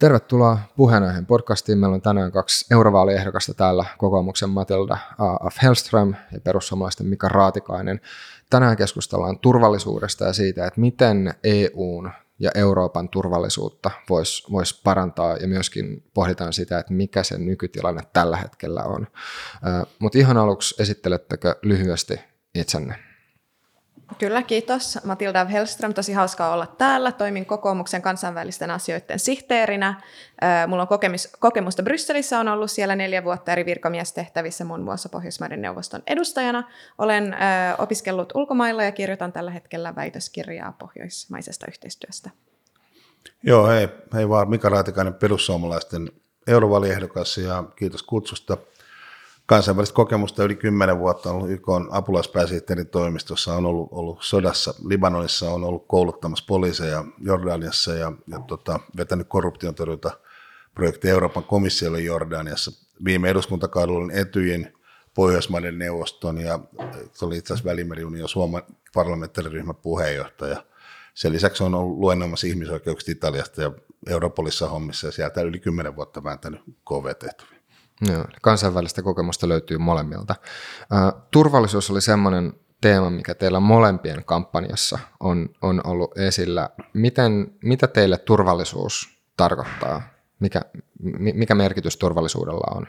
Tervetuloa 0.00 0.58
puheenaiheen 0.76 1.26
podcastiin. 1.26 1.78
Meillä 1.78 1.94
on 1.94 2.02
tänään 2.02 2.32
kaksi 2.32 2.74
eurovaaliehdokasta 2.74 3.54
täällä, 3.54 3.84
kokoomuksen 3.98 4.50
Matilda 4.50 4.96
A.F. 5.18 5.62
Hellström 5.62 6.14
ja 6.32 6.40
perussuomalaisten 6.40 7.06
Mika 7.06 7.28
Raatikainen. 7.28 8.00
Tänään 8.50 8.76
keskustellaan 8.76 9.38
turvallisuudesta 9.38 10.24
ja 10.24 10.32
siitä, 10.32 10.66
että 10.66 10.80
miten 10.80 11.34
EUn 11.44 12.10
ja 12.38 12.50
Euroopan 12.54 13.08
turvallisuutta 13.08 13.90
voisi 14.08 14.52
vois 14.52 14.82
parantaa 14.84 15.36
ja 15.36 15.48
myöskin 15.48 16.04
pohditaan 16.14 16.52
sitä, 16.52 16.78
että 16.78 16.92
mikä 16.92 17.22
se 17.22 17.38
nykytilanne 17.38 18.02
tällä 18.12 18.36
hetkellä 18.36 18.82
on. 18.82 19.06
Mutta 19.98 20.18
ihan 20.18 20.36
aluksi 20.36 20.82
esittelettekö 20.82 21.56
lyhyesti 21.62 22.20
itsenne? 22.54 23.09
Kyllä, 24.18 24.42
kiitos. 24.42 24.98
Matilda 25.04 25.44
Hellström, 25.44 25.94
tosi 25.94 26.12
hauskaa 26.12 26.52
olla 26.52 26.66
täällä. 26.66 27.12
Toimin 27.12 27.46
kokoomuksen 27.46 28.02
kansainvälisten 28.02 28.70
asioiden 28.70 29.18
sihteerinä. 29.18 30.00
Mulla 30.66 30.82
on 30.82 30.88
kokemus, 30.88 31.28
kokemusta 31.38 31.82
Brysselissä, 31.82 32.40
on 32.40 32.48
ollut 32.48 32.70
siellä 32.70 32.96
neljä 32.96 33.24
vuotta 33.24 33.52
eri 33.52 33.64
virkamiestehtävissä, 33.64 34.64
muun 34.64 34.80
muassa 34.80 35.08
Pohjoismaiden 35.08 35.62
neuvoston 35.62 36.02
edustajana. 36.06 36.68
Olen 36.98 37.36
opiskellut 37.78 38.32
ulkomailla 38.34 38.84
ja 38.84 38.92
kirjoitan 38.92 39.32
tällä 39.32 39.50
hetkellä 39.50 39.94
väitöskirjaa 39.96 40.72
pohjoismaisesta 40.78 41.66
yhteistyöstä. 41.68 42.30
Joo, 43.42 43.66
hei, 43.66 43.88
hei 44.14 44.28
vaan 44.28 44.50
Mika 44.50 44.68
Raatikainen 44.68 45.14
perussuomalaisten 45.14 46.10
eurovaaliehdokas 46.46 47.38
ja 47.38 47.64
kiitos 47.76 48.02
kutsusta 48.02 48.56
kansainvälistä 49.50 49.94
kokemusta 49.94 50.44
yli 50.44 50.56
kymmenen 50.56 50.98
vuotta 50.98 51.30
on 51.30 51.36
ollut 51.36 51.50
YK 51.50 51.66
apulaispääsihteerin 51.90 52.86
toimistossa, 52.86 53.54
on 53.54 53.66
ollut, 53.66 53.88
ollut 53.92 54.18
sodassa 54.22 54.74
Libanonissa, 54.84 55.50
on 55.50 55.64
ollut 55.64 55.84
kouluttamassa 55.88 56.44
poliiseja 56.48 57.04
Jordaniassa 57.18 57.94
ja, 57.94 58.12
ja 58.26 58.40
tota, 58.40 58.80
vetänyt 58.96 59.28
korruption 59.28 59.74
torjunta 59.74 60.10
projekti 60.74 61.08
Euroopan 61.08 61.44
komissiolle 61.44 62.00
Jordaniassa. 62.00 62.70
Viime 63.04 63.30
eduskuntakaudella 63.30 63.98
olin 63.98 64.10
Etyjin 64.10 64.72
Pohjoismaiden 65.14 65.78
neuvoston 65.78 66.38
ja 66.38 66.60
se 67.12 67.24
oli 67.24 67.36
itse 67.36 67.54
asiassa 67.54 67.70
Välimeriunion 67.70 68.28
Suomen 68.28 68.62
parlamentaariryhmän 68.94 69.76
puheenjohtaja. 69.76 70.64
Sen 71.14 71.32
lisäksi 71.32 71.64
on 71.64 71.74
ollut 71.74 71.98
luennoimassa 71.98 72.46
ihmisoikeuksista 72.46 73.12
Italiasta 73.12 73.62
ja 73.62 73.72
Europolissa 74.08 74.68
hommissa 74.68 75.06
ja 75.06 75.12
sieltä 75.12 75.42
yli 75.42 75.58
kymmenen 75.58 75.96
vuotta 75.96 76.24
vääntänyt 76.24 76.60
KV-tehtäviä. 76.88 77.59
Joo, 78.08 78.24
kansainvälistä 78.42 79.02
kokemusta 79.02 79.48
löytyy 79.48 79.78
molemmilta. 79.78 80.34
turvallisuus 81.30 81.90
oli 81.90 82.00
semmoinen 82.00 82.52
teema, 82.80 83.10
mikä 83.10 83.34
teillä 83.34 83.60
molempien 83.60 84.24
kampanjassa 84.24 84.98
on, 85.20 85.48
on 85.62 85.80
ollut 85.84 86.18
esillä. 86.18 86.70
Miten, 86.92 87.54
mitä 87.64 87.86
teille 87.86 88.18
turvallisuus 88.18 89.18
tarkoittaa? 89.36 90.02
Mikä, 90.40 90.60
mikä 91.34 91.54
merkitys 91.54 91.96
turvallisuudella 91.96 92.76
on? 92.76 92.86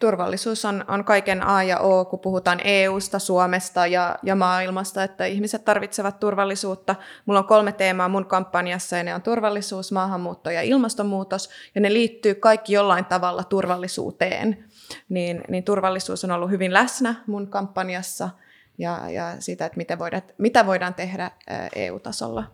Turvallisuus 0.00 0.64
on, 0.64 0.84
on 0.88 1.04
kaiken 1.04 1.42
A 1.42 1.62
ja 1.62 1.78
O, 1.78 2.04
kun 2.04 2.18
puhutaan 2.18 2.60
EUsta, 2.64 3.18
Suomesta 3.18 3.86
ja, 3.86 4.18
ja 4.22 4.34
maailmasta, 4.34 5.04
että 5.04 5.24
ihmiset 5.24 5.64
tarvitsevat 5.64 6.20
turvallisuutta. 6.20 6.94
Mulla 7.26 7.40
on 7.40 7.46
kolme 7.46 7.72
teemaa 7.72 8.08
mun 8.08 8.26
kampanjassa 8.26 8.96
ja 8.96 9.02
ne 9.02 9.14
on 9.14 9.22
turvallisuus, 9.22 9.92
maahanmuutto 9.92 10.50
ja 10.50 10.62
ilmastonmuutos 10.62 11.50
ja 11.74 11.80
ne 11.80 11.92
liittyy 11.92 12.34
kaikki 12.34 12.72
jollain 12.72 13.04
tavalla 13.04 13.44
turvallisuuteen. 13.44 14.64
Niin, 15.08 15.40
niin 15.48 15.64
turvallisuus 15.64 16.24
on 16.24 16.30
ollut 16.30 16.50
hyvin 16.50 16.72
läsnä 16.72 17.14
mun 17.26 17.46
kampanjassa 17.46 18.30
ja, 18.78 19.10
ja 19.10 19.36
siitä, 19.38 19.66
että 19.66 19.76
mitä 19.76 19.98
voidaan, 19.98 20.22
mitä 20.38 20.66
voidaan 20.66 20.94
tehdä 20.94 21.30
EU-tasolla. 21.74 22.44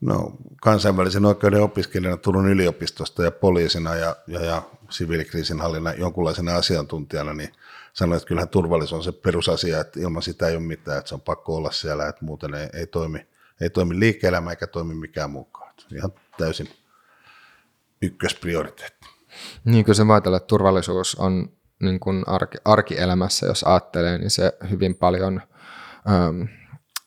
No, 0.00 0.32
kansainvälisen 0.60 1.24
oikeuden 1.24 1.62
opiskelijana 1.62 2.16
Turun 2.16 2.48
yliopistosta 2.48 3.24
ja 3.24 3.30
poliisina 3.30 3.94
ja, 3.94 4.16
ja, 4.26 4.44
ja 4.44 4.62
siviilikriisinhallinnan 4.90 5.98
jonkunlaisena 5.98 6.56
asiantuntijana, 6.56 7.34
niin 7.34 7.52
sanoin, 7.92 8.16
että 8.16 8.26
kyllähän 8.26 8.48
turvallisuus 8.48 9.06
on 9.06 9.12
se 9.12 9.20
perusasia, 9.20 9.80
että 9.80 10.00
ilman 10.00 10.22
sitä 10.22 10.48
ei 10.48 10.56
ole 10.56 10.64
mitään, 10.64 10.98
että 10.98 11.08
se 11.08 11.14
on 11.14 11.20
pakko 11.20 11.56
olla 11.56 11.70
siellä, 11.70 12.08
että 12.08 12.24
muuten 12.24 12.54
ei, 12.54 12.68
ei 12.72 12.86
toimi, 12.86 13.26
ei 13.60 13.70
toimi 13.70 14.00
liike-elämä 14.00 14.50
eikä 14.50 14.66
toimi 14.66 14.94
mikään 14.94 15.30
mukaan. 15.30 15.74
Ihan 15.94 16.12
täysin 16.38 16.68
ykkösprioriteetti. 18.02 19.06
Niin 19.64 19.84
kuin 19.84 19.94
se 19.94 20.02
ajatella, 20.12 20.36
että 20.36 20.46
turvallisuus 20.46 21.14
on 21.14 21.52
niin 21.80 22.00
kuin 22.00 22.24
arki, 22.26 22.58
arkielämässä, 22.64 23.46
jos 23.46 23.62
ajattelee, 23.62 24.18
niin 24.18 24.30
se 24.30 24.52
hyvin 24.70 24.94
paljon 24.94 25.42
ähm, 26.10 26.42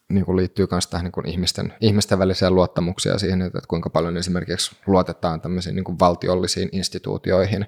niin 0.10 0.26
kuin 0.26 0.36
liittyy 0.36 0.68
myös 0.72 0.88
tähän 0.88 1.04
niin 1.04 1.12
kuin 1.12 1.28
ihmisten, 1.28 1.74
ihmisten 1.82 2.20
väliseen 2.20 2.56
luottamuksia 2.56 3.18
siihen, 3.18 3.42
että 3.42 3.60
kuinka 3.68 3.90
paljon 3.90 4.18
esimerkiksi 4.18 4.76
luotetaan 4.88 5.42
tämmöisiin 5.42 5.76
niin 5.76 5.84
kuin 5.84 6.00
valtiollisiin 6.00 6.70
instituutioihin. 6.72 7.68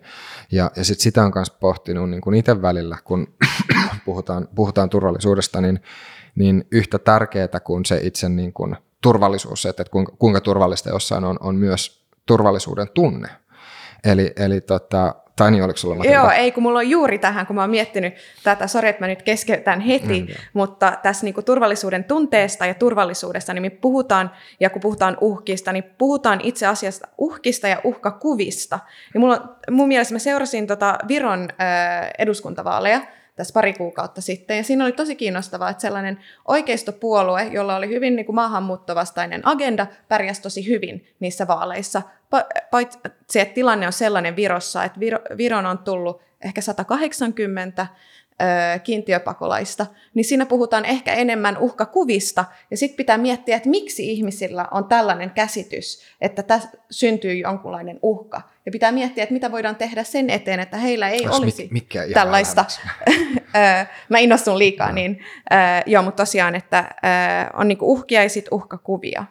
Ja, 0.51 0.72
ja 0.75 0.83
sit 0.83 0.99
sitä 0.99 1.23
on 1.23 1.31
myös 1.35 1.51
pohtinut 1.51 2.09
niin 2.09 2.22
kuin 2.22 2.35
itse 2.35 2.61
välillä, 2.61 2.97
kun 3.03 3.28
puhutaan, 4.05 4.47
puhutaan 4.55 4.89
turvallisuudesta, 4.89 5.61
niin, 5.61 5.79
niin 6.35 6.67
yhtä 6.72 6.99
tärkeää 6.99 7.59
kuin 7.63 7.85
se 7.85 7.99
itse 8.03 8.29
niin 8.29 8.53
kuin 8.53 8.75
turvallisuus, 9.01 9.66
että, 9.66 9.83
että 9.83 9.91
kuinka, 9.91 10.11
kuinka 10.19 10.41
turvallista 10.41 10.89
jossain 10.89 11.23
on, 11.23 11.38
on 11.39 11.55
myös 11.55 12.05
turvallisuuden 12.25 12.88
tunne. 12.94 13.28
Eli, 14.03 14.33
eli 14.35 14.61
tota, 14.61 15.16
tai 15.39 15.51
niin, 15.51 15.63
oliko 15.63 15.77
sulla 15.77 15.95
Matilda? 15.95 16.16
Joo, 16.16 16.31
ei 16.31 16.51
kun 16.51 16.63
mulla 16.63 16.79
on 16.79 16.89
juuri 16.89 17.19
tähän, 17.19 17.47
kun 17.47 17.55
mä 17.55 17.61
oon 17.61 17.69
miettinyt 17.69 18.13
tätä, 18.44 18.67
sori 18.67 18.89
että 18.89 19.03
mä 19.03 19.07
nyt 19.07 19.23
keskeytän 19.23 19.79
heti, 19.79 20.22
mm, 20.22 20.27
mutta 20.53 20.94
tässä 21.03 21.25
niin 21.25 21.45
turvallisuuden 21.45 22.03
tunteesta 22.03 22.66
ja 22.66 22.73
turvallisuudesta, 22.73 23.53
niin 23.53 23.61
me 23.61 23.69
puhutaan, 23.69 24.31
ja 24.59 24.69
kun 24.69 24.81
puhutaan 24.81 25.17
uhkista, 25.22 25.72
niin 25.72 25.83
puhutaan 25.97 26.39
itse 26.44 26.67
asiassa 26.67 27.07
uhkista 27.17 27.67
ja 27.67 27.81
uhkakuvista. 27.83 28.79
Ja 29.13 29.19
mulla, 29.19 29.55
mun 29.72 29.88
mielestä 29.88 30.13
mä 30.13 30.19
seurasin 30.19 30.67
tota 30.67 30.97
Viron 31.07 31.41
äh, 31.61 32.09
eduskuntavaaleja, 32.17 33.01
tässä 33.39 33.53
pari 33.53 33.73
kuukautta 33.73 34.22
sitten. 34.22 34.57
Ja 34.57 34.63
siinä 34.63 34.83
oli 34.83 34.91
tosi 34.91 35.16
kiinnostavaa, 35.16 35.69
että 35.69 35.81
sellainen 35.81 36.19
oikeistopuolue, 36.47 37.44
jolla 37.44 37.75
oli 37.75 37.89
hyvin 37.89 38.16
niin 38.16 38.25
kuin 38.25 38.35
maahanmuuttovastainen 38.35 39.47
agenda, 39.47 39.88
pärjäsi 40.07 40.41
tosi 40.41 40.67
hyvin 40.67 41.07
niissä 41.19 41.47
vaaleissa. 41.47 42.01
Paitsi, 42.72 42.99
että 43.39 43.53
tilanne 43.53 43.88
on 43.88 43.94
sellainen 43.94 44.35
Virossa, 44.35 44.83
että 44.83 44.99
Viro, 44.99 45.19
Viron 45.38 45.66
on 45.66 45.78
tullut 45.78 46.22
ehkä 46.41 46.61
180 46.61 47.88
kiintiöpakolaista, 48.83 49.85
niin 50.13 50.25
siinä 50.25 50.45
puhutaan 50.45 50.85
ehkä 50.85 51.13
enemmän 51.13 51.57
uhkakuvista, 51.57 52.45
ja 52.72 52.77
sitten 52.77 52.97
pitää 52.97 53.17
miettiä, 53.17 53.57
että 53.57 53.69
miksi 53.69 54.11
ihmisillä 54.11 54.67
on 54.72 54.85
tällainen 54.85 55.29
käsitys, 55.29 56.01
että 56.22 56.44
tässä 56.44 56.69
syntyy 56.91 57.33
jonkunlainen 57.33 57.99
uhka, 58.01 58.41
ja 58.66 58.72
pitää 58.72 58.91
miettiä, 58.91 59.23
että 59.23 59.33
mitä 59.33 59.51
voidaan 59.51 59.75
tehdä 59.75 60.03
sen 60.03 60.29
eteen, 60.29 60.59
että 60.59 60.78
heillä 60.78 61.09
ei 61.09 61.28
Olis 61.28 61.39
olisi 61.39 61.69
mit, 61.72 61.88
tällaista. 62.13 62.66
Mä 64.09 64.17
innostun 64.17 64.59
liikaa, 64.59 64.91
niin 64.91 65.19
joo, 65.85 66.03
mutta 66.03 66.22
tosiaan, 66.23 66.55
että 66.55 66.89
on 67.53 67.67
niinku 67.67 67.91
uhkia 67.94 68.23
ja 68.23 68.29
sitten 68.29 68.53
uhkakuvia. 68.53 69.25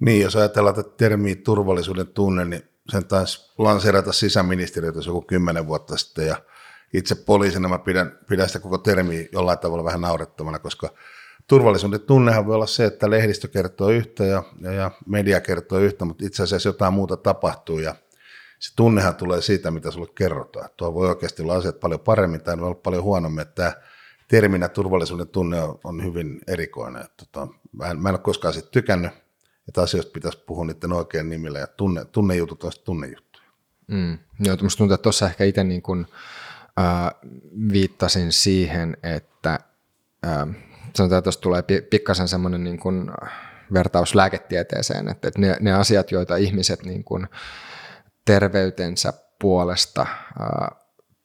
Niin, 0.00 0.22
jos 0.22 0.36
ajatellaan 0.36 0.74
tätä 0.74 0.90
termiä 0.96 1.34
turvallisuuden 1.34 2.06
tunne, 2.06 2.44
niin 2.44 2.62
sen 2.88 3.04
taisi 3.04 3.52
lanseerata 3.58 4.12
sisäministeriötä 4.12 4.98
joku 5.06 5.22
kymmenen 5.22 5.66
vuotta 5.66 5.96
sitten, 5.96 6.26
ja 6.26 6.36
itse 6.92 7.14
poliisina 7.14 7.68
mä 7.68 7.78
pidän, 7.78 8.18
pidän 8.28 8.46
sitä 8.46 8.58
koko 8.58 8.78
termiä 8.78 9.28
jollain 9.32 9.58
tavalla 9.58 9.84
vähän 9.84 10.00
naurettavana, 10.00 10.58
koska 10.58 10.90
turvallisuuden 11.46 12.00
tunnehan 12.00 12.46
voi 12.46 12.54
olla 12.54 12.66
se, 12.66 12.84
että 12.84 13.10
lehdistö 13.10 13.48
kertoo 13.48 13.88
yhtä 13.88 14.24
ja, 14.24 14.42
ja, 14.60 14.72
ja 14.72 14.90
media 15.06 15.40
kertoo 15.40 15.78
yhtä, 15.78 16.04
mutta 16.04 16.26
itse 16.26 16.42
asiassa 16.42 16.68
jotain 16.68 16.94
muuta 16.94 17.16
tapahtuu 17.16 17.78
ja 17.78 17.94
se 18.58 18.76
tunnehan 18.76 19.16
tulee 19.16 19.42
siitä, 19.42 19.70
mitä 19.70 19.90
sulle 19.90 20.08
kerrotaan. 20.14 20.68
Tuo 20.76 20.94
voi 20.94 21.08
oikeasti 21.08 21.42
olla 21.42 21.54
asiat 21.54 21.80
paljon 21.80 22.00
paremmin 22.00 22.40
tai 22.40 22.58
voi 22.58 22.66
olla 22.66 22.80
paljon 22.82 23.02
huonommin, 23.02 23.42
että 23.42 23.82
terminä 24.28 24.68
turvallisuuden 24.68 25.28
tunne 25.28 25.62
on, 25.84 26.04
hyvin 26.04 26.40
erikoinen. 26.46 27.04
Tota, 27.16 27.48
mä, 27.72 27.86
en, 27.86 27.98
mä 27.98 28.08
en 28.08 28.14
ole 28.14 28.20
koskaan 28.20 28.54
siitä 28.54 28.68
tykännyt, 28.70 29.10
että 29.68 29.82
asioista 29.82 30.12
pitäisi 30.12 30.38
puhua 30.46 30.64
niiden 30.64 30.92
oikein 30.92 31.28
nimillä 31.28 31.58
ja 31.58 31.66
tunne, 31.66 32.04
tunnejutut 32.04 32.64
on 32.64 32.72
tunnejuttuja. 32.84 33.44
Mm. 33.86 34.18
Joo, 34.40 34.56
tuntuu, 34.56 34.94
että 34.94 35.02
tuossa 35.02 35.26
ehkä 35.26 35.44
itse 35.44 35.64
niin 35.64 35.82
kuin, 35.82 36.06
viittasin 37.72 38.32
siihen, 38.32 38.96
että 39.02 39.58
sanotaan, 40.94 41.18
että 41.18 41.22
tuossa 41.22 41.40
tulee 41.40 41.62
pikkasen 41.90 42.28
semmoinen 42.28 42.64
niin 42.64 42.78
kuin 42.78 43.10
vertaus 43.72 44.14
lääketieteeseen, 44.14 45.08
että, 45.08 45.30
ne, 45.38 45.56
ne 45.60 45.72
asiat, 45.72 46.10
joita 46.10 46.36
ihmiset 46.36 46.84
niin 46.84 47.04
kuin 47.04 47.26
terveytensä 48.24 49.12
puolesta 49.40 50.06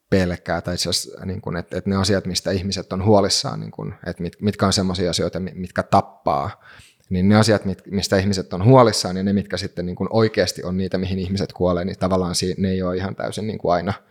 pelkää, 0.10 0.62
tai 0.62 0.74
itse 0.74 0.92
niin 1.26 1.42
kuin, 1.42 1.58
että, 1.58 1.78
että 1.78 1.90
ne 1.90 1.96
asiat, 1.96 2.26
mistä 2.26 2.52
ihmiset 2.52 2.94
on 2.94 3.06
huolissaan, 3.06 3.60
niin 3.60 3.72
kuin, 3.72 3.94
että 4.06 4.24
mit, 4.24 4.34
mitkä 4.42 4.66
on 4.66 4.74
sellaisia 4.74 5.10
asioita, 5.10 5.40
mitkä 5.40 5.84
tappaa, 5.84 6.64
niin 7.10 7.30
ne 7.30 7.36
asiat, 7.36 7.62
mistä 7.92 8.18
ihmiset 8.18 8.54
on 8.54 8.64
huolissaan 8.64 9.18
ja 9.18 9.24
ne, 9.24 9.34
mitkä 9.34 9.58
sitten 9.58 9.86
niin 9.86 9.96
kuin 9.96 10.10
oikeasti 10.12 10.64
on 10.64 10.78
niitä, 10.78 10.98
mihin 10.98 11.20
ihmiset 11.20 11.54
kuolee, 11.54 11.86
niin 11.86 12.00
tavallaan 12.00 12.36
ne 12.58 12.70
ei 12.70 12.82
ole 12.82 12.98
ihan 12.98 13.16
täysin 13.16 13.48
niin 13.48 13.60
kuin 13.60 13.74
aina– 13.74 13.94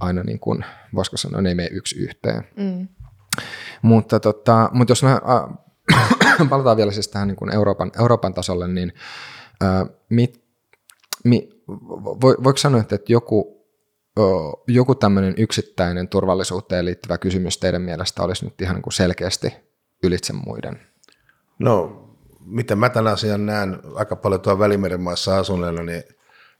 aina 0.00 0.22
niin 0.22 0.40
kuin, 0.40 0.64
voisiko 0.94 1.16
sanoa, 1.16 1.40
ne 1.40 1.48
ei 1.48 1.54
mene 1.54 1.68
yksi 1.72 1.98
yhteen. 1.98 2.44
Mm. 2.56 2.88
Mutta, 3.82 4.20
tota, 4.20 4.70
mutta 4.72 4.90
jos 4.90 5.02
me 5.02 5.10
äh, 5.10 6.48
palataan 6.50 6.76
vielä 6.76 6.92
siis 6.92 7.08
tähän 7.08 7.28
niin 7.28 7.36
kuin 7.36 7.54
Euroopan, 7.54 7.90
Euroopan 8.00 8.34
tasolle, 8.34 8.68
niin 8.68 8.92
äh, 9.62 9.88
mit, 10.08 10.44
mi, 11.24 11.48
vo, 11.68 12.34
voiko 12.44 12.56
sanoa, 12.56 12.80
että 12.80 12.98
joku, 13.08 13.66
joku 14.66 14.94
tämmöinen 14.94 15.34
yksittäinen 15.36 16.08
turvallisuuteen 16.08 16.84
liittyvä 16.84 17.18
kysymys 17.18 17.58
teidän 17.58 17.82
mielestä 17.82 18.22
olisi 18.22 18.44
nyt 18.44 18.60
ihan 18.60 18.74
niin 18.74 18.82
kuin 18.82 18.92
selkeästi 18.92 19.52
ylitse 20.02 20.32
muiden? 20.32 20.80
No, 21.58 22.06
miten 22.40 22.78
mä 22.78 22.88
tämän 22.88 23.12
asian 23.12 23.46
näen 23.46 23.78
aika 23.94 24.16
paljon 24.16 24.40
tuolla 24.40 24.58
Välimeren 24.58 25.00
maassa 25.00 25.38
asuneena, 25.38 25.82
niin 25.82 26.02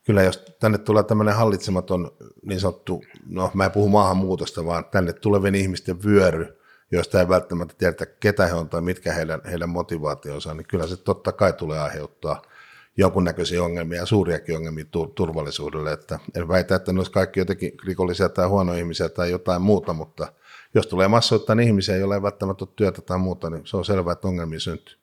kyllä 0.06 0.22
jos 0.22 0.44
tänne 0.60 0.78
tulee 0.78 1.02
tämmöinen 1.02 1.34
hallitsematon 1.34 2.10
niin 2.42 2.60
sanottu, 2.60 3.02
no 3.26 3.50
mä 3.54 3.64
en 3.64 3.70
puhu 3.70 3.88
maahanmuutosta, 3.88 4.64
vaan 4.64 4.84
tänne 4.84 5.12
tulevien 5.12 5.54
ihmisten 5.54 6.02
vyöry, 6.04 6.58
joista 6.92 7.20
ei 7.20 7.28
välttämättä 7.28 7.74
tiedetä, 7.78 8.06
ketä 8.06 8.46
he 8.46 8.54
on 8.54 8.68
tai 8.68 8.80
mitkä 8.80 9.12
heidän, 9.12 9.40
heidän 9.50 9.68
motivaationsa, 9.68 10.54
niin 10.54 10.66
kyllä 10.66 10.86
se 10.86 10.96
totta 10.96 11.32
kai 11.32 11.52
tulee 11.52 11.80
aiheuttaa 11.80 12.42
jonkunnäköisiä 12.96 13.62
ongelmia 13.62 14.00
ja 14.00 14.06
suuriakin 14.06 14.56
ongelmia 14.56 14.84
turvallisuudelle. 15.14 15.92
Että 15.92 16.18
en 16.34 16.48
väitä, 16.48 16.76
että 16.76 16.92
ne 16.92 17.02
kaikki 17.12 17.40
jotenkin 17.40 17.72
rikollisia 17.86 18.28
tai 18.28 18.48
huonoja 18.48 18.78
ihmisiä 18.78 19.08
tai 19.08 19.30
jotain 19.30 19.62
muuta, 19.62 19.92
mutta 19.92 20.32
jos 20.74 20.86
tulee 20.86 21.08
massoittain 21.08 21.60
ihmisiä, 21.60 21.96
joilla 21.96 22.14
ei 22.14 22.22
välttämättä 22.22 22.64
ole 22.64 22.72
työtä 22.76 23.02
tai 23.02 23.18
muuta, 23.18 23.50
niin 23.50 23.66
se 23.66 23.76
on 23.76 23.84
selvää, 23.84 24.12
että 24.12 24.28
ongelmia 24.28 24.60
syntyy 24.60 24.99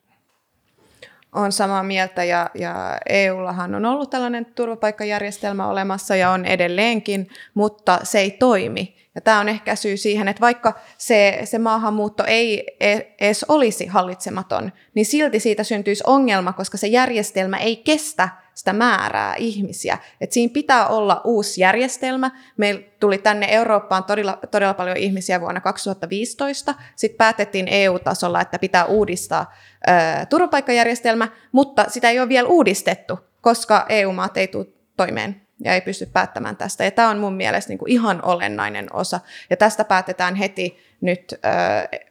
on 1.32 1.52
samaa 1.52 1.84
mieltä 1.84 2.24
ja, 2.24 2.50
ja 2.54 2.98
EUllahan 3.10 3.76
on 3.76 3.86
ollut 3.86 4.10
tällainen 4.10 4.46
turvapaikkajärjestelmä 4.46 5.68
olemassa 5.68 6.16
ja 6.16 6.32
on 6.32 6.46
edelleenkin, 6.46 7.30
mutta 7.54 8.00
se 8.04 8.20
ei 8.20 8.32
toimi. 8.32 8.98
Ja 9.16 9.22
tämä 9.22 9.40
on 9.40 9.50
ehkä 9.50 9.76
syy 9.76 9.98
siihen, 9.98 10.28
että 10.28 10.42
vaikka 10.42 10.74
se, 10.98 11.40
se 11.44 11.58
maahanmuutto 11.58 12.24
ei 12.28 12.76
e, 12.80 13.00
edes 13.20 13.46
olisi 13.48 13.86
hallitsematon, 13.86 14.72
niin 14.94 15.06
silti 15.06 15.40
siitä 15.40 15.64
syntyisi 15.64 16.04
ongelma, 16.08 16.54
koska 16.54 16.78
se 16.78 16.88
järjestelmä 16.88 17.58
ei 17.58 17.76
kestä 17.76 18.30
sitä 18.58 18.74
määrää 18.74 19.36
ihmisiä. 19.36 19.98
Et 20.22 20.32
siinä 20.32 20.54
pitää 20.54 20.88
olla 20.88 21.22
uusi 21.24 21.62
järjestelmä. 21.62 22.32
Meillä 22.58 22.82
tuli 23.00 23.18
tänne 23.18 23.48
Eurooppaan 23.50 24.04
todella, 24.04 24.40
todella 24.52 24.74
paljon 24.74 24.98
ihmisiä 24.98 25.42
vuonna 25.42 25.62
2015. 25.62 26.76
Sitten 26.96 27.18
päätettiin 27.18 27.68
EU-tasolla, 27.68 28.42
että 28.42 28.60
pitää 28.60 28.86
uudistaa 28.86 29.54
ö, 29.88 30.26
turvapaikkajärjestelmä, 30.26 31.28
mutta 31.52 31.86
sitä 31.88 32.10
ei 32.10 32.20
ole 32.20 32.30
vielä 32.30 32.48
uudistettu, 32.48 33.20
koska 33.42 33.86
EU-maat 33.90 34.38
ei 34.38 34.48
tule 34.48 34.68
toimeen 34.98 35.42
ja 35.64 35.74
ei 35.74 35.82
pysty 35.82 36.06
päättämään 36.06 36.58
tästä. 36.58 36.84
Ja 36.84 36.92
tämä 36.92 37.10
on 37.10 37.20
mun 37.20 37.34
mielestä 37.34 37.70
niin 37.70 37.80
kuin 37.80 37.92
ihan 37.92 38.26
olennainen 38.26 38.88
osa. 38.94 39.20
Ja 39.50 39.58
tästä 39.58 39.84
päätetään 39.86 40.36
heti 40.36 40.78
nyt 41.02 41.34
ö, 41.34 41.38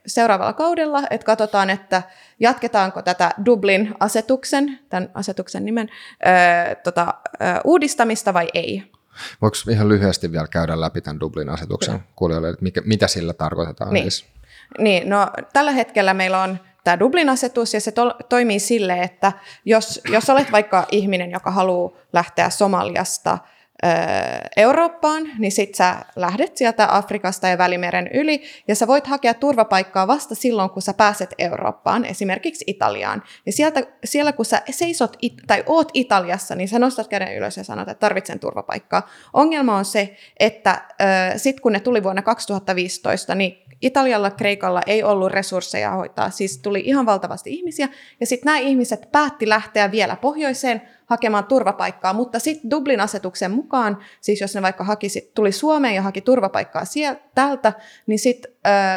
seuraavalla 0.05 0.53
kaudella, 0.53 1.03
että 1.09 1.25
katsotaan, 1.25 1.69
että 1.69 2.01
jatketaanko 2.39 3.01
tätä 3.01 3.31
Dublin-asetuksen, 3.45 4.79
tämän 4.89 5.09
asetuksen 5.13 5.65
nimen, 5.65 5.89
ö, 5.91 6.75
tota, 6.75 7.13
ö, 7.25 7.45
uudistamista 7.63 8.33
vai 8.33 8.47
ei. 8.53 8.83
Voiko 9.41 9.57
ihan 9.71 9.89
lyhyesti 9.89 10.31
vielä 10.31 10.47
käydä 10.47 10.81
läpi 10.81 11.01
tämän 11.01 11.19
Dublin-asetuksen 11.19 11.99
kuulijoille, 12.15 12.49
että 12.49 12.63
mikä, 12.63 12.81
mitä 12.85 13.07
sillä 13.07 13.33
tarkoitetaan? 13.33 13.93
Niin. 13.93 14.11
Siis? 14.11 14.25
niin, 14.79 15.09
no 15.09 15.27
tällä 15.53 15.71
hetkellä 15.71 16.13
meillä 16.13 16.41
on 16.41 16.59
tämä 16.83 16.99
Dublin-asetus, 16.99 17.73
ja 17.73 17.81
se 17.81 17.91
to- 17.91 18.15
toimii 18.29 18.59
sille, 18.59 19.01
että 19.01 19.31
jos, 19.65 20.01
jos 20.09 20.29
olet 20.29 20.51
vaikka 20.51 20.85
ihminen, 20.91 21.31
joka 21.31 21.51
haluaa 21.51 21.91
lähteä 22.13 22.49
Somaliasta 22.49 23.37
Eurooppaan, 24.57 25.23
niin 25.39 25.51
sit 25.51 25.75
sä 25.75 25.95
lähdet 26.15 26.57
sieltä 26.57 26.87
Afrikasta 26.95 27.47
ja 27.47 27.57
Välimeren 27.57 28.09
yli, 28.13 28.43
ja 28.67 28.75
sä 28.75 28.87
voit 28.87 29.07
hakea 29.07 29.33
turvapaikkaa 29.33 30.07
vasta 30.07 30.35
silloin, 30.35 30.69
kun 30.69 30.81
sä 30.81 30.93
pääset 30.93 31.33
Eurooppaan, 31.37 32.05
esimerkiksi 32.05 32.63
Italiaan. 32.67 33.23
Ja 33.45 33.51
sieltä, 33.51 33.83
siellä 34.05 34.31
kun 34.31 34.45
sä 34.45 34.61
seisot 34.69 35.17
it, 35.21 35.33
tai 35.47 35.63
oot 35.65 35.89
Italiassa, 35.93 36.55
niin 36.55 36.67
sä 36.67 36.79
nostat 36.79 37.07
käden 37.07 37.35
ylös 37.35 37.57
ja 37.57 37.63
sanot, 37.63 37.89
että 37.89 37.99
tarvitsen 37.99 38.39
turvapaikkaa. 38.39 39.09
Ongelma 39.33 39.77
on 39.77 39.85
se, 39.85 40.17
että 40.39 40.81
sitten 41.35 41.61
kun 41.61 41.71
ne 41.71 41.79
tuli 41.79 42.03
vuonna 42.03 42.21
2015, 42.21 43.35
niin 43.35 43.63
Italialla, 43.81 44.31
Kreikalla 44.31 44.81
ei 44.87 45.03
ollut 45.03 45.31
resursseja 45.31 45.91
hoitaa, 45.91 46.29
siis 46.29 46.57
tuli 46.57 46.81
ihan 46.85 47.05
valtavasti 47.05 47.53
ihmisiä, 47.53 47.89
ja 48.19 48.25
sitten 48.25 48.45
nämä 48.45 48.57
ihmiset 48.57 49.11
päätti 49.11 49.49
lähteä 49.49 49.91
vielä 49.91 50.15
pohjoiseen 50.15 50.81
hakemaan 51.07 51.45
turvapaikkaa, 51.45 52.13
mutta 52.13 52.39
sitten 52.39 52.71
Dublin-asetuksen 52.71 53.51
mukaan, 53.51 53.97
siis 54.21 54.41
jos 54.41 54.55
ne 54.55 54.61
vaikka 54.61 54.83
haki, 54.83 55.07
tuli 55.35 55.51
Suomeen 55.51 55.95
ja 55.95 56.01
haki 56.01 56.21
turvapaikkaa 56.21 56.85
sieltä, 56.85 57.21
täältä, 57.35 57.73
niin 58.07 58.19
sitten 58.19 58.51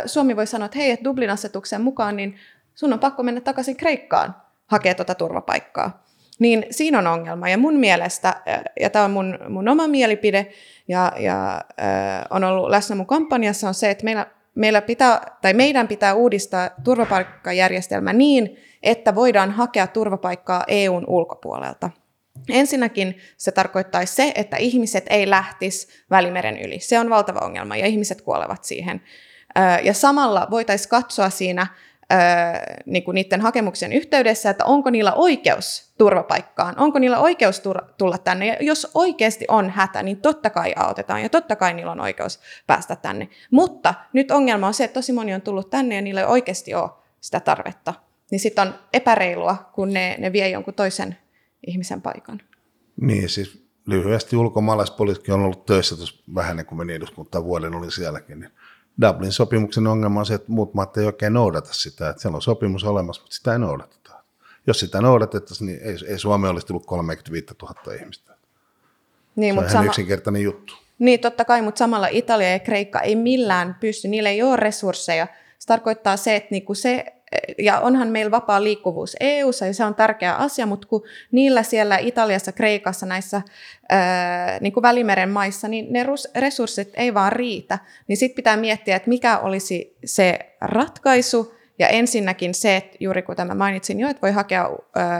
Suomi 0.06 0.36
voi 0.36 0.46
sanoa, 0.46 0.66
että 0.66 0.78
hei, 0.78 0.90
että 0.90 1.04
Dublin-asetuksen 1.04 1.82
mukaan, 1.82 2.16
niin 2.16 2.36
sun 2.74 2.92
on 2.92 2.98
pakko 2.98 3.22
mennä 3.22 3.40
takaisin 3.40 3.76
Kreikkaan 3.76 4.36
hakea 4.66 4.94
tuota 4.94 5.14
turvapaikkaa. 5.14 6.04
Niin 6.38 6.66
siinä 6.70 6.98
on 6.98 7.06
ongelma. 7.06 7.48
Ja 7.48 7.58
mun 7.58 7.74
mielestä, 7.74 8.42
ja 8.80 8.90
tämä 8.90 9.04
on 9.04 9.10
mun, 9.10 9.38
mun 9.48 9.68
oma 9.68 9.88
mielipide, 9.88 10.46
ja, 10.88 11.12
ja 11.18 11.54
äh, 11.80 12.26
on 12.30 12.44
ollut 12.44 12.70
läsnä 12.70 12.96
mun 12.96 13.06
kampanjassa, 13.06 13.68
on 13.68 13.74
se, 13.74 13.90
että 13.90 14.04
meillä 14.04 14.26
meillä 14.54 14.82
pitää, 14.82 15.36
tai 15.42 15.54
meidän 15.54 15.88
pitää 15.88 16.14
uudistaa 16.14 16.70
turvapaikkajärjestelmä 16.84 18.12
niin, 18.12 18.56
että 18.82 19.14
voidaan 19.14 19.50
hakea 19.50 19.86
turvapaikkaa 19.86 20.64
EUn 20.68 21.04
ulkopuolelta. 21.06 21.90
Ensinnäkin 22.48 23.18
se 23.36 23.52
tarkoittaisi 23.52 24.14
se, 24.14 24.32
että 24.34 24.56
ihmiset 24.56 25.04
ei 25.10 25.30
lähtisi 25.30 25.88
Välimeren 26.10 26.58
yli. 26.58 26.78
Se 26.78 26.98
on 26.98 27.10
valtava 27.10 27.38
ongelma 27.38 27.76
ja 27.76 27.86
ihmiset 27.86 28.22
kuolevat 28.22 28.64
siihen. 28.64 29.02
Ja 29.82 29.94
samalla 29.94 30.46
voitaisiin 30.50 30.90
katsoa 30.90 31.30
siinä 31.30 31.66
niin 32.86 33.04
kuin 33.04 33.14
niiden 33.14 33.40
hakemuksen 33.40 33.92
yhteydessä, 33.92 34.50
että 34.50 34.64
onko 34.64 34.90
niillä 34.90 35.12
oikeus 35.12 35.92
turvapaikkaan, 35.98 36.78
onko 36.78 36.98
niillä 36.98 37.18
oikeus 37.18 37.62
tulla 37.98 38.18
tänne. 38.18 38.46
Ja 38.46 38.56
jos 38.60 38.90
oikeasti 38.94 39.44
on 39.48 39.70
hätä, 39.70 40.02
niin 40.02 40.16
totta 40.20 40.50
kai 40.50 40.72
autetaan 40.76 41.22
ja 41.22 41.28
totta 41.28 41.56
kai 41.56 41.74
niillä 41.74 41.92
on 41.92 42.00
oikeus 42.00 42.40
päästä 42.66 42.96
tänne. 42.96 43.28
Mutta 43.50 43.94
nyt 44.12 44.30
ongelma 44.30 44.66
on 44.66 44.74
se, 44.74 44.84
että 44.84 44.94
tosi 44.94 45.12
moni 45.12 45.34
on 45.34 45.42
tullut 45.42 45.70
tänne 45.70 45.94
ja 45.94 46.02
niillä 46.02 46.20
ei 46.20 46.26
oikeasti 46.26 46.74
ole 46.74 46.90
sitä 47.20 47.40
tarvetta. 47.40 47.94
Niin 48.30 48.40
sitten 48.40 48.68
on 48.68 48.74
epäreilua, 48.92 49.70
kun 49.72 49.92
ne, 49.92 50.16
ne 50.18 50.32
vie 50.32 50.48
jonkun 50.48 50.74
toisen 50.74 51.16
ihmisen 51.66 52.02
paikan. 52.02 52.40
Niin, 53.00 53.28
siis 53.28 53.64
lyhyesti 53.86 54.36
ulkomaalaispoliisikin 54.36 55.34
on 55.34 55.40
ollut 55.40 55.66
töissä 55.66 55.96
tuossa 55.96 56.22
vähän 56.34 56.50
ennen 56.50 56.66
kuin 56.66 56.78
meni 56.78 56.92
eduskuntaan 56.92 57.44
vuoden, 57.44 57.74
oli 57.74 57.90
sielläkin. 57.90 58.40
Niin 58.40 58.50
Dublin 59.00 59.32
sopimuksen 59.32 59.86
ongelma 59.86 60.20
on 60.20 60.26
se, 60.26 60.34
että 60.34 60.52
muut 60.52 60.74
maat 60.74 60.96
ei 60.96 61.06
oikein 61.06 61.32
noudata 61.32 61.72
sitä, 61.72 62.10
että 62.10 62.22
siellä 62.22 62.36
on 62.36 62.42
sopimus 62.42 62.84
olemassa, 62.84 63.22
mutta 63.22 63.36
sitä 63.36 63.52
ei 63.52 63.58
noudateta. 63.58 64.22
Jos 64.66 64.80
sitä 64.80 65.00
noudatettaisiin, 65.00 65.66
niin 65.66 65.80
ei, 65.82 65.96
ei 66.08 66.18
Suomi 66.18 66.48
olisi 66.48 66.66
tullut 66.66 66.86
35 66.86 67.46
000 67.62 67.94
ihmistä. 68.00 68.36
Niin, 69.36 69.54
se 69.54 69.58
on 69.58 69.64
ihan 69.64 69.72
sama... 69.72 69.86
yksinkertainen 69.86 70.42
juttu. 70.42 70.74
Niin, 70.98 71.20
totta 71.20 71.44
kai, 71.44 71.62
mutta 71.62 71.78
samalla 71.78 72.08
Italia 72.10 72.50
ja 72.50 72.58
Kreikka 72.58 73.00
ei 73.00 73.16
millään 73.16 73.76
pysty, 73.80 74.08
niillä 74.08 74.28
ei 74.28 74.42
ole 74.42 74.56
resursseja. 74.56 75.26
Se 75.58 75.66
tarkoittaa 75.66 76.16
se, 76.16 76.36
että 76.36 76.48
niinku 76.50 76.74
se 76.74 77.06
ja 77.58 77.80
onhan 77.80 78.08
meillä 78.08 78.30
vapaa 78.30 78.64
liikkuvuus 78.64 79.16
eu 79.20 79.50
ja 79.66 79.74
se 79.74 79.84
on 79.84 79.94
tärkeä 79.94 80.34
asia, 80.34 80.66
mutta 80.66 80.88
kun 80.88 81.02
niillä 81.32 81.62
siellä 81.62 81.98
Italiassa, 81.98 82.52
Kreikassa, 82.52 83.06
näissä 83.06 83.42
ää, 83.88 84.58
niin 84.60 84.72
kuin 84.72 84.82
Välimeren 84.82 85.30
maissa, 85.30 85.68
niin 85.68 85.86
ne 85.92 86.06
resurssit 86.36 86.90
ei 86.94 87.14
vaan 87.14 87.32
riitä, 87.32 87.78
niin 88.08 88.16
sitten 88.16 88.36
pitää 88.36 88.56
miettiä, 88.56 88.96
että 88.96 89.08
mikä 89.08 89.38
olisi 89.38 89.96
se 90.04 90.38
ratkaisu, 90.60 91.54
ja 91.80 91.88
ensinnäkin 91.88 92.54
se, 92.54 92.76
että 92.76 92.96
juuri 93.00 93.22
kuten 93.22 93.46
mä 93.46 93.54
mainitsin 93.54 94.00
jo, 94.00 94.08
että 94.08 94.22
voi 94.22 94.32
hakea 94.32 94.70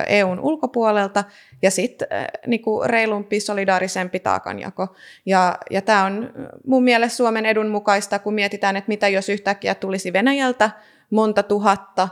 EUn 0.06 0.40
ulkopuolelta 0.40 1.24
ja 1.62 1.70
sitten 1.70 2.08
niin 2.46 2.62
reilumpi, 2.84 3.40
solidaarisempi 3.40 4.20
taakanjako. 4.20 4.94
Ja, 5.26 5.58
ja 5.70 5.82
tämä 5.82 6.04
on 6.04 6.32
mun 6.66 6.84
mielestä 6.84 7.16
Suomen 7.16 7.46
edun 7.46 7.68
mukaista, 7.68 8.18
kun 8.18 8.34
mietitään, 8.34 8.76
että 8.76 8.88
mitä 8.88 9.08
jos 9.08 9.28
yhtäkkiä 9.28 9.74
tulisi 9.74 10.12
Venäjältä 10.12 10.70
monta 11.10 11.42
tuhatta, 11.42 12.08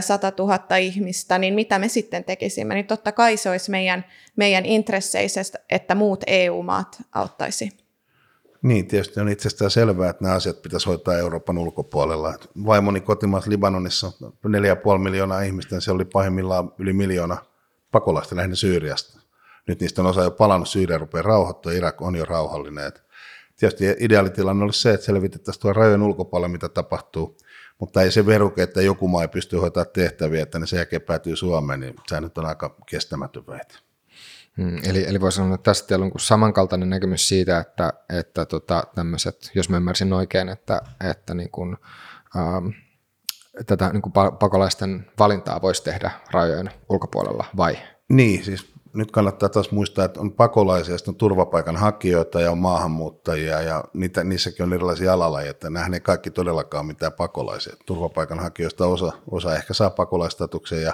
sata 0.00 0.30
tuhatta 0.30 0.76
ihmistä, 0.76 1.38
niin 1.38 1.54
mitä 1.54 1.78
me 1.78 1.88
sitten 1.88 2.24
tekisimme? 2.24 2.74
Niin 2.74 2.86
totta 2.86 3.12
kai 3.12 3.36
se 3.36 3.50
olisi 3.50 3.70
meidän, 3.70 4.04
meidän 4.36 4.66
intresseissä, 4.66 5.40
että 5.70 5.94
muut 5.94 6.24
EU-maat 6.26 7.02
auttaisi. 7.12 7.68
Niin, 8.62 8.86
tietysti 8.86 9.20
on 9.20 9.28
itsestään 9.28 9.70
selvää, 9.70 10.10
että 10.10 10.24
nämä 10.24 10.34
asiat 10.34 10.62
pitäisi 10.62 10.86
hoitaa 10.86 11.18
Euroopan 11.18 11.58
ulkopuolella. 11.58 12.34
Vaimoni 12.66 13.00
kotimaassa 13.00 13.50
Libanonissa 13.50 14.12
4,5 14.20 14.98
miljoonaa 14.98 15.42
ihmistä, 15.42 15.74
niin 15.74 15.82
se 15.82 15.92
oli 15.92 16.04
pahimmillaan 16.04 16.72
yli 16.78 16.92
miljoona 16.92 17.36
pakolaista 17.92 18.36
lähinnä 18.36 18.56
Syyriasta. 18.56 19.20
Nyt 19.68 19.80
niistä 19.80 20.02
on 20.02 20.08
osa 20.08 20.22
jo 20.22 20.30
palannut, 20.30 20.68
Syyria 20.68 20.98
rupeaa 20.98 21.22
rauhoittua, 21.22 21.72
Irak 21.72 22.02
on 22.02 22.16
jo 22.16 22.24
rauhallinen. 22.24 22.92
tietysti 23.56 23.84
ideaalitilanne 23.98 24.64
olisi 24.64 24.80
se, 24.80 24.94
että 24.94 25.06
selvitettäisiin 25.06 25.62
tuolla 25.62 25.80
rajojen 25.80 26.02
ulkopuolella, 26.02 26.48
mitä 26.48 26.68
tapahtuu. 26.68 27.36
Mutta 27.78 28.02
ei 28.02 28.12
se 28.12 28.26
veruke, 28.26 28.62
että 28.62 28.82
joku 28.82 29.08
maa 29.08 29.22
ei 29.22 29.28
pysty 29.28 29.56
hoitamaan 29.56 29.92
tehtäviä, 29.92 30.42
että 30.42 30.58
ne 30.58 30.66
sen 30.66 30.76
jälkeen 30.76 31.02
päätyy 31.02 31.36
Suomeen, 31.36 31.80
niin 31.80 31.96
se 32.06 32.20
nyt 32.20 32.38
on 32.38 32.46
aika 32.46 32.76
kestämätön 32.90 33.46
väite. 33.46 33.74
Hmm, 34.56 34.78
eli, 34.84 35.04
eli 35.08 35.20
voisi 35.20 35.36
sanoa, 35.36 35.54
että 35.54 35.70
tästä 35.70 35.94
on 35.94 36.12
samankaltainen 36.16 36.90
näkemys 36.90 37.28
siitä, 37.28 37.58
että, 37.58 37.92
että 38.18 38.44
tota, 38.44 38.84
tämmöiset, 38.94 39.50
jos 39.54 39.68
mä 39.68 39.76
ymmärsin 39.76 40.12
oikein, 40.12 40.48
että, 40.48 40.80
että 41.10 41.34
niin 41.34 41.50
kuin, 41.50 41.76
ähm, 42.36 42.68
tätä 43.66 43.90
niin 43.92 44.02
kuin 44.02 44.12
pakolaisten 44.38 45.06
valintaa 45.18 45.62
voisi 45.62 45.84
tehdä 45.84 46.10
rajojen 46.30 46.70
ulkopuolella, 46.88 47.44
vai? 47.56 47.78
Niin, 48.08 48.44
siis 48.44 48.75
nyt 48.96 49.10
kannattaa 49.10 49.48
taas 49.48 49.70
muistaa, 49.70 50.04
että 50.04 50.20
on 50.20 50.32
pakolaisia, 50.32 50.96
on 51.08 51.14
turvapaikanhakijoita 51.14 52.40
ja 52.40 52.50
on 52.50 52.58
maahanmuuttajia 52.58 53.60
ja 53.60 53.84
niitä, 53.94 54.24
niissäkin 54.24 54.64
on 54.64 54.72
erilaisia 54.72 55.12
alalajeja, 55.12 55.50
että 55.50 55.70
nämähän 55.70 55.94
ei 55.94 56.00
kaikki 56.00 56.30
todellakaan 56.30 56.86
mitään 56.86 57.12
pakolaisia. 57.12 57.76
Turvapaikanhakijoista 57.86 58.86
osa, 58.86 59.12
osa 59.30 59.54
ehkä 59.54 59.74
saa 59.74 59.90
pakolaistatuksen 59.90 60.82
ja 60.82 60.92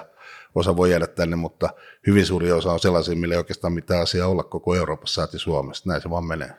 osa 0.55 0.77
voi 0.77 0.91
jäädä 0.91 1.07
tänne, 1.07 1.35
mutta 1.35 1.69
hyvin 2.07 2.25
suuri 2.25 2.51
osa 2.51 2.73
on 2.73 2.79
sellaisia, 2.79 3.15
millä 3.15 3.33
ei 3.33 3.37
oikeastaan 3.37 3.73
mitään 3.73 4.01
asiaa 4.01 4.27
olla 4.27 4.43
koko 4.43 4.75
Euroopassa, 4.75 5.15
saati 5.21 5.39
Suomessa. 5.39 5.89
Näin 5.89 6.01
se 6.01 6.09
vaan 6.09 6.25
menee. 6.25 6.51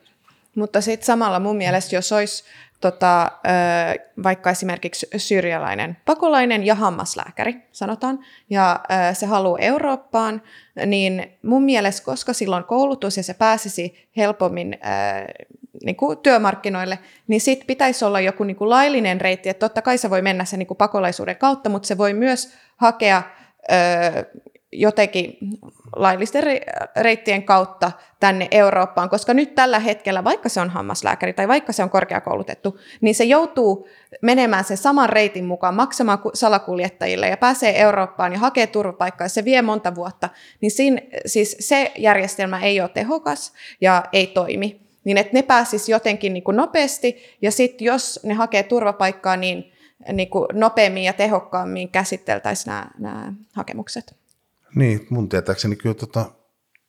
Mutta 0.54 0.80
sitten 0.80 1.06
samalla 1.06 1.40
mun 1.40 1.56
mielestä, 1.56 1.96
jos 1.96 2.12
olisi 2.12 2.44
tota, 2.84 3.30
vaikka 4.22 4.50
esimerkiksi 4.50 5.06
syyrialainen 5.16 5.96
pakolainen 6.04 6.66
ja 6.66 6.74
hammaslääkäri, 6.74 7.56
sanotaan, 7.72 8.18
ja 8.50 8.80
se 9.12 9.26
haluaa 9.26 9.58
Eurooppaan, 9.58 10.42
niin 10.86 11.38
mun 11.42 11.62
mielestä, 11.62 12.04
koska 12.04 12.32
silloin 12.32 12.64
koulutus 12.64 13.16
ja 13.16 13.22
se 13.22 13.34
pääsisi 13.34 14.08
helpommin 14.16 14.78
niin 15.84 15.96
kuin 15.96 16.18
työmarkkinoille, 16.18 16.98
niin 17.28 17.40
sitten 17.40 17.66
pitäisi 17.66 18.04
olla 18.04 18.20
joku 18.20 18.44
niin 18.44 18.56
kuin 18.56 18.70
laillinen 18.70 19.20
reitti, 19.20 19.48
että 19.48 19.68
totta 19.68 19.82
kai 19.82 19.98
se 19.98 20.10
voi 20.10 20.22
mennä 20.22 20.44
sen 20.44 20.58
niin 20.58 20.66
kuin 20.66 20.78
pakolaisuuden 20.78 21.36
kautta, 21.36 21.70
mutta 21.70 21.86
se 21.86 21.98
voi 21.98 22.14
myös 22.14 22.54
hakea 22.76 23.22
jotenkin 24.74 25.38
laillisten 25.96 26.44
reittien 26.96 27.42
kautta 27.42 27.92
tänne 28.20 28.48
Eurooppaan, 28.50 29.10
koska 29.10 29.34
nyt 29.34 29.54
tällä 29.54 29.78
hetkellä, 29.78 30.24
vaikka 30.24 30.48
se 30.48 30.60
on 30.60 30.70
hammaslääkäri 30.70 31.32
tai 31.32 31.48
vaikka 31.48 31.72
se 31.72 31.82
on 31.82 31.90
korkeakoulutettu, 31.90 32.78
niin 33.00 33.14
se 33.14 33.24
joutuu 33.24 33.88
menemään 34.22 34.64
sen 34.64 34.76
saman 34.76 35.08
reitin 35.08 35.44
mukaan, 35.44 35.74
maksamaan 35.74 36.18
salakuljettajille 36.34 37.28
ja 37.28 37.36
pääsee 37.36 37.80
Eurooppaan 37.80 38.32
ja 38.32 38.38
hakee 38.38 38.66
turvapaikkaa, 38.66 39.24
ja 39.24 39.28
se 39.28 39.44
vie 39.44 39.62
monta 39.62 39.94
vuotta, 39.94 40.28
niin 40.60 40.70
siinä, 40.70 41.00
siis 41.26 41.56
se 41.60 41.92
järjestelmä 41.98 42.60
ei 42.60 42.80
ole 42.80 42.88
tehokas 42.88 43.52
ja 43.80 44.04
ei 44.12 44.26
toimi. 44.26 44.84
Niin 45.04 45.18
että 45.18 45.32
ne 45.32 45.42
pääsis 45.42 45.88
jotenkin 45.88 46.32
niin 46.32 46.44
kuin 46.44 46.56
nopeasti, 46.56 47.36
ja 47.42 47.50
sitten 47.50 47.84
jos 47.84 48.20
ne 48.22 48.34
hakee 48.34 48.62
turvapaikkaa, 48.62 49.36
niin, 49.36 49.72
niin 50.12 50.30
kuin 50.30 50.46
nopeammin 50.52 51.04
ja 51.04 51.12
tehokkaammin 51.12 51.88
käsiteltäisiin 51.88 52.70
nämä, 52.70 52.86
nämä 52.98 53.32
hakemukset. 53.52 54.23
Niin, 54.74 55.06
mun 55.10 55.28
tietääkseni 55.28 55.76
kyllä 55.76 55.94
tota, 55.94 56.24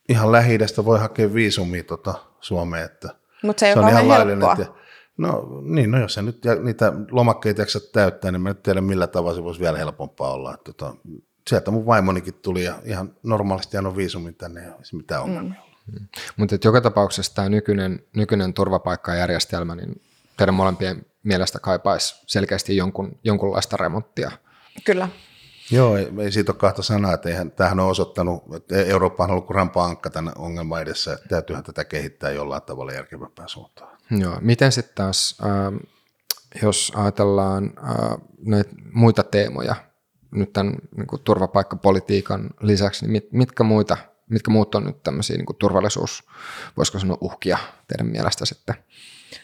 ihan 0.10 0.32
lähi 0.32 0.58
voi 0.86 1.00
hakea 1.00 1.34
viisumia 1.34 1.84
tota 1.84 2.14
Suomeen. 2.42 2.86
Että 2.86 3.10
Mutta 3.44 3.60
se, 3.60 3.74
se 3.74 3.80
on 3.80 3.90
ihan 3.90 4.08
laillinen. 4.08 4.50
Ja, 4.60 4.66
no 5.18 5.62
niin, 5.64 5.92
no 5.92 6.00
jos 6.00 6.14
se 6.14 6.22
nyt 6.22 6.42
niitä 6.64 6.94
lomakkeita 7.12 7.62
jaksa 7.62 7.80
täyttää, 7.94 8.32
niin 8.32 8.42
mä 8.42 8.50
en 8.50 8.56
tiedä 8.56 8.82
millä 8.82 9.08
tavalla 9.08 9.36
se 9.36 9.44
voisi 9.44 9.60
vielä 9.60 9.78
helpompaa 9.78 10.34
olla. 10.34 10.54
Että, 10.54 10.74
tota, 10.74 10.96
sieltä 11.50 11.72
mun 11.72 11.86
vaimonikin 11.86 12.34
tuli 12.34 12.64
ja 12.64 12.76
ihan 12.84 13.16
normaalisti 13.24 13.78
on 13.78 13.98
viisumin 13.98 14.36
tänne 14.36 14.64
ja 14.64 14.74
se 14.84 14.96
mitään 14.96 15.24
ongelmia 15.24 15.62
mm. 15.88 16.00
mm. 16.00 16.08
Mutta 16.38 16.56
joka 16.64 16.82
tapauksessa 16.82 17.36
tämä 17.36 17.50
nykyinen, 17.50 18.04
nykyinen 18.16 18.54
turvapaikkajärjestelmä, 18.54 19.76
niin 19.76 20.02
teidän 20.38 20.56
molempien 20.56 21.06
mielestä 21.24 21.60
kaipaisi 21.60 22.16
selkeästi 22.28 22.78
jonkun, 22.78 23.20
jonkunlaista 23.24 23.78
remonttia. 23.78 24.32
Kyllä. 24.84 25.10
Joo, 25.72 25.98
ei, 25.98 26.32
siitä 26.32 26.52
ole 26.52 26.58
kahta 26.58 26.84
sanaa, 26.84 27.14
että 27.14 27.30
eihän, 27.30 27.52
tämähän 27.52 27.80
on 27.80 27.90
osoittanut, 27.90 28.44
että 28.56 28.76
Eurooppa 28.76 29.24
on 29.24 29.32
ollut 29.32 29.46
kuin 29.46 29.56
rampa-ankka 29.56 30.10
tämän 30.10 30.34
ongelman 30.38 30.82
edessä, 30.82 31.14
että 31.14 31.28
täytyyhän 31.30 31.64
tätä 31.64 31.86
kehittää 31.86 32.32
jollain 32.32 32.62
tavalla 32.62 32.94
järkevämpään 32.94 33.50
suuntaan. 33.50 33.98
Joo, 34.12 34.38
miten 34.42 34.72
sitten 34.72 34.96
taas, 34.96 35.38
äh, 35.44 35.80
jos 36.62 36.92
ajatellaan 36.96 37.74
äh, 37.78 38.18
näitä 38.46 38.72
muita 38.94 39.24
teemoja 39.24 39.76
nyt 40.32 40.54
tämän 40.54 40.76
niin 40.98 41.08
kuin 41.08 41.22
turvapaikkapolitiikan 41.22 42.50
lisäksi, 42.62 43.06
niin 43.06 43.12
mit, 43.12 43.32
mitkä, 43.32 43.64
muita, 43.64 43.98
mitkä 44.30 44.52
muut 44.52 44.76
on 44.76 44.84
nyt 44.84 45.04
tämmöisiä 45.04 45.38
niin 45.38 45.58
turvallisuus, 45.60 46.24
voisiko 46.78 47.00
sanoa 47.00 47.18
uhkia 47.22 47.58
teidän 47.88 48.08
mielestä 48.08 48.46
sitten? 48.46 48.76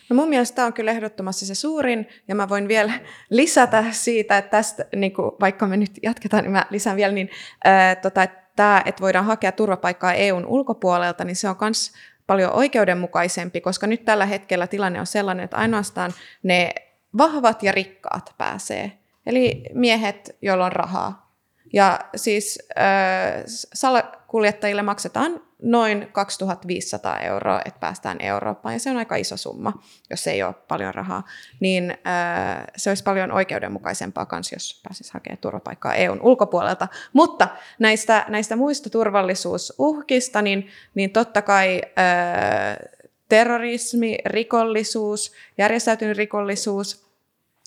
No 0.10 0.15
mun 0.15 0.29
mielestä 0.29 0.55
tämä 0.55 0.65
on 0.65 0.74
kyllä 0.74 0.91
ehdottomasti 0.91 1.45
se 1.45 1.55
suurin, 1.55 2.07
ja 2.27 2.36
mä 2.36 2.50
voin 2.50 2.67
vielä 2.67 2.93
lisätä 3.29 3.83
siitä, 3.91 4.38
että 4.38 4.51
tästä, 4.51 4.86
niin 4.95 5.13
kuin, 5.13 5.31
vaikka 5.39 5.67
me 5.67 5.77
nyt 5.77 5.91
jatketaan, 6.03 6.43
niin 6.43 6.51
mä 6.51 6.65
lisään 6.69 6.98
vielä, 6.98 7.13
niin 7.13 7.29
ää, 7.63 7.95
tota, 7.95 8.24
että 8.24 8.41
tämä, 8.55 8.81
että 8.86 9.01
voidaan 9.01 9.25
hakea 9.25 9.51
turvapaikkaa 9.51 10.13
EUn 10.13 10.45
ulkopuolelta, 10.45 11.24
niin 11.24 11.36
se 11.36 11.50
on 11.50 11.55
myös 11.62 11.91
paljon 12.27 12.53
oikeudenmukaisempi, 12.53 13.62
koska 13.62 13.88
nyt 13.88 14.05
tällä 14.05 14.25
hetkellä 14.25 14.67
tilanne 14.67 15.00
on 15.00 15.07
sellainen, 15.07 15.43
että 15.43 15.57
ainoastaan 15.57 16.12
ne 16.43 16.74
vahvat 17.17 17.63
ja 17.63 17.71
rikkaat 17.71 18.33
pääsee. 18.38 18.91
Eli 19.25 19.63
miehet, 19.74 20.38
joilla 20.41 20.65
on 20.65 20.71
rahaa. 20.71 21.30
Ja 21.73 21.99
siis 22.15 22.59
äh, 22.77 23.43
salakuljettajille 23.73 24.81
maksetaan 24.81 25.41
noin 25.61 26.07
2500 26.11 27.19
euroa, 27.19 27.61
että 27.65 27.79
päästään 27.79 28.17
Eurooppaan, 28.21 28.75
ja 28.75 28.79
se 28.79 28.89
on 28.89 28.97
aika 28.97 29.15
iso 29.15 29.37
summa, 29.37 29.73
jos 30.09 30.27
ei 30.27 30.43
ole 30.43 30.53
paljon 30.67 30.93
rahaa, 30.93 31.23
niin 31.59 31.91
äh, 31.91 32.63
se 32.75 32.89
olisi 32.89 33.03
paljon 33.03 33.31
oikeudenmukaisempaa 33.31 34.27
myös, 34.31 34.51
jos 34.51 34.81
pääsisi 34.83 35.13
hakemaan 35.13 35.37
turvapaikkaa 35.37 35.95
EUn 35.95 36.21
ulkopuolelta. 36.21 36.87
Mutta 37.13 37.47
näistä, 37.79 38.25
näistä 38.27 38.55
muista 38.55 38.89
turvallisuusuhkista, 38.89 40.41
niin, 40.41 40.67
niin 40.95 41.11
totta 41.11 41.41
kai 41.41 41.81
äh, 41.85 42.77
terrorismi, 43.29 44.17
rikollisuus, 44.25 45.31
järjestäytynyt 45.57 46.17
rikollisuus, 46.17 47.05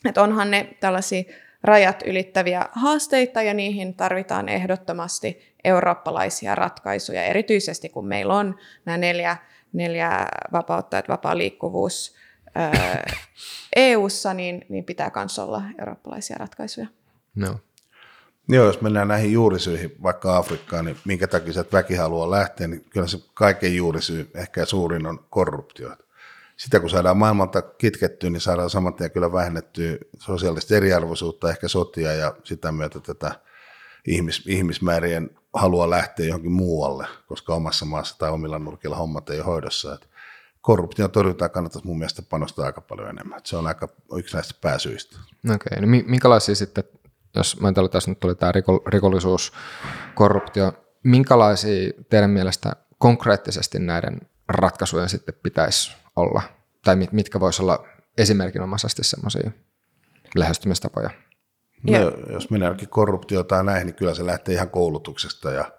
että 0.09 0.23
onhan 0.23 0.51
ne 0.51 0.77
tällaisia 0.81 1.23
rajat 1.65 2.03
ylittäviä 2.07 2.69
haasteita 2.73 3.43
ja 3.43 3.55
niihin 3.55 3.95
tarvitaan 3.95 4.49
ehdottomasti 4.49 5.57
eurooppalaisia 5.65 6.55
ratkaisuja, 6.55 7.25
erityisesti 7.25 7.89
kun 7.89 8.07
meillä 8.07 8.35
on 8.35 8.57
nämä 8.85 8.99
neljä, 8.99 9.37
neljä 9.73 10.27
vapautta, 10.53 10.99
että 10.99 11.13
vapaa 11.13 11.39
liikkuvuus 11.39 12.15
EU-ssa, 13.77 14.35
niin, 14.35 14.67
niin 14.69 14.85
pitää 14.85 15.11
myös 15.15 15.39
olla 15.39 15.63
eurooppalaisia 15.79 16.37
ratkaisuja. 16.39 16.87
No. 17.35 17.59
Joo, 18.49 18.67
jos 18.67 18.81
mennään 18.81 19.09
näihin 19.09 19.33
juurisyihin, 19.33 19.97
vaikka 20.03 20.37
Afrikkaan, 20.37 20.85
niin 20.85 20.97
minkä 21.05 21.27
takia 21.27 21.53
se 21.53 21.65
väki 21.73 21.95
haluaa 21.95 22.31
lähteä, 22.31 22.67
niin 22.69 22.85
kyllä 22.91 23.07
se 23.07 23.19
kaiken 23.35 23.77
juurisyy, 23.77 24.31
ehkä 24.35 24.65
suurin 24.65 25.07
on 25.07 25.25
korruptio 25.31 25.97
sitä 26.57 26.81
kun 26.81 26.91
saadaan 26.91 27.17
maailmalta 27.17 27.63
kitkettyä, 27.63 28.31
niin 28.31 28.41
saadaan 28.41 28.71
saman 28.71 28.95
tien 28.95 29.11
kyllä 29.11 29.33
vähennettyä 29.33 29.97
sosiaalista 30.19 30.75
eriarvoisuutta, 30.75 31.51
ehkä 31.51 31.69
sotia 31.69 32.13
ja 32.13 32.35
sitä 32.45 32.73
myötä 32.73 33.01
tätä 33.01 33.41
ihmis, 34.07 34.43
ihmismäärien 34.47 35.31
halua 35.55 35.91
lähteä 35.91 36.27
johonkin 36.27 36.53
muualle, 36.53 37.07
koska 37.27 37.55
omassa 37.55 37.85
maassa 37.85 38.19
tai 38.19 38.31
omilla 38.31 38.59
nurkilla 38.59 38.97
hommat 38.97 39.31
ei 39.31 39.39
ole 39.39 39.47
hoidossa. 39.47 39.95
Että 39.95 40.07
korruption 40.61 41.11
torjuntaan 41.11 41.51
kannattaisi 41.51 41.87
mun 41.87 41.99
mielestä 41.99 42.23
panostaa 42.23 42.67
aika 42.67 42.81
paljon 42.81 43.09
enemmän. 43.09 43.39
Että 43.39 43.51
se 43.51 43.57
on 43.57 43.67
aika 43.67 43.89
yksi 44.17 44.37
näistä 44.37 44.55
pääsyistä. 44.61 45.17
Okei, 45.45 45.55
okay, 45.55 45.81
no 45.81 45.87
minkälaisia 46.07 46.55
sitten, 46.55 46.85
jos 47.37 47.61
mä 47.61 47.69
en 47.69 47.75
tässä 47.91 48.11
nyt 48.11 48.21
tuli 48.21 48.35
tämä 48.35 48.53
rikollisuus, 48.87 49.53
korruptio, 50.15 50.73
minkälaisia 51.03 51.93
teidän 52.11 52.31
mielestä 52.31 52.73
konkreettisesti 52.99 53.79
näiden 53.79 54.21
ratkaisujen 54.49 55.09
sitten 55.09 55.35
pitäisi 55.43 55.97
olla, 56.17 56.43
tai 56.85 56.97
mit, 56.97 57.13
mitkä 57.13 57.41
voisi 57.41 57.63
olla 57.63 57.87
esimerkinomaisesti 58.19 59.05
semmoisia 59.05 59.51
lähestymistapoja? 60.35 61.11
No, 61.83 62.33
jos 62.33 62.51
mennäänkin 62.51 62.89
korruptio 62.89 63.43
tai 63.43 63.65
näihin, 63.65 63.87
niin 63.87 63.95
kyllä 63.95 64.15
se 64.15 64.27
lähtee 64.27 64.55
ihan 64.55 64.71
koulutuksesta 64.71 65.51
ja 65.51 65.73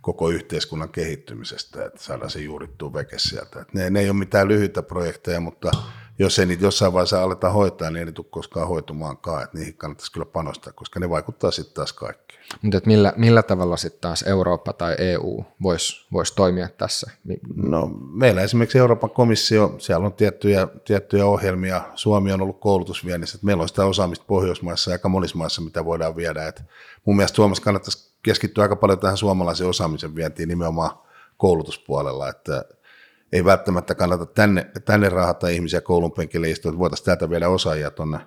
koko 0.00 0.28
yhteiskunnan 0.30 0.88
kehittymisestä, 0.88 1.84
että 1.84 2.02
saadaan 2.02 2.30
se 2.30 2.40
juurittua 2.40 2.92
veke 2.92 3.18
sieltä. 3.18 3.60
Et 3.60 3.74
ne, 3.74 3.90
ne 3.90 4.00
ei 4.00 4.10
ole 4.10 4.18
mitään 4.18 4.48
lyhyitä 4.48 4.82
projekteja, 4.82 5.40
mutta 5.40 5.70
jos 6.20 6.38
ei 6.38 6.46
niitä 6.46 6.64
jossain 6.64 6.92
vaiheessa 6.92 7.22
aleta 7.22 7.50
hoitaa, 7.50 7.90
niin 7.90 7.98
ei 7.98 8.04
ne 8.04 8.12
tule 8.12 8.26
koskaan 8.30 8.68
hoitumaankaan, 8.68 9.42
että 9.42 9.58
niihin 9.58 9.74
kannattaisi 9.74 10.12
kyllä 10.12 10.26
panostaa, 10.26 10.72
koska 10.72 11.00
ne 11.00 11.10
vaikuttaa 11.10 11.50
sitten 11.50 11.74
taas 11.74 11.92
kaikkeen. 11.92 12.40
Mutta 12.62 12.80
millä, 12.86 13.12
millä 13.16 13.42
tavalla 13.42 13.76
sitten 13.76 14.00
taas 14.00 14.22
Eurooppa 14.22 14.72
tai 14.72 14.94
EU 14.98 15.44
voisi 15.62 16.06
vois 16.12 16.32
toimia 16.32 16.68
tässä? 16.68 17.10
No, 17.54 17.90
meillä 18.12 18.42
esimerkiksi 18.42 18.78
Euroopan 18.78 19.10
komissio, 19.10 19.74
siellä 19.78 20.06
on 20.06 20.12
tiettyjä, 20.12 20.68
tiettyjä 20.84 21.26
ohjelmia, 21.26 21.82
Suomi 21.94 22.32
on 22.32 22.42
ollut 22.42 22.60
koulutusviennissä, 22.60 23.36
että 23.36 23.46
meillä 23.46 23.62
on 23.62 23.68
sitä 23.68 23.84
osaamista 23.84 24.24
Pohjoismaissa 24.28 24.90
ja 24.90 24.94
aika 24.94 25.08
monissa 25.08 25.38
maissa, 25.38 25.62
mitä 25.62 25.84
voidaan 25.84 26.16
viedä. 26.16 26.46
Et 26.46 26.62
mun 27.04 27.16
mielestä 27.16 27.36
Suomessa 27.36 27.64
kannattaisi 27.64 28.10
keskittyä 28.22 28.62
aika 28.62 28.76
paljon 28.76 28.98
tähän 28.98 29.16
suomalaisen 29.16 29.66
osaamisen 29.66 30.14
vientiin 30.14 30.48
nimenomaan 30.48 30.98
koulutuspuolella, 31.36 32.28
että 32.28 32.64
ei 33.32 33.44
välttämättä 33.44 33.94
kannata 33.94 34.26
tänne, 34.26 34.70
tänne 34.84 35.08
rahata 35.08 35.48
ihmisiä 35.48 35.80
koulun 35.80 36.12
penkille 36.12 36.50
istua, 36.50 36.68
että 36.68 36.78
voitaisiin 36.78 37.04
täältä 37.04 37.30
viedä 37.30 37.48
osaajia 37.48 37.90
tuonne 37.90 38.18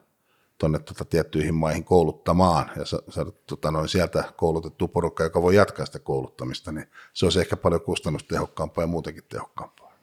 tuonne 0.57 0.79
tota 0.79 1.05
tiettyihin 1.05 1.53
maihin 1.55 1.83
kouluttamaan 1.83 2.72
ja 2.75 2.86
saada 2.86 3.31
tota 3.48 3.72
noin 3.72 3.89
sieltä 3.89 4.24
koulutettu 4.36 4.88
porukka, 4.88 5.24
joka 5.24 5.41
voi 5.41 5.55
jatkaa 5.55 5.86
sitä 5.86 6.00
kouluttamista, 6.00 6.72
niin 6.72 6.88
se 7.13 7.25
olisi 7.25 7.39
ehkä 7.39 7.57
paljon 7.57 7.81
kustannustehokkaampaa 7.81 8.83
ja 8.83 8.88
muutenkin 8.88 9.24
tehokkaampaa. 9.29 9.93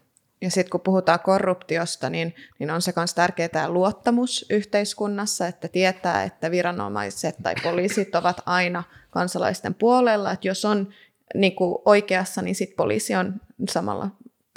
Ja 0.41 0.51
sitten 0.51 0.71
kun 0.71 0.81
puhutaan 0.81 1.21
korruptiosta, 1.21 2.11
niin, 2.11 2.35
niin 2.59 2.71
on 2.71 2.83
se 2.83 2.93
myös 2.97 3.15
tärkeää 3.15 3.49
tämä 3.49 3.69
luottamus 3.69 4.47
yhteiskunnassa, 4.51 5.47
että 5.47 5.69
tietää, 5.69 6.23
että 6.23 6.51
viranomaiset 6.51 7.37
tai 7.43 7.55
poliisit 7.63 8.15
ovat 8.15 8.41
aina 8.47 8.83
kansalaisten 9.11 9.75
puolella, 9.75 10.33
että 10.33 10.49
jos 10.49 10.65
on 10.65 10.89
niin 11.35 11.55
kuin 11.55 11.79
oikeassa, 11.85 12.43
niin 12.43 12.55
sitten 12.55 12.77
poliisi 12.77 13.15
on 13.15 13.35
samalla 13.69 14.11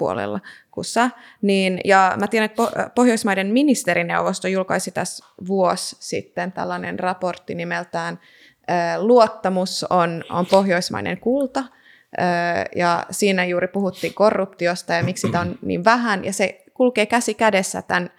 puolella 0.03 0.39
kuin 0.71 0.85
sä. 0.85 1.09
Niin, 1.41 1.79
ja 1.85 2.13
mä 2.19 2.27
tiedän, 2.27 2.45
että 2.45 2.89
Pohjoismaiden 2.95 3.47
ministerineuvosto 3.47 4.47
julkaisi 4.47 4.91
tässä 4.91 5.25
vuosi 5.47 5.95
sitten 5.99 6.51
tällainen 6.51 6.99
raportti 6.99 7.55
nimeltään 7.55 8.19
Luottamus 8.97 9.85
on, 9.89 10.23
on 10.29 10.45
pohjoismainen 10.45 11.17
kulta. 11.19 11.63
Ja 12.75 13.05
siinä 13.11 13.45
juuri 13.45 13.67
puhuttiin 13.67 14.13
korruptiosta 14.13 14.93
ja 14.93 15.03
miksi 15.03 15.27
sitä 15.27 15.39
on 15.39 15.55
niin 15.61 15.83
vähän. 15.83 16.25
Ja 16.25 16.33
se 16.33 16.63
kulkee 16.73 17.05
käsi 17.05 17.33
kädessä 17.33 17.81
tämän 17.81 18.09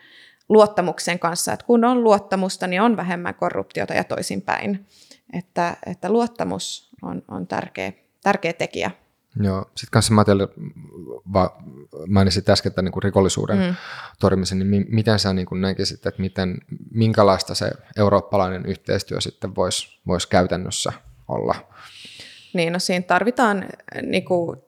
luottamuksen 0.49 1.19
kanssa, 1.19 1.53
että 1.53 1.67
kun 1.67 1.85
on 1.85 2.05
luottamusta, 2.05 2.67
niin 2.67 2.83
on 2.83 2.97
vähemmän 2.97 3.35
korruptiota 3.35 3.95
ja 3.95 4.05
toisinpäin. 4.05 4.87
Että, 5.33 5.77
että 5.87 6.11
luottamus 6.11 6.91
on, 7.03 7.23
on 7.29 7.47
tärkeä, 7.47 7.93
tärkeä 8.23 8.53
tekijä. 8.53 8.91
Joo, 9.43 9.63
sitten 9.63 9.91
kanssa 9.91 10.15
Matille 10.15 10.49
mainitsit 12.09 12.49
äsken 12.49 12.73
tämän 12.73 12.91
niin 12.91 13.03
rikollisuuden 13.03 13.59
mm. 13.59 13.75
torjumisen, 14.21 14.71
niin 14.71 14.87
miten 14.89 15.19
sä 15.19 15.33
niin 15.33 15.47
näkisit, 15.61 16.07
että 16.07 16.23
miten, 16.23 16.59
minkälaista 16.91 17.55
se 17.55 17.71
eurooppalainen 17.97 18.67
yhteistyö 18.67 19.21
sitten 19.21 19.55
voisi 19.55 20.01
vois 20.07 20.27
käytännössä 20.27 20.93
olla? 21.29 21.55
Niin, 22.55 22.73
no 22.73 22.79
siinä 22.79 23.03
tarvitaan 23.03 23.69
niin 24.03 24.25
kuin, 24.25 24.59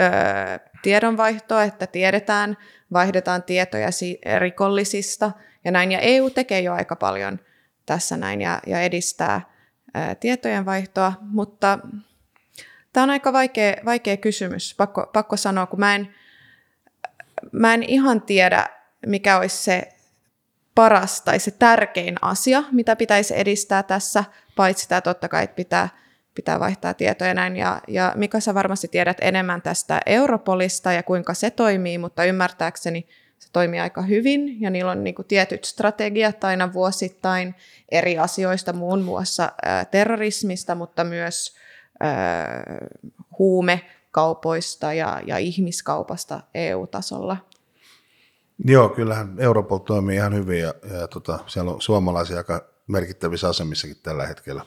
ö, 0.00 0.04
tiedonvaihtoa, 0.82 1.64
että 1.64 1.86
tiedetään, 1.86 2.56
vaihdetaan 2.92 3.42
tietoja 3.42 3.88
rikollisista 4.38 5.32
ja 5.64 5.70
näin, 5.70 5.92
ja 5.92 5.98
EU 6.00 6.30
tekee 6.30 6.60
jo 6.60 6.74
aika 6.74 6.96
paljon 6.96 7.38
tässä 7.86 8.16
näin 8.16 8.40
ja, 8.40 8.60
ja 8.66 8.80
edistää 8.80 9.40
ö, 9.96 10.14
tietojenvaihtoa, 10.14 11.12
mutta 11.20 11.78
Tämä 12.92 13.04
on 13.04 13.10
aika 13.10 13.32
vaikea, 13.32 13.76
vaikea 13.84 14.16
kysymys, 14.16 14.74
pakko, 14.74 15.10
pakko 15.12 15.36
sanoa, 15.36 15.66
kun 15.66 15.80
mä 15.80 15.94
en, 15.94 16.14
mä 17.52 17.74
en 17.74 17.82
ihan 17.82 18.22
tiedä, 18.22 18.66
mikä 19.06 19.38
olisi 19.38 19.56
se 19.56 19.88
paras 20.74 21.20
tai 21.20 21.38
se 21.38 21.50
tärkein 21.50 22.14
asia, 22.22 22.62
mitä 22.72 22.96
pitäisi 22.96 23.38
edistää 23.38 23.82
tässä, 23.82 24.24
paitsi 24.56 24.88
tämä 24.88 25.00
totta 25.00 25.28
kai, 25.28 25.44
että 25.44 25.56
pitää, 25.56 25.88
pitää 26.34 26.60
vaihtaa 26.60 26.94
tietoja 26.94 27.34
näin. 27.34 27.56
Ja, 27.56 27.80
ja 27.88 28.12
Mika, 28.16 28.40
sä 28.40 28.54
varmasti 28.54 28.88
tiedät 28.88 29.16
enemmän 29.20 29.62
tästä 29.62 30.00
Europolista 30.06 30.92
ja 30.92 31.02
kuinka 31.02 31.34
se 31.34 31.50
toimii, 31.50 31.98
mutta 31.98 32.24
ymmärtääkseni 32.24 33.06
se 33.38 33.48
toimii 33.52 33.80
aika 33.80 34.02
hyvin. 34.02 34.60
Ja 34.60 34.70
niillä 34.70 34.90
on 34.90 35.04
niin 35.04 35.14
kuin 35.14 35.28
tietyt 35.28 35.64
strategiat 35.64 36.44
aina 36.44 36.72
vuosittain 36.72 37.54
eri 37.88 38.18
asioista, 38.18 38.72
muun 38.72 39.02
muassa 39.02 39.52
ää, 39.62 39.84
terrorismista, 39.84 40.74
mutta 40.74 41.04
myös 41.04 41.56
huumekaupoista 43.38 44.92
ja, 44.92 45.20
ja 45.26 45.38
ihmiskaupasta 45.38 46.40
EU-tasolla. 46.54 47.36
Joo, 48.64 48.88
kyllähän 48.88 49.34
Europol 49.38 49.78
toimii 49.78 50.16
ihan 50.16 50.34
hyvin 50.34 50.60
ja, 50.60 50.74
ja 51.00 51.08
tota, 51.08 51.38
siellä 51.46 51.70
on 51.70 51.82
suomalaisia 51.82 52.36
aika 52.36 52.64
merkittävissä 52.86 53.48
asemissakin 53.48 53.96
tällä 54.02 54.26
hetkellä. 54.26 54.64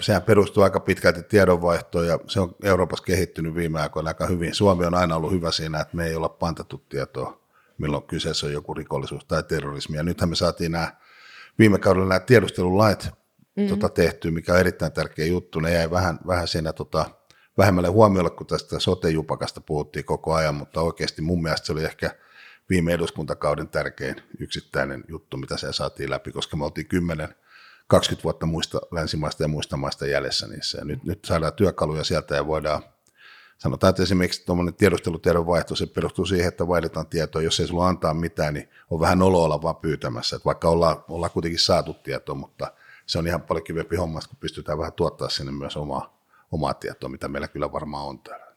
Sehän 0.00 0.22
perustuu 0.22 0.62
aika 0.62 0.80
pitkälti 0.80 1.22
tiedonvaihtoon 1.22 2.06
ja 2.06 2.18
se 2.26 2.40
on 2.40 2.54
Euroopassa 2.62 3.04
kehittynyt 3.04 3.54
viime 3.54 3.80
aikoina 3.80 4.10
aika 4.10 4.26
hyvin. 4.26 4.54
Suomi 4.54 4.86
on 4.86 4.94
aina 4.94 5.16
ollut 5.16 5.32
hyvä 5.32 5.50
siinä, 5.50 5.80
että 5.80 5.96
me 5.96 6.06
ei 6.06 6.14
olla 6.14 6.28
pantattu 6.28 6.84
tietoa, 6.88 7.40
milloin 7.78 8.02
kyseessä 8.02 8.46
on 8.46 8.52
joku 8.52 8.74
rikollisuus 8.74 9.24
tai 9.24 9.42
terrorismi. 9.42 9.96
Ja 9.96 10.02
nythän 10.02 10.28
me 10.28 10.34
saatiin 10.34 10.72
nämä 10.72 10.92
viime 11.58 11.78
kaudella 11.78 12.08
nämä 12.08 12.20
tiedustelulait 12.20 13.10
mm. 13.58 13.68
tota, 13.68 13.88
tehty, 13.88 14.30
mikä 14.30 14.52
on 14.52 14.60
erittäin 14.60 14.92
tärkeä 14.92 15.26
juttu. 15.26 15.60
Ne 15.60 15.74
jäi 15.74 15.90
vähän, 15.90 16.18
vähän 16.26 16.48
siinä 16.48 16.72
tota, 16.72 17.10
vähemmälle 17.58 17.88
huomiolle, 17.88 18.30
kun 18.30 18.46
tästä 18.46 18.78
sote-jupakasta 18.78 19.60
puhuttiin 19.60 20.04
koko 20.04 20.34
ajan, 20.34 20.54
mutta 20.54 20.80
oikeasti 20.80 21.22
mun 21.22 21.42
mielestä 21.42 21.66
se 21.66 21.72
oli 21.72 21.84
ehkä 21.84 22.10
viime 22.70 22.92
eduskuntakauden 22.92 23.68
tärkein 23.68 24.16
yksittäinen 24.38 25.04
juttu, 25.08 25.36
mitä 25.36 25.56
se 25.56 25.72
saatiin 25.72 26.10
läpi, 26.10 26.32
koska 26.32 26.56
me 26.56 26.64
oltiin 26.64 26.86
10 26.86 27.28
20 27.88 28.24
vuotta 28.24 28.46
muista 28.46 28.80
länsimaista 28.90 29.42
ja 29.42 29.48
muista 29.48 29.76
maista 29.76 30.06
jäljessä 30.06 30.46
niissä. 30.46 30.78
Ja 30.78 30.84
nyt, 30.84 31.04
nyt 31.04 31.24
saadaan 31.24 31.52
työkaluja 31.52 32.04
sieltä 32.04 32.34
ja 32.34 32.46
voidaan, 32.46 32.82
sanotaan, 33.58 33.90
että 33.90 34.02
esimerkiksi 34.02 34.46
tuommoinen 34.46 34.74
tiedustelutiedon 34.74 35.46
vaihto, 35.46 35.76
se 35.76 35.86
perustuu 35.86 36.24
siihen, 36.24 36.48
että 36.48 36.68
vaihdetaan 36.68 37.06
tietoa. 37.06 37.42
Jos 37.42 37.60
ei 37.60 37.66
sulla 37.66 37.88
antaa 37.88 38.14
mitään, 38.14 38.54
niin 38.54 38.68
on 38.90 39.00
vähän 39.00 39.22
olo 39.22 39.44
olla 39.44 39.62
vaan 39.62 39.76
pyytämässä. 39.76 40.36
Että 40.36 40.46
vaikka 40.46 40.68
ollaan, 40.68 41.04
ollaan 41.08 41.30
kuitenkin 41.30 41.58
saatu 41.58 41.94
tietoa, 41.94 42.34
mutta 42.34 42.72
se 43.08 43.18
on 43.18 43.26
ihan 43.26 43.42
paljon 43.42 43.64
kivempi 43.64 43.96
homma, 43.96 44.20
kun 44.28 44.36
pystytään 44.40 44.78
vähän 44.78 44.92
tuottaa 44.92 45.28
sinne 45.28 45.52
myös 45.52 45.76
omaa, 45.76 46.18
omaa 46.52 46.74
tietoa, 46.74 47.10
mitä 47.10 47.28
meillä 47.28 47.48
kyllä 47.48 47.72
varmaan 47.72 48.06
on 48.06 48.18
täällä. 48.18 48.48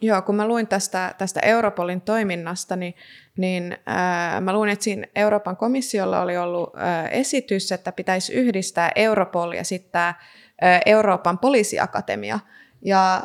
Joo, 0.00 0.22
kun 0.22 0.34
mä 0.34 0.48
luin 0.48 0.66
tästä, 0.66 1.14
tästä 1.18 1.40
Europolin 1.40 2.00
toiminnasta, 2.00 2.76
niin, 2.76 2.94
niin 3.36 3.78
ää, 3.86 4.40
mä 4.40 4.52
luin, 4.52 4.70
että 4.70 4.84
siinä 4.84 5.06
Euroopan 5.14 5.56
komissiolla 5.56 6.20
oli 6.20 6.36
ollut 6.36 6.70
ää, 6.76 7.08
esitys, 7.08 7.72
että 7.72 7.92
pitäisi 7.92 8.32
yhdistää 8.32 8.92
Europol 8.96 9.52
ja 9.52 9.64
sitten 9.64 10.14
Euroopan 10.86 11.38
poliisiakatemia. 11.38 12.40
Ja 12.82 13.22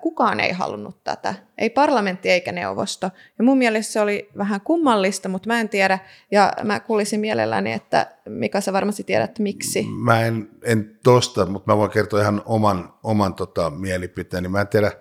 kukaan 0.00 0.40
ei 0.40 0.52
halunnut 0.52 1.04
tätä, 1.04 1.34
ei 1.58 1.70
parlamentti 1.70 2.30
eikä 2.30 2.52
neuvosto. 2.52 3.10
Ja 3.38 3.44
mun 3.44 3.58
mielestä 3.58 3.92
se 3.92 4.00
oli 4.00 4.30
vähän 4.38 4.60
kummallista, 4.60 5.28
mutta 5.28 5.48
mä 5.48 5.60
en 5.60 5.68
tiedä, 5.68 5.98
ja 6.30 6.52
mä 6.64 6.80
kuulisin 6.80 7.20
mielelläni, 7.20 7.72
että 7.72 8.10
Mika 8.28 8.60
sä 8.60 8.72
varmasti 8.72 9.04
tiedät 9.04 9.38
miksi. 9.38 9.86
Mä 10.04 10.20
en, 10.20 10.48
en 10.64 10.98
tosta, 11.04 11.46
mutta 11.46 11.72
mä 11.72 11.76
voin 11.76 11.90
kertoa 11.90 12.20
ihan 12.20 12.42
oman, 12.44 12.94
oman 13.02 13.34
tota, 13.34 13.70
mielipiteeni. 13.70 14.48
Mä 14.48 14.60
en 14.60 14.68
tiedä, 14.68 14.92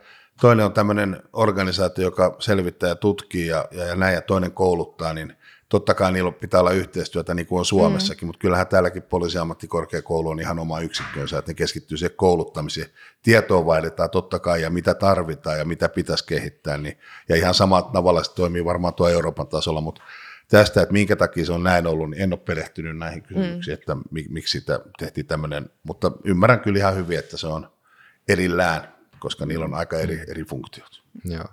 toinen 0.41 0.65
on 0.65 0.74
tämmöinen 0.74 1.24
organisaatio, 1.34 2.04
joka 2.04 2.36
selvittää 2.39 2.89
ja 2.89 2.96
tutkii 2.96 3.48
ja, 3.48 3.65
ja, 3.72 3.96
näin, 3.96 4.15
ja 4.15 4.22
toinen 4.22 4.52
kouluttaa, 4.52 5.13
niin– 5.13 5.34
totta 5.69 5.93
kai 5.93 6.12
niillä 6.12 6.32
pitää 6.32 6.60
olla 6.60 6.71
yhteistyötä 6.71 7.34
niin 7.34 7.45
kuin 7.45 7.60
on 7.60 7.65
Suomessakin, 7.65 8.25
mm. 8.25 8.28
mutta 8.28 8.39
kyllähän 8.39 8.67
täälläkin 8.67 9.04
poliisiammattikorkeakoulu 9.04 10.30
on 10.30 10.39
ihan 10.39 10.60
oma 10.60 10.80
yksikkönsä, 10.80 11.38
että 11.38 11.51
ne 11.51 11.56
keskittyy 11.56 11.97
siihen 11.97 12.15
kouluttamiseen. 12.17 12.89
Tietoa 13.23 13.65
vaihdetaan 13.65 14.10
totta 14.10 14.39
kai 14.39 14.62
ja 14.62 14.69
mitä 14.69 14.93
tarvitaan 14.93 15.58
ja 15.58 15.65
mitä 15.65 15.89
pitäisi 15.89 16.25
kehittää. 16.25 16.78
Niin, 16.78 16.97
ja 17.30 17.36
ihan 17.36 17.54
samalla 17.54 17.89
tavalla 17.93 18.23
se 18.23 18.34
toimii 18.34 18.65
varmaan 18.65 18.93
tuo 18.93 19.10
Euroopan 19.10 19.47
tasolla, 19.47 19.82
mutta 19.82 20.01
tästä, 20.47 20.82
että 20.82 20.93
minkä 20.93 21.15
takia 21.15 21.45
se 21.45 21.51
on 21.51 21.63
näin 21.63 21.88
ollut, 21.88 22.10
niin 22.10 22.21
en 22.21 22.34
ole 22.34 22.39
perehtynyt 22.39 22.97
näihin 22.97 23.19
mm. 23.19 23.28
kysymyksiin, 23.28 23.78
mm. 23.78 23.80
että 23.80 23.97
miksi 24.30 24.60
sitä 24.60 24.80
tehtiin 24.97 25.25
tämmöinen, 25.25 25.69
mutta 25.84 26.12
ymmärrän 26.23 26.60
kyllä 26.60 26.80
ihan 26.80 26.95
hyvin, 26.95 27.19
että 27.19 27.38
se 27.38 27.47
on 27.47 27.69
erillään, 28.28 28.93
koska 29.19 29.45
niillä 29.45 29.65
on 29.65 29.73
aika 29.73 29.97
eri, 29.97 30.23
eri 30.28 30.43
funktiot. 30.43 31.01
Joo. 31.25 31.45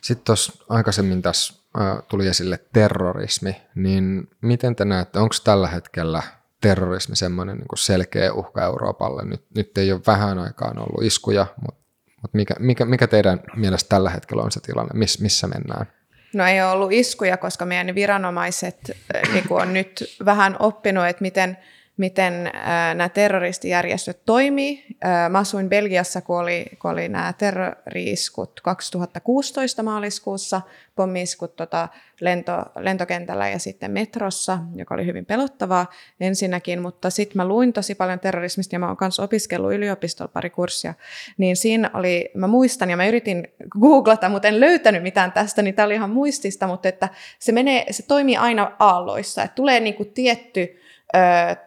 Sitten 0.00 0.24
tuossa 0.24 0.52
aikaisemmin 0.68 1.22
tässä 1.22 1.61
tuli 2.08 2.28
esille 2.28 2.60
terrorismi, 2.72 3.56
niin 3.74 4.28
miten 4.40 4.76
te 4.76 4.84
näette, 4.84 5.18
onko 5.18 5.34
tällä 5.44 5.68
hetkellä 5.68 6.22
terrorismi 6.60 7.16
semmoinen 7.16 7.56
niin 7.56 7.66
selkeä 7.74 8.32
uhka 8.32 8.62
Euroopalle? 8.62 9.24
Nyt, 9.24 9.44
nyt 9.56 9.78
ei 9.78 9.92
ole 9.92 10.00
vähän 10.06 10.38
aikaan 10.38 10.78
ollut 10.78 11.02
iskuja, 11.02 11.46
mutta, 11.60 11.80
mutta 12.22 12.36
mikä, 12.36 12.54
mikä, 12.58 12.84
mikä 12.84 13.06
teidän 13.06 13.40
mielestä 13.56 13.88
tällä 13.88 14.10
hetkellä 14.10 14.42
on 14.42 14.52
se 14.52 14.60
tilanne, 14.60 14.98
Miss, 14.98 15.20
missä 15.20 15.46
mennään? 15.46 15.86
No 16.34 16.46
ei 16.46 16.62
ole 16.62 16.70
ollut 16.70 16.92
iskuja, 16.92 17.36
koska 17.36 17.64
meidän 17.64 17.94
viranomaiset 17.94 18.90
niin 19.32 19.44
on 19.50 19.72
nyt 19.72 20.16
vähän 20.24 20.56
oppinut, 20.58 21.06
että 21.06 21.22
miten– 21.22 21.56
miten 21.96 22.46
äh, 22.46 22.94
nämä 22.94 23.08
terroristijärjestöt 23.08 24.24
toimii. 24.24 24.84
Äh, 25.04 25.30
mä 25.30 25.38
asuin 25.38 25.68
Belgiassa, 25.68 26.20
kun 26.20 26.40
oli, 26.40 26.64
kun 26.78 26.90
oli 26.90 27.08
nämä 27.08 27.32
terroriiskut 27.38 28.60
2016 28.60 29.82
maaliskuussa, 29.82 30.60
pommiiskut 30.96 31.56
tota 31.56 31.88
lento, 32.20 32.52
lentokentällä 32.78 33.48
ja 33.48 33.58
sitten 33.58 33.90
metrossa, 33.90 34.58
joka 34.74 34.94
oli 34.94 35.06
hyvin 35.06 35.26
pelottavaa 35.26 35.86
ensinnäkin, 36.20 36.82
mutta 36.82 37.10
sitten 37.10 37.36
mä 37.36 37.48
luin 37.48 37.72
tosi 37.72 37.94
paljon 37.94 38.20
terrorismista 38.20 38.74
ja 38.74 38.78
mä 38.78 38.86
oon 38.86 38.96
kanssa 38.96 39.22
opiskellut 39.22 39.72
yliopistolla 39.72 40.30
pari 40.34 40.50
kurssia, 40.50 40.94
niin 41.38 41.56
siinä 41.56 41.90
oli, 41.94 42.30
mä 42.34 42.46
muistan 42.46 42.90
ja 42.90 42.96
mä 42.96 43.06
yritin 43.06 43.48
googlata, 43.80 44.28
mutta 44.28 44.48
en 44.48 44.60
löytänyt 44.60 45.02
mitään 45.02 45.32
tästä, 45.32 45.62
niin 45.62 45.74
tämä 45.74 45.86
oli 45.86 45.94
ihan 45.94 46.10
muistista, 46.10 46.66
mutta 46.66 46.88
että 46.88 47.08
se, 47.38 47.52
menee, 47.52 47.86
se 47.90 48.02
toimii 48.02 48.36
aina 48.36 48.76
aalloissa, 48.78 49.42
että 49.42 49.54
tulee 49.54 49.80
niinku 49.80 50.04
tietty 50.04 50.81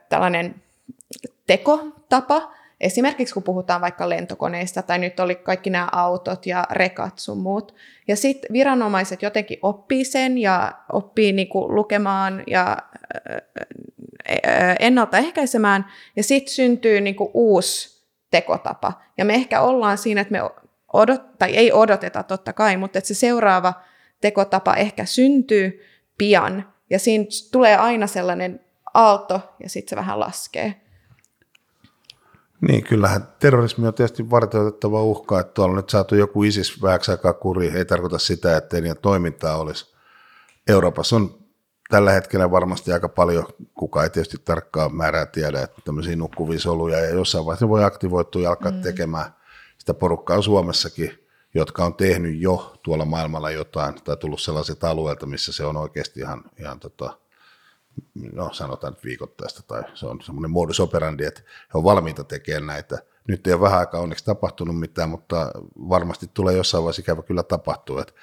tällainen 0.09 0.55
tekotapa, 1.47 2.51
esimerkiksi 2.81 3.33
kun 3.33 3.43
puhutaan 3.43 3.81
vaikka 3.81 4.09
lentokoneista 4.09 4.81
tai 4.81 4.99
nyt 4.99 5.19
oli 5.19 5.35
kaikki 5.35 5.69
nämä 5.69 5.87
autot 5.91 6.45
ja 6.45 6.67
rekat 6.71 7.19
sun 7.19 7.37
muut. 7.37 7.75
Ja 8.07 8.15
sitten 8.15 8.53
viranomaiset 8.53 9.21
jotenkin 9.21 9.59
oppii 9.61 10.05
sen 10.05 10.37
ja 10.37 10.71
oppii 10.93 11.31
niinku 11.31 11.75
lukemaan 11.75 12.43
ja 12.47 12.77
ennaltaehkäisemään 14.79 15.85
ja 16.15 16.23
sitten 16.23 16.53
syntyy 16.53 17.01
niinku 17.01 17.31
uusi 17.33 18.05
tekotapa. 18.31 18.93
Ja 19.17 19.25
me 19.25 19.33
ehkä 19.33 19.61
ollaan 19.61 19.97
siinä, 19.97 20.21
että 20.21 20.31
me 20.31 20.39
odot, 20.93 21.37
tai 21.39 21.55
ei 21.55 21.71
odoteta 21.71 22.23
totta 22.23 22.53
kai, 22.53 22.77
mutta 22.77 22.97
että 22.97 23.07
se 23.07 23.13
seuraava 23.13 23.73
tekotapa 24.21 24.73
ehkä 24.73 25.05
syntyy 25.05 25.85
pian. 26.17 26.73
Ja 26.89 26.99
siinä 26.99 27.25
tulee 27.51 27.75
aina 27.75 28.07
sellainen 28.07 28.64
aalto 28.95 29.41
ja 29.63 29.69
sitten 29.69 29.89
se 29.89 29.95
vähän 29.95 30.19
laskee. 30.19 30.81
Niin, 32.67 32.83
kyllähän 32.83 33.27
terrorismi 33.39 33.87
on 33.87 33.93
tietysti 33.93 34.29
varteutettava 34.29 35.03
uhka, 35.03 35.39
että 35.39 35.53
tuolla 35.53 35.71
on 35.71 35.77
nyt 35.77 35.89
saatu 35.89 36.15
joku 36.15 36.43
ISIS 36.43 36.81
vähäksi 36.81 37.11
aikaa 37.11 37.33
kuriin, 37.33 37.75
ei 37.75 37.85
tarkoita 37.85 38.17
sitä, 38.17 38.57
että 38.57 38.75
niiden 38.75 38.97
toimintaa 39.01 39.57
olisi. 39.57 39.95
Euroopassa 40.67 41.15
on 41.15 41.45
tällä 41.89 42.11
hetkellä 42.11 42.51
varmasti 42.51 42.93
aika 42.93 43.09
paljon, 43.09 43.45
kuka 43.73 44.03
ei 44.03 44.09
tietysti 44.09 44.37
tarkkaan 44.45 44.95
määrää 44.95 45.25
tiedä, 45.25 45.61
että 45.61 45.81
tämmöisiä 45.85 46.15
nukkuvia 46.15 46.59
soluja 46.59 46.99
ja 46.99 47.09
jossain 47.09 47.45
vaiheessa 47.45 47.69
voi 47.69 47.83
aktivoitua 47.83 48.41
ja 48.41 48.49
alkaa 48.49 48.71
mm. 48.71 48.81
tekemään. 48.81 49.25
Sitä 49.77 49.93
porukkaa 49.93 50.41
Suomessakin, 50.41 51.19
jotka 51.53 51.85
on 51.85 51.95
tehnyt 51.95 52.41
jo 52.41 52.73
tuolla 52.83 53.05
maailmalla 53.05 53.51
jotain 53.51 53.95
tai 54.03 54.17
tullut 54.17 54.41
sellaiset 54.41 54.83
alueelta, 54.83 55.25
missä 55.25 55.53
se 55.53 55.65
on 55.65 55.77
oikeasti 55.77 56.19
ihan, 56.19 56.43
ihan 56.59 56.79
tota, 56.79 57.17
no 58.33 58.53
sanotaan 58.53 58.93
nyt 58.93 59.03
viikoittaista 59.03 59.63
tai 59.67 59.83
se 59.93 60.05
on 60.05 60.21
semmoinen 60.21 60.51
modus 60.51 60.79
operandi, 60.79 61.25
että 61.25 61.41
he 61.41 61.77
on 61.77 61.83
valmiita 61.83 62.23
tekemään 62.23 62.67
näitä. 62.67 62.97
Nyt 63.27 63.47
ei 63.47 63.53
ole 63.53 63.61
vähän 63.61 63.79
aikaa 63.79 64.01
onneksi 64.01 64.25
tapahtunut 64.25 64.79
mitään, 64.79 65.09
mutta 65.09 65.51
varmasti 65.89 66.29
tulee 66.33 66.55
jossain 66.55 66.83
vaiheessa 66.83 67.01
ikävä 67.01 67.21
kyllä 67.21 67.43
tapahtua, 67.43 68.01
että 68.01 68.13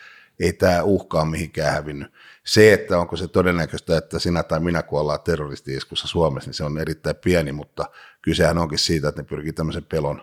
ei 0.41 0.53
tämä 0.53 0.83
uhkaa 0.83 1.25
mihinkään 1.25 1.73
hävinnyt. 1.73 2.13
Se, 2.45 2.73
että 2.73 2.99
onko 2.99 3.17
se 3.17 3.29
todennäköistä, 3.29 3.97
että 3.97 4.19
sinä 4.19 4.43
tai 4.43 4.61
minä 4.61 4.83
kuollaan 4.83 5.21
terroristi-iskussa 5.25 6.09
Suomessa, 6.09 6.49
niin 6.49 6.55
se 6.55 6.65
on 6.65 6.79
erittäin 6.79 7.17
pieni, 7.17 7.53
mutta 7.53 7.85
kysehän 8.23 8.59
onkin 8.59 8.79
siitä, 8.79 9.09
että 9.09 9.23
ne 9.23 9.29
pyrkii 9.29 9.53
tämmöisen 9.53 9.85
pelon, 9.85 10.23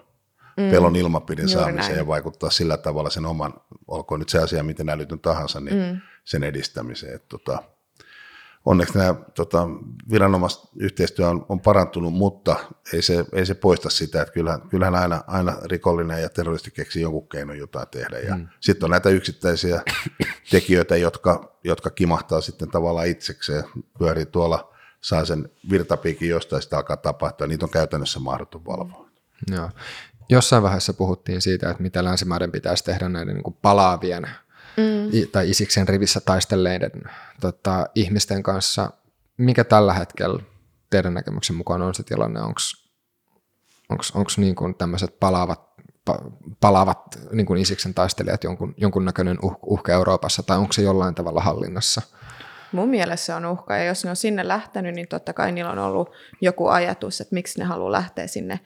mm. 0.57 0.71
pelon 0.71 0.95
ilmapiirin 0.95 1.49
saamiseen 1.49 1.87
näin. 1.87 1.97
ja 1.97 2.07
vaikuttaa 2.07 2.49
sillä 2.49 2.77
tavalla 2.77 3.09
sen 3.09 3.25
oman, 3.25 3.53
olkoon 3.87 4.19
nyt 4.19 4.29
se 4.29 4.39
asia 4.39 4.63
miten 4.63 4.89
älytön 4.89 5.19
tahansa, 5.19 5.59
niin 5.59 5.75
mm. 5.75 6.01
sen 6.23 6.43
edistämiseen. 6.43 7.15
Että 7.15 7.27
tota, 7.29 7.63
onneksi 8.69 8.97
nämä 8.97 9.15
tota, 9.35 9.67
viranomaisyhteistyö 10.11 11.27
on, 11.27 11.45
on 11.49 11.59
parantunut, 11.59 12.13
mutta 12.13 12.55
ei 12.93 13.01
se, 13.01 13.25
ei 13.33 13.45
se 13.45 13.53
poista 13.53 13.89
sitä, 13.89 14.21
että 14.21 14.33
kyllähän, 14.33 14.61
kyllähän 14.61 14.95
aina, 14.95 15.23
aina 15.27 15.57
rikollinen 15.65 16.21
ja 16.21 16.29
terroristi 16.29 16.71
keksii 16.71 17.01
jonkun 17.01 17.29
keinon 17.29 17.57
jotain 17.57 17.87
tehdä. 17.87 18.19
Ja 18.19 18.35
mm. 18.35 18.47
sitten 18.59 18.85
on 18.85 18.91
näitä 18.91 19.09
yksittäisiä 19.09 19.81
tekijöitä, 20.51 20.97
jotka, 20.97 21.57
jotka 21.63 21.89
kimahtaa 21.89 22.41
sitten 22.41 22.71
tavallaan 22.71 23.07
itsekseen, 23.07 23.63
pyörii 23.99 24.25
tuolla, 24.25 24.73
saa 25.01 25.25
sen 25.25 25.49
virtapiikin 25.69 26.29
jostain, 26.29 26.61
sitä 26.61 26.77
alkaa 26.77 26.97
tapahtua, 26.97 27.47
niitä 27.47 27.65
on 27.65 27.71
käytännössä 27.71 28.19
mahdoton 28.19 28.65
valvoa. 28.65 29.09
Joo. 29.51 29.69
Jossain 30.29 30.63
vaiheessa 30.63 30.93
puhuttiin 30.93 31.41
siitä, 31.41 31.69
että 31.69 31.83
mitä 31.83 32.03
länsimaiden 32.03 32.51
pitäisi 32.51 32.83
tehdä 32.83 33.09
näiden 33.09 33.35
niin 33.35 33.57
palaavien 33.61 34.29
mm. 34.79 35.27
tai 35.31 35.49
Isiksen 35.49 35.87
rivissä 35.87 36.19
taistelleiden 36.19 36.91
tota, 37.41 37.85
ihmisten 37.95 38.43
kanssa. 38.43 38.91
Mikä 39.37 39.63
tällä 39.63 39.93
hetkellä 39.93 40.43
teidän 40.89 41.13
näkemyksen 41.13 41.55
mukaan 41.55 41.81
on 41.81 41.95
se 41.95 42.03
tilanne? 42.03 42.41
Onko 42.41 44.29
niin 44.37 44.55
kuin 44.55 44.75
tämmöiset 44.75 45.19
palaavat, 45.19 45.69
pa, 46.05 46.19
palaavat 46.59 47.19
niin 47.31 47.45
kuin 47.45 47.61
Isiksen 47.61 47.93
taistelijat 47.93 48.43
jonkun, 48.43 48.73
jonkunnäköinen 48.77 49.37
uh, 49.43 49.59
uhka 49.65 49.91
Euroopassa 49.91 50.43
tai 50.43 50.57
onko 50.57 50.73
se 50.73 50.81
jollain 50.81 51.15
tavalla 51.15 51.41
hallinnassa? 51.41 52.01
Mun 52.71 52.89
mielestä 52.89 53.25
se 53.25 53.33
on 53.33 53.45
uhka 53.45 53.77
ja 53.77 53.83
jos 53.83 54.03
ne 54.03 54.09
on 54.09 54.15
sinne 54.15 54.47
lähtenyt, 54.47 54.95
niin 54.95 55.07
totta 55.07 55.33
kai 55.33 55.51
niillä 55.51 55.71
on 55.71 55.79
ollut 55.79 56.11
joku 56.41 56.67
ajatus, 56.67 57.21
että 57.21 57.35
miksi 57.35 57.59
ne 57.59 57.65
haluaa 57.65 57.91
lähteä 57.91 58.27
sinne 58.27 58.59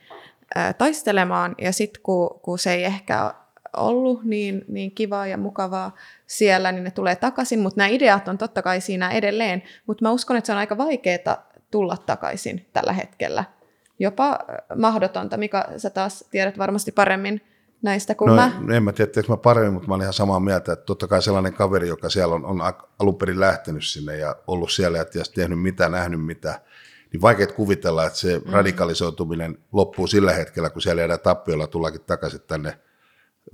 taistelemaan. 0.77 1.55
Ja 1.57 1.73
sitten 1.73 2.01
kun, 2.03 2.39
kun 2.41 2.59
se 2.59 2.73
ei 2.73 2.83
ehkä 2.83 3.33
ollut 3.77 4.23
niin, 4.23 4.65
niin 4.67 4.91
kivaa 4.91 5.27
ja 5.27 5.37
mukavaa 5.37 5.95
siellä, 6.27 6.71
niin 6.71 6.83
ne 6.83 6.91
tulee 6.91 7.15
takaisin, 7.15 7.59
mutta 7.59 7.77
nämä 7.77 7.87
ideat 7.87 8.27
on 8.27 8.37
totta 8.37 8.61
kai 8.61 8.81
siinä 8.81 9.11
edelleen, 9.11 9.63
mutta 9.87 10.05
mä 10.05 10.11
uskon, 10.11 10.37
että 10.37 10.45
se 10.45 10.51
on 10.51 10.57
aika 10.57 10.77
vaikeaa 10.77 11.49
tulla 11.71 11.97
takaisin 11.97 12.69
tällä 12.73 12.93
hetkellä. 12.93 13.43
Jopa 13.99 14.29
äh, 14.29 14.77
mahdotonta, 14.77 15.37
mikä 15.37 15.65
sä 15.77 15.89
taas 15.89 16.25
tiedät 16.31 16.57
varmasti 16.57 16.91
paremmin 16.91 17.41
näistä 17.81 18.15
kuin 18.15 18.27
no, 18.27 18.35
mä. 18.35 18.51
En 18.75 18.83
mä 18.83 18.93
tiedä, 18.93 19.11
mä 19.27 19.37
paremmin, 19.37 19.73
mutta 19.73 19.87
mä 19.87 19.93
olen 19.93 20.03
ihan 20.03 20.13
samaa 20.13 20.39
mieltä, 20.39 20.73
että 20.73 20.85
totta 20.85 21.07
kai 21.07 21.21
sellainen 21.21 21.53
kaveri, 21.53 21.87
joka 21.87 22.09
siellä 22.09 22.35
on, 22.35 22.45
on 22.45 22.61
alun 22.99 23.15
perin 23.15 23.39
lähtenyt 23.39 23.83
sinne 23.83 24.17
ja 24.17 24.35
ollut 24.47 24.71
siellä 24.71 24.97
ja 24.97 25.05
tehnyt 25.35 25.61
mitä, 25.61 25.89
nähnyt 25.89 26.25
mitä, 26.25 26.61
niin 27.13 27.21
vaikea 27.21 27.47
kuvitella, 27.47 28.05
että 28.05 28.19
se 28.19 28.41
mm. 28.45 28.53
radikalisoituminen 28.53 29.57
loppuu 29.71 30.07
sillä 30.07 30.33
hetkellä, 30.33 30.69
kun 30.69 30.81
siellä 30.81 31.01
jäädään 31.01 31.19
tappiolla 31.19 31.67
tullakin 31.67 32.01
takaisin 32.01 32.41
tänne 32.47 32.79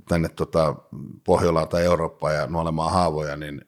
tänne 0.08 0.30
tota 0.30 0.76
Pohjolaan 1.24 1.68
tai 1.70 1.86
Eurooppaan 1.86 2.36
ja 2.36 2.48
nuolemaan 2.48 2.92
haavoja, 2.92 3.36
niin 3.36 3.62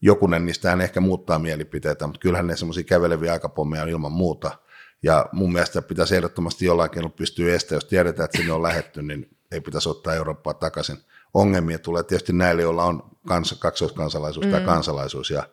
jokunen 0.00 0.46
niistä 0.46 0.70
hän 0.70 0.80
ehkä 0.80 1.00
muuttaa 1.00 1.38
mielipiteitä, 1.38 2.06
mutta 2.06 2.20
kyllähän 2.20 2.46
ne 2.46 2.56
semmoisia 2.56 2.84
käveleviä 2.84 3.32
aikapommeja 3.32 3.82
on 3.82 3.88
ilman 3.88 4.12
muuta. 4.12 4.58
Ja 5.02 5.26
mun 5.32 5.52
mielestä 5.52 5.82
pitäisi 5.82 6.16
ehdottomasti 6.16 6.64
jollain 6.64 6.90
keinolla 6.90 7.14
pystyä 7.16 7.54
estämään, 7.54 7.76
jos 7.76 7.84
tiedetään, 7.84 8.24
että 8.24 8.38
sinne 8.38 8.52
on 8.52 8.62
lähetty, 8.62 9.02
niin 9.02 9.36
ei 9.52 9.60
pitäisi 9.60 9.88
ottaa 9.88 10.14
Eurooppaa 10.14 10.54
takaisin. 10.54 10.98
Ongelmia 11.34 11.78
tulee 11.78 12.02
tietysti 12.02 12.32
näille, 12.32 12.62
joilla 12.62 12.84
on 12.84 13.02
kans, 13.28 13.56
kaksoiskansalaisuus 13.58 14.46
mm. 14.46 14.52
tai 14.52 14.60
kansalaisuus, 14.60 15.30
ja 15.30 15.48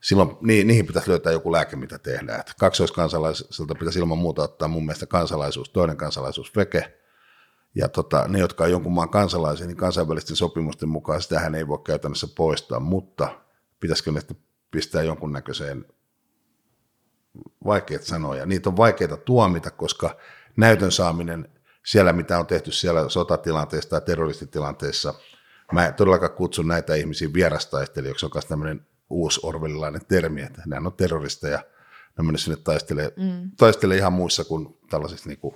silloin 0.00 0.36
ni, 0.40 0.64
niihin 0.64 0.86
pitäisi 0.86 1.10
löytää 1.10 1.32
joku 1.32 1.52
lääke, 1.52 1.76
mitä 1.76 1.98
tehdään. 1.98 2.40
Että 2.40 2.52
kaksoiskansalaisilta 2.58 3.74
pitäisi 3.74 3.98
ilman 3.98 4.18
muuta 4.18 4.42
ottaa 4.42 4.68
mun 4.68 4.86
mielestä 4.86 5.06
kansalaisuus, 5.06 5.70
toinen 5.70 5.96
kansalaisuus 5.96 6.56
veke, 6.56 6.98
ja 7.74 7.88
tota, 7.88 8.28
ne, 8.28 8.38
jotka 8.38 8.64
on 8.64 8.70
jonkun 8.70 8.92
maan 8.92 9.08
kansalaisia, 9.08 9.66
niin 9.66 9.76
kansainvälisten 9.76 10.36
sopimusten 10.36 10.88
mukaan 10.88 11.22
sitähän 11.22 11.54
ei 11.54 11.68
voi 11.68 11.78
käytännössä 11.78 12.26
poistaa, 12.36 12.80
mutta 12.80 13.40
pitäisikö 13.80 14.12
ne 14.12 14.20
pistää 14.70 15.02
jonkunnäköiseen, 15.02 15.84
vaikeat 17.64 18.02
sanoja, 18.02 18.46
niitä 18.46 18.68
on 18.68 18.76
vaikeita 18.76 19.16
tuomita, 19.16 19.70
koska 19.70 20.16
näytön 20.56 20.92
saaminen 20.92 21.48
siellä, 21.86 22.12
mitä 22.12 22.38
on 22.38 22.46
tehty 22.46 22.72
siellä 22.72 23.08
sotatilanteessa 23.08 23.90
tai 23.90 24.00
terroristitilanteessa, 24.00 25.14
mä 25.72 25.86
en 25.86 25.94
todellakaan 25.94 26.32
kutsun 26.32 26.68
näitä 26.68 26.94
ihmisiä 26.94 27.32
vierastaistelijoiksi, 27.32 28.26
joka 28.26 28.38
on 28.38 28.48
tämmöinen 28.48 28.86
uusi 29.10 29.40
orvelilainen 29.42 30.06
termi, 30.08 30.42
että 30.42 30.62
nämä 30.66 30.86
on 30.86 30.92
terroristeja, 30.92 31.64
ne 32.32 32.38
sinne 32.38 32.56
taistelee, 32.64 33.12
mm. 33.16 33.50
taistelee 33.56 33.96
ihan 33.96 34.12
muissa 34.12 34.44
kuin 34.44 34.78
tällaisissa 34.90 35.28
niin 35.28 35.38
kuin 35.38 35.54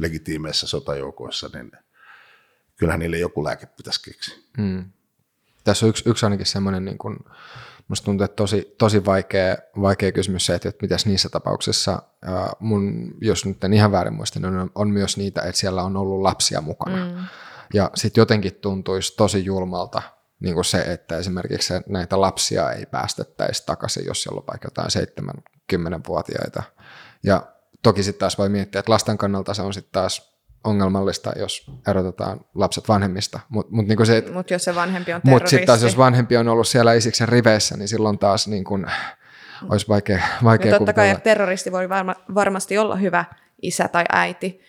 legitiimeissä 0.00 0.66
sotajoukoissa, 0.66 1.50
niin 1.52 1.72
kyllähän 2.76 3.00
niille 3.00 3.18
joku 3.18 3.44
lääke 3.44 3.66
pitäisi 3.66 4.02
keksiä. 4.02 4.36
Hmm. 4.56 4.84
Tässä 5.64 5.86
on 5.86 5.90
yksi, 5.90 6.08
yksi 6.10 6.26
ainakin 6.26 6.46
semmoinen, 6.46 6.84
niin 6.84 6.98
kuin, 6.98 7.16
musta 7.88 8.04
tuntuu, 8.04 8.24
että 8.24 8.36
tosi, 8.36 8.74
tosi 8.78 9.04
vaikea, 9.04 9.56
vaikea 9.80 10.12
kysymys 10.12 10.46
se, 10.46 10.54
että, 10.54 10.68
että 10.68 10.82
mitäs 10.82 11.06
niissä 11.06 11.28
tapauksissa, 11.28 12.02
ää, 12.22 12.52
mun, 12.60 13.14
jos 13.20 13.44
nyt 13.44 13.64
en 13.64 13.72
ihan 13.72 13.92
väärin 13.92 14.14
muista, 14.14 14.40
niin 14.40 14.58
on, 14.58 14.70
on 14.74 14.90
myös 14.90 15.16
niitä, 15.16 15.42
että 15.42 15.60
siellä 15.60 15.82
on 15.82 15.96
ollut 15.96 16.22
lapsia 16.22 16.60
mukana. 16.60 17.04
Hmm. 17.04 17.24
Ja 17.74 17.90
sitten 17.94 18.20
jotenkin 18.20 18.54
tuntuisi 18.54 19.16
tosi 19.16 19.44
julmalta 19.44 20.02
niin 20.40 20.54
kuin 20.54 20.64
se, 20.64 20.80
että 20.80 21.16
esimerkiksi 21.16 21.74
näitä 21.88 22.20
lapsia 22.20 22.72
ei 22.72 22.86
päästettäisi 22.86 23.66
takaisin, 23.66 24.06
jos 24.06 24.22
siellä 24.22 24.38
on 24.38 24.46
vaikka 24.46 24.66
jotain 24.66 24.88
7-10-vuotiaita. 25.72 26.62
Ja 27.22 27.42
Toki 27.82 28.02
sitten 28.02 28.20
taas 28.20 28.38
voi 28.38 28.48
miettiä, 28.48 28.78
että 28.78 28.92
lasten 28.92 29.18
kannalta 29.18 29.54
se 29.54 29.62
on 29.62 29.74
sitten 29.74 29.92
taas 29.92 30.30
ongelmallista, 30.64 31.32
jos 31.36 31.70
erotetaan 31.88 32.40
lapset 32.54 32.88
vanhemmista. 32.88 33.40
Mutta 33.48 33.74
mut 33.74 33.86
niinku 33.86 34.04
se, 34.04 34.24
mut 34.32 34.50
jos 34.50 34.64
se 34.64 34.74
vanhempi 34.74 35.12
on 35.12 35.20
Mutta 35.24 35.50
sitten 35.50 35.66
taas 35.66 35.82
jos 35.82 35.98
vanhempi 35.98 36.36
on 36.36 36.48
ollut 36.48 36.68
siellä 36.68 36.94
Isiksen 36.94 37.28
riveissä, 37.28 37.76
niin 37.76 37.88
silloin 37.88 38.18
taas 38.18 38.48
niin 38.48 38.64
kun, 38.64 38.86
olisi 39.70 39.88
vaikea, 39.88 40.22
vaikea 40.44 40.72
no 40.72 40.78
totta 40.78 40.92
kai 40.92 41.16
terroristi 41.24 41.72
voi 41.72 41.88
varma, 41.88 42.14
varmasti 42.34 42.78
olla 42.78 42.96
hyvä 42.96 43.24
isä 43.62 43.88
tai 43.88 44.04
äiti. 44.12 44.60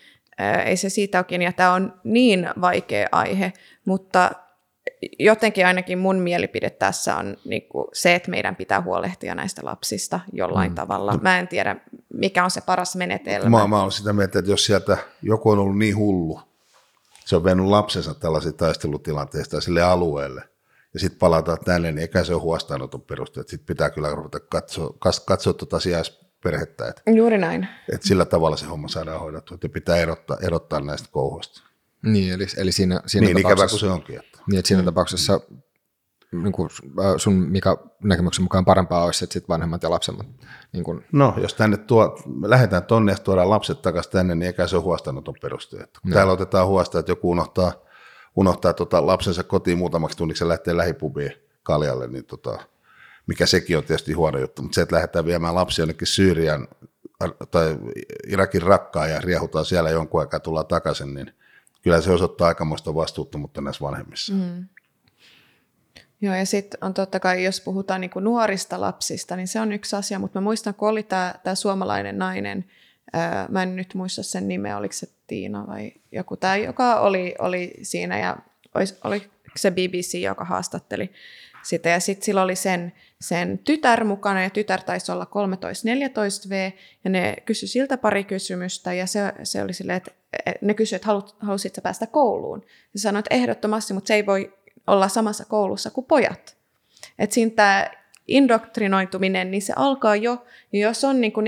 Ei 0.64 0.76
se 0.76 0.88
siitä 0.88 1.18
olekin, 1.18 1.42
ja 1.42 1.52
tämä 1.52 1.72
on 1.72 2.00
niin 2.04 2.48
vaikea 2.60 3.08
aihe, 3.12 3.52
mutta 3.84 4.30
jotenkin 5.18 5.66
ainakin 5.66 5.98
mun 5.98 6.16
mielipide 6.16 6.70
tässä 6.70 7.16
on 7.16 7.36
niin 7.44 7.62
kuin 7.68 7.88
se, 7.92 8.14
että 8.14 8.30
meidän 8.30 8.56
pitää 8.56 8.82
huolehtia 8.82 9.34
näistä 9.34 9.60
lapsista 9.64 10.20
jollain 10.32 10.70
mm. 10.70 10.74
tavalla. 10.74 11.18
Mä 11.22 11.38
en 11.38 11.48
tiedä, 11.48 11.76
mikä 12.14 12.44
on 12.44 12.50
se 12.50 12.60
paras 12.60 12.96
menetelmä. 12.96 13.58
Mä, 13.58 13.66
mä 13.66 13.80
olen 13.80 13.92
sitä 13.92 14.12
mieltä, 14.12 14.38
että 14.38 14.50
jos 14.50 14.66
sieltä 14.66 14.96
joku 15.22 15.50
on 15.50 15.58
ollut 15.58 15.78
niin 15.78 15.96
hullu, 15.96 16.40
se 17.24 17.36
on 17.36 17.44
vennyt 17.44 17.66
lapsensa 17.66 18.14
tällaisista 18.14 18.64
taistelutilanteista 18.64 19.60
sille 19.60 19.82
alueelle, 19.82 20.42
ja 20.94 21.00
sitten 21.00 21.18
palataan 21.18 21.58
tänne, 21.64 21.92
niin 21.92 21.98
eikä 21.98 22.24
se 22.24 22.34
ole 22.34 22.42
huostaanoton 22.42 23.02
perusteet. 23.02 23.48
Sitten 23.48 23.66
pitää 23.66 23.90
kyllä 23.90 24.10
ruveta 24.10 24.40
katsoa, 24.40 24.94
katsoa 25.26 25.52
tuota 25.52 25.80
sijaisperhettä. 25.80 26.88
Että, 26.88 27.02
Juuri 27.10 27.38
näin. 27.38 27.68
Että 27.92 28.08
sillä 28.08 28.24
tavalla 28.24 28.56
se 28.56 28.66
homma 28.66 28.88
saadaan 28.88 29.20
hoidettua, 29.20 29.54
että 29.54 29.68
pitää 29.68 29.96
erottaa, 29.96 30.36
erottaa 30.42 30.80
näistä 30.80 31.08
kouhoista. 31.12 31.71
Niin, 32.02 32.32
eli, 32.32 32.46
eli 32.56 32.72
siinä, 32.72 33.00
siinä 33.06 33.26
niin 33.26 33.38
ikävä 33.38 33.68
kuin 33.68 33.80
se 33.80 33.86
onkin. 33.86 34.16
Että. 34.16 34.38
Niin, 34.46 34.58
että 34.58 34.68
siinä 34.68 34.82
mm. 34.82 34.86
tapauksessa 34.86 35.40
niin 36.32 36.52
kuin 36.52 36.68
sun 37.16 37.34
mikä 37.34 37.76
näkemyksen 38.04 38.42
mukaan 38.42 38.64
parempaa 38.64 39.04
olisi, 39.04 39.24
että 39.24 39.32
sit 39.32 39.48
vanhemmat 39.48 39.82
ja 39.82 39.90
lapset. 39.90 40.14
Niin 40.72 40.84
kuin... 40.84 41.04
No, 41.12 41.34
jos 41.36 41.54
tänne 41.54 41.76
tuo, 41.76 42.18
lähdetään 42.42 42.84
tonne 42.84 43.12
ja 43.12 43.18
tuodaan 43.18 43.50
lapset 43.50 43.82
takaisin 43.82 44.12
tänne, 44.12 44.34
niin 44.34 44.46
eikä 44.46 44.66
se 44.66 44.76
ole 44.76 44.84
huostaanoton 44.84 45.34
peruste. 45.42 45.76
Että 45.76 46.00
kun 46.02 46.10
no. 46.10 46.14
täällä 46.14 46.32
otetaan 46.32 46.66
huosta, 46.66 46.98
että 46.98 47.12
joku 47.12 47.30
unohtaa, 47.30 47.72
unohtaa 48.36 48.72
tota 48.72 49.06
lapsensa 49.06 49.42
kotiin 49.42 49.78
muutamaksi 49.78 50.18
tunniksi 50.18 50.44
ja 50.44 50.48
lähtee 50.48 50.76
lähipubiin 50.76 51.32
kaljalle, 51.62 52.06
niin 52.06 52.24
tota, 52.24 52.58
mikä 53.26 53.46
sekin 53.46 53.78
on 53.78 53.84
tietysti 53.84 54.12
huono 54.12 54.38
juttu, 54.38 54.62
mutta 54.62 54.74
se, 54.74 54.82
että 54.82 54.94
lähdetään 54.94 55.24
viemään 55.24 55.54
lapsia 55.54 55.82
jonnekin 55.82 56.06
Syyrian 56.06 56.68
tai 57.50 57.78
Irakin 58.26 58.62
rakkaa 58.62 59.06
ja 59.06 59.20
riehutaan 59.20 59.64
siellä 59.64 59.90
jonkun 59.90 60.20
aikaa 60.20 60.40
tullaan 60.40 60.66
takaisin, 60.66 61.14
niin 61.14 61.34
kyllä 61.82 62.00
se 62.00 62.10
osoittaa 62.10 62.48
aikamoista 62.48 62.94
vastuuttomuutta 62.94 63.60
näissä 63.60 63.84
vanhemmissa. 63.84 64.34
Mm. 64.34 64.66
Joo, 66.20 66.34
ja 66.34 66.46
sitten 66.46 66.78
on 66.84 66.94
totta 66.94 67.20
kai, 67.20 67.44
jos 67.44 67.60
puhutaan 67.60 68.00
niin 68.00 68.10
kuin 68.10 68.24
nuorista 68.24 68.80
lapsista, 68.80 69.36
niin 69.36 69.48
se 69.48 69.60
on 69.60 69.72
yksi 69.72 69.96
asia, 69.96 70.18
mutta 70.18 70.40
mä 70.40 70.44
muistan, 70.44 70.74
kun 70.74 70.88
oli 70.88 71.02
tämä, 71.02 71.54
suomalainen 71.54 72.18
nainen, 72.18 72.64
ää, 73.12 73.46
mä 73.50 73.62
en 73.62 73.76
nyt 73.76 73.94
muista 73.94 74.22
sen 74.22 74.48
nimeä, 74.48 74.76
oliko 74.76 74.92
se 74.92 75.06
Tiina 75.26 75.66
vai 75.66 75.92
joku 76.12 76.36
tämä, 76.36 76.56
joka 76.56 77.00
oli, 77.00 77.34
oli 77.38 77.74
siinä, 77.82 78.18
ja 78.18 78.36
olis, 78.74 78.98
oli 79.04 79.30
se 79.56 79.70
BBC, 79.70 80.14
joka 80.14 80.44
haastatteli 80.44 81.12
sitä, 81.62 81.88
ja 81.88 82.00
sitten 82.00 82.24
sillä 82.24 82.42
oli 82.42 82.56
sen, 82.56 82.92
sen 83.20 83.58
tytär 83.58 84.04
mukana, 84.04 84.42
ja 84.42 84.50
tytär 84.50 84.82
taisi 84.82 85.12
olla 85.12 85.24
13-14V, 85.24 86.72
ja 87.04 87.10
ne 87.10 87.36
kysyi 87.44 87.68
siltä 87.68 87.98
pari 87.98 88.24
kysymystä, 88.24 88.92
ja 88.92 89.06
se, 89.06 89.32
se 89.42 89.62
oli 89.62 89.72
silleen, 89.72 89.96
että 89.96 90.10
ne 90.60 90.74
kysyivät, 90.74 90.98
että 90.98 91.06
halut, 91.06 91.36
halusitko 91.40 91.80
päästä 91.80 92.06
kouluun? 92.06 92.64
Ja 92.94 93.00
sanoi, 93.00 93.18
että 93.20 93.34
ehdottomasti, 93.34 93.94
mutta 93.94 94.08
se 94.08 94.14
ei 94.14 94.26
voi 94.26 94.52
olla 94.86 95.08
samassa 95.08 95.44
koulussa 95.44 95.90
kuin 95.90 96.06
pojat. 96.06 96.56
Että 97.18 97.34
siinä 97.34 97.50
tämä 97.56 97.90
indoktrinoituminen, 98.28 99.50
niin 99.50 99.62
se 99.62 99.72
alkaa 99.76 100.16
jo, 100.16 100.46
ja 100.72 100.80
jos 100.80 101.04
on 101.04 101.20
niin 101.20 101.32
kuin 101.32 101.46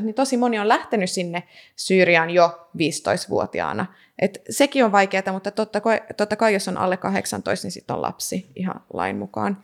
14-15, 0.00 0.02
niin 0.02 0.14
tosi 0.14 0.36
moni 0.36 0.58
on 0.58 0.68
lähtenyt 0.68 1.10
sinne 1.10 1.42
Syyriaan 1.76 2.30
jo 2.30 2.68
15-vuotiaana. 2.76 3.86
Et 4.18 4.42
sekin 4.50 4.84
on 4.84 4.92
vaikeaa, 4.92 5.32
mutta 5.32 5.50
totta 5.50 5.80
kai, 5.80 6.00
totta 6.16 6.36
kai 6.36 6.52
jos 6.52 6.68
on 6.68 6.78
alle 6.78 6.96
18, 6.96 7.64
niin 7.66 7.72
sitten 7.72 7.96
on 7.96 8.02
lapsi 8.02 8.46
ihan 8.56 8.80
lain 8.92 9.16
mukaan. 9.16 9.62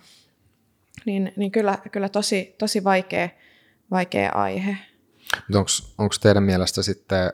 Niin, 1.06 1.32
niin 1.36 1.50
kyllä, 1.50 1.78
kyllä 1.92 2.08
tosi, 2.08 2.54
tosi 2.58 2.84
vaikea, 2.84 3.28
vaikea 3.90 4.32
aihe. 4.34 4.76
Onko 5.98 6.14
teidän 6.22 6.42
mielestä 6.42 6.82
sitten 6.82 7.32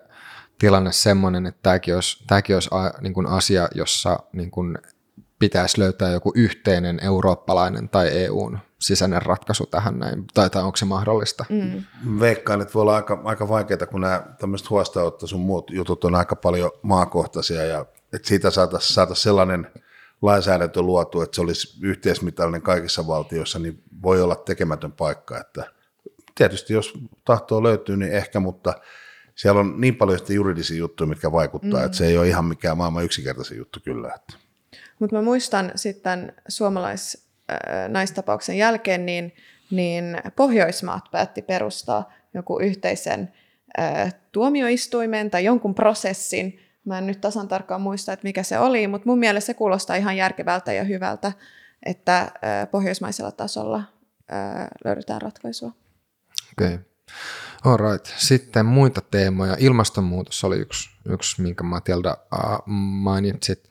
tilanne 0.64 0.92
sellainen, 0.92 1.46
että 1.46 1.60
tämäkin 1.62 1.94
olisi, 1.94 2.24
tämäkin 2.26 2.56
olisi 2.56 2.68
a, 2.72 2.90
niin 3.00 3.14
kuin 3.14 3.26
asia, 3.26 3.68
jossa 3.74 4.18
niin 4.32 4.50
kuin 4.50 4.78
pitäisi 5.38 5.80
löytää 5.80 6.10
joku 6.10 6.32
yhteinen 6.34 7.00
eurooppalainen 7.02 7.88
tai 7.88 8.08
EUn 8.08 8.58
sisäinen 8.78 9.22
ratkaisu 9.22 9.66
tähän 9.66 9.98
näin, 9.98 10.24
tai, 10.34 10.50
tai 10.50 10.62
onko 10.62 10.76
se 10.76 10.84
mahdollista? 10.84 11.44
Mm. 11.48 11.84
Veikkaan, 12.20 12.60
että 12.60 12.74
voi 12.74 12.80
olla 12.80 12.96
aika, 12.96 13.20
aika 13.24 13.48
vaikeaa, 13.48 13.86
kun 13.86 14.00
nämä 14.00 14.22
tämmöiset 14.40 14.70
huostaanotto 14.70 15.26
sun 15.26 15.40
muut 15.40 15.70
jutut 15.70 16.04
on 16.04 16.14
aika 16.14 16.36
paljon 16.36 16.70
maakohtaisia, 16.82 17.64
ja 17.64 17.86
että 18.12 18.28
siitä 18.28 18.50
saataisiin 18.50 18.94
saata 18.94 19.14
sellainen 19.14 19.66
lainsäädäntö 20.22 20.82
luotu, 20.82 21.20
että 21.20 21.34
se 21.34 21.40
olisi 21.40 21.78
yhteismitallinen 21.82 22.62
kaikissa 22.62 23.06
valtioissa, 23.06 23.58
niin 23.58 23.82
voi 24.02 24.22
olla 24.22 24.36
tekemätön 24.36 24.92
paikka, 24.92 25.40
että 25.40 25.64
tietysti 26.34 26.72
jos 26.72 26.92
tahtoa 27.24 27.62
löytyy, 27.62 27.96
niin 27.96 28.12
ehkä, 28.12 28.40
mutta 28.40 28.74
siellä 29.34 29.60
on 29.60 29.80
niin 29.80 29.96
paljon 29.96 30.20
juridisia 30.28 30.78
juttuja, 30.78 31.08
mitkä 31.08 31.32
vaikuttaa, 31.32 31.80
mm. 31.80 31.86
että 31.86 31.98
se 31.98 32.06
ei 32.06 32.18
ole 32.18 32.28
ihan 32.28 32.44
mikään 32.44 32.76
maailman 32.76 33.04
yksinkertaisin 33.04 33.58
juttu 33.58 33.80
kyllä. 33.84 34.10
Että. 34.14 34.34
Mutta 34.98 35.16
mä 35.16 35.22
muistan 35.22 35.72
sitten 35.74 36.32
suomalaisnaistapauksen 36.48 38.58
jälkeen, 38.58 39.06
niin, 39.06 39.34
niin 39.70 40.22
Pohjoismaat 40.36 41.04
päätti 41.10 41.42
perustaa 41.42 42.12
joku 42.34 42.58
yhteisen 42.58 43.32
tuomioistuimen 44.32 45.30
tai 45.30 45.44
jonkun 45.44 45.74
prosessin. 45.74 46.60
Mä 46.84 46.98
en 46.98 47.06
nyt 47.06 47.20
tasan 47.20 47.48
tarkkaan 47.48 47.80
muista, 47.80 48.12
että 48.12 48.24
mikä 48.24 48.42
se 48.42 48.58
oli, 48.58 48.86
mutta 48.86 49.08
mun 49.08 49.18
mielestä 49.18 49.46
se 49.46 49.54
kuulostaa 49.54 49.96
ihan 49.96 50.16
järkevältä 50.16 50.72
ja 50.72 50.84
hyvältä, 50.84 51.32
että 51.86 52.32
pohjoismaisella 52.70 53.32
tasolla 53.32 53.82
löydetään 54.84 55.22
ratkaisua. 55.22 55.72
Okei. 56.52 56.74
Okay. 56.74 56.78
All 57.64 57.76
right. 57.76 58.06
Sitten 58.16 58.66
muita 58.66 59.00
teemoja. 59.00 59.56
Ilmastonmuutos 59.58 60.44
oli 60.44 60.56
yksi, 60.56 60.90
yksi 61.08 61.42
minkä 61.42 61.64
Matilda 61.64 62.16
uh, 62.34 62.62
mainitsit. 63.02 63.68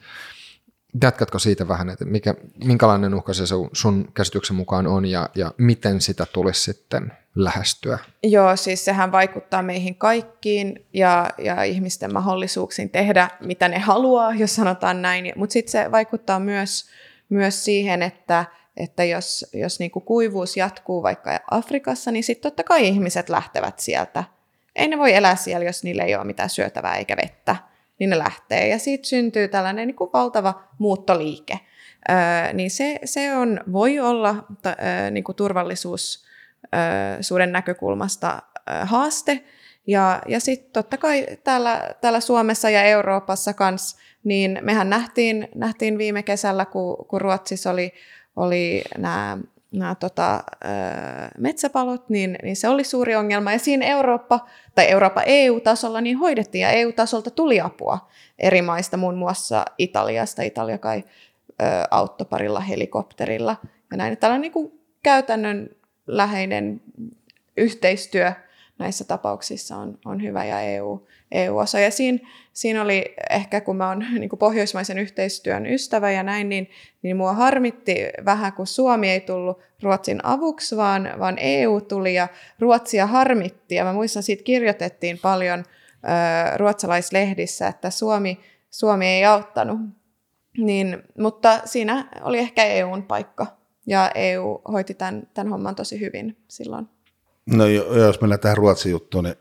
Jatkatko 1.01 1.39
siitä 1.39 1.67
vähän, 1.67 1.89
että 1.89 2.05
mikä, 2.05 2.35
minkälainen 2.63 3.13
uhka 3.13 3.33
se 3.33 3.43
sun 3.73 4.11
käsityksen 4.13 4.55
mukaan 4.55 4.87
on 4.87 5.05
ja, 5.05 5.29
ja 5.35 5.51
miten 5.57 6.01
sitä 6.01 6.25
tulisi 6.25 6.61
sitten 6.61 7.13
lähestyä? 7.35 7.99
Joo, 8.23 8.55
siis 8.55 8.85
sehän 8.85 9.11
vaikuttaa 9.11 9.61
meihin 9.61 9.95
kaikkiin 9.95 10.85
ja, 10.93 11.29
ja 11.37 11.63
ihmisten 11.63 12.13
mahdollisuuksiin 12.13 12.89
tehdä 12.89 13.29
mitä 13.39 13.67
ne 13.67 13.79
haluaa, 13.79 14.33
jos 14.33 14.55
sanotaan 14.55 15.01
näin. 15.01 15.33
Mutta 15.35 15.53
sitten 15.53 15.71
se 15.71 15.91
vaikuttaa 15.91 16.39
myös, 16.39 16.89
myös 17.29 17.65
siihen, 17.65 18.01
että, 18.01 18.45
että 18.77 19.03
jos, 19.03 19.45
jos 19.53 19.79
niinku 19.79 19.99
kuivuus 19.99 20.57
jatkuu 20.57 21.03
vaikka 21.03 21.39
Afrikassa, 21.51 22.11
niin 22.11 22.23
sitten 22.23 22.51
totta 22.51 22.63
kai 22.63 22.87
ihmiset 22.87 23.29
lähtevät 23.29 23.79
sieltä. 23.79 24.23
Ei 24.75 24.87
ne 24.87 24.97
voi 24.97 25.13
elää 25.13 25.35
siellä, 25.35 25.65
jos 25.65 25.83
niillä 25.83 26.03
ei 26.03 26.15
ole 26.15 26.23
mitään 26.23 26.49
syötävää 26.49 26.95
eikä 26.95 27.17
vettä 27.17 27.55
niin 27.99 28.09
ne 28.09 28.17
lähtee. 28.17 28.67
Ja 28.67 28.79
siitä 28.79 29.07
syntyy 29.07 29.47
tällainen 29.47 29.87
niin 29.87 29.95
kuin 29.95 30.09
valtava 30.13 30.63
muuttoliike. 30.77 31.59
Öö, 32.09 32.53
niin 32.53 32.71
se, 32.71 32.99
se 33.05 33.35
on, 33.35 33.59
voi 33.73 33.99
olla 33.99 34.35
öö, 34.65 34.73
niin 35.11 35.23
kuin 35.23 35.35
turvallisuuden 35.35 37.51
näkökulmasta 37.51 38.41
öö, 38.69 38.85
haaste. 38.85 39.43
Ja, 39.87 40.21
ja 40.27 40.39
sitten 40.39 40.71
totta 40.71 40.97
kai 40.97 41.27
täällä, 41.43 41.89
täällä 42.01 42.19
Suomessa 42.19 42.69
ja 42.69 42.83
Euroopassa 42.83 43.53
kanssa, 43.53 43.97
niin 44.23 44.59
mehän 44.61 44.89
nähtiin, 44.89 45.47
nähtiin 45.55 45.97
viime 45.97 46.23
kesällä, 46.23 46.65
kun, 46.65 47.05
kun 47.07 47.21
Ruotsissa 47.21 47.71
oli, 47.71 47.93
oli 48.35 48.83
nämä 48.97 49.37
nämä 49.73 49.95
tota, 49.95 50.43
metsäpalot, 51.37 52.09
niin, 52.09 52.37
niin 52.43 52.55
se 52.55 52.69
oli 52.69 52.83
suuri 52.83 53.15
ongelma. 53.15 53.51
Ja 53.51 53.59
siinä 53.59 53.85
Eurooppa 53.85 54.47
tai 54.75 54.89
Eurooppa 54.89 55.21
EU-tasolla 55.25 56.01
niin 56.01 56.17
hoidettiin 56.17 56.61
ja 56.61 56.69
EU-tasolta 56.69 57.31
tuli 57.31 57.61
apua 57.61 58.09
eri 58.39 58.61
maista, 58.61 58.97
muun 58.97 59.15
muassa 59.15 59.65
Italiasta. 59.77 60.41
Italia 60.41 60.77
kai 60.77 61.03
ö, 61.61 61.65
auttoi 61.91 62.27
parilla 62.29 62.59
helikopterilla. 62.59 63.55
Ja 63.91 63.97
näin, 63.97 64.17
tällainen 64.17 64.41
niin 64.41 64.51
kuin 64.51 64.79
käytännön 65.03 65.69
läheinen 66.07 66.81
yhteistyö 67.57 68.31
näissä 68.79 69.03
tapauksissa 69.03 69.77
on, 69.77 69.97
on 70.05 70.21
hyvä 70.21 70.45
ja 70.45 70.61
EU, 70.61 71.07
EU-osa. 71.31 71.79
Ja 71.79 71.91
siinä, 71.91 72.19
siinä 72.53 72.81
oli 72.81 73.15
ehkä, 73.29 73.61
kun 73.61 73.75
mä 73.75 73.89
oon 73.89 73.99
niin 74.19 74.29
pohjoismaisen 74.39 74.99
yhteistyön 74.99 75.65
ystävä 75.65 76.11
ja 76.11 76.23
näin, 76.23 76.49
niin, 76.49 76.69
niin 77.01 77.17
mua 77.17 77.33
harmitti 77.33 77.95
vähän, 78.25 78.53
kun 78.53 78.67
Suomi 78.67 79.09
ei 79.09 79.21
tullut 79.21 79.59
Ruotsin 79.83 80.25
avuksi, 80.25 80.77
vaan, 80.77 81.09
vaan 81.19 81.37
EU 81.39 81.81
tuli 81.81 82.13
ja 82.13 82.27
Ruotsia 82.59 83.07
harmitti. 83.07 83.75
Ja 83.75 83.83
mä 83.83 83.93
muistan, 83.93 84.23
siitä 84.23 84.43
kirjoitettiin 84.43 85.19
paljon 85.21 85.59
ö, 85.59 86.57
ruotsalaislehdissä, 86.57 87.67
että 87.67 87.89
Suomi, 87.89 88.39
Suomi 88.69 89.07
ei 89.07 89.25
auttanut. 89.25 89.79
Niin, 90.57 91.03
mutta 91.19 91.59
siinä 91.65 92.09
oli 92.21 92.39
ehkä 92.39 92.65
EUn 92.65 93.03
paikka 93.03 93.47
ja 93.87 94.11
EU 94.15 94.61
hoiti 94.71 94.93
tämän, 94.93 95.27
tämän 95.33 95.51
homman 95.51 95.75
tosi 95.75 95.99
hyvin 95.99 96.37
silloin. 96.47 96.87
No 97.45 97.67
jos 97.67 98.21
mennään 98.21 98.39
tähän 98.39 98.57
Ruotsin 98.57 98.91
juttuun, 98.91 99.23
niin 99.23 99.35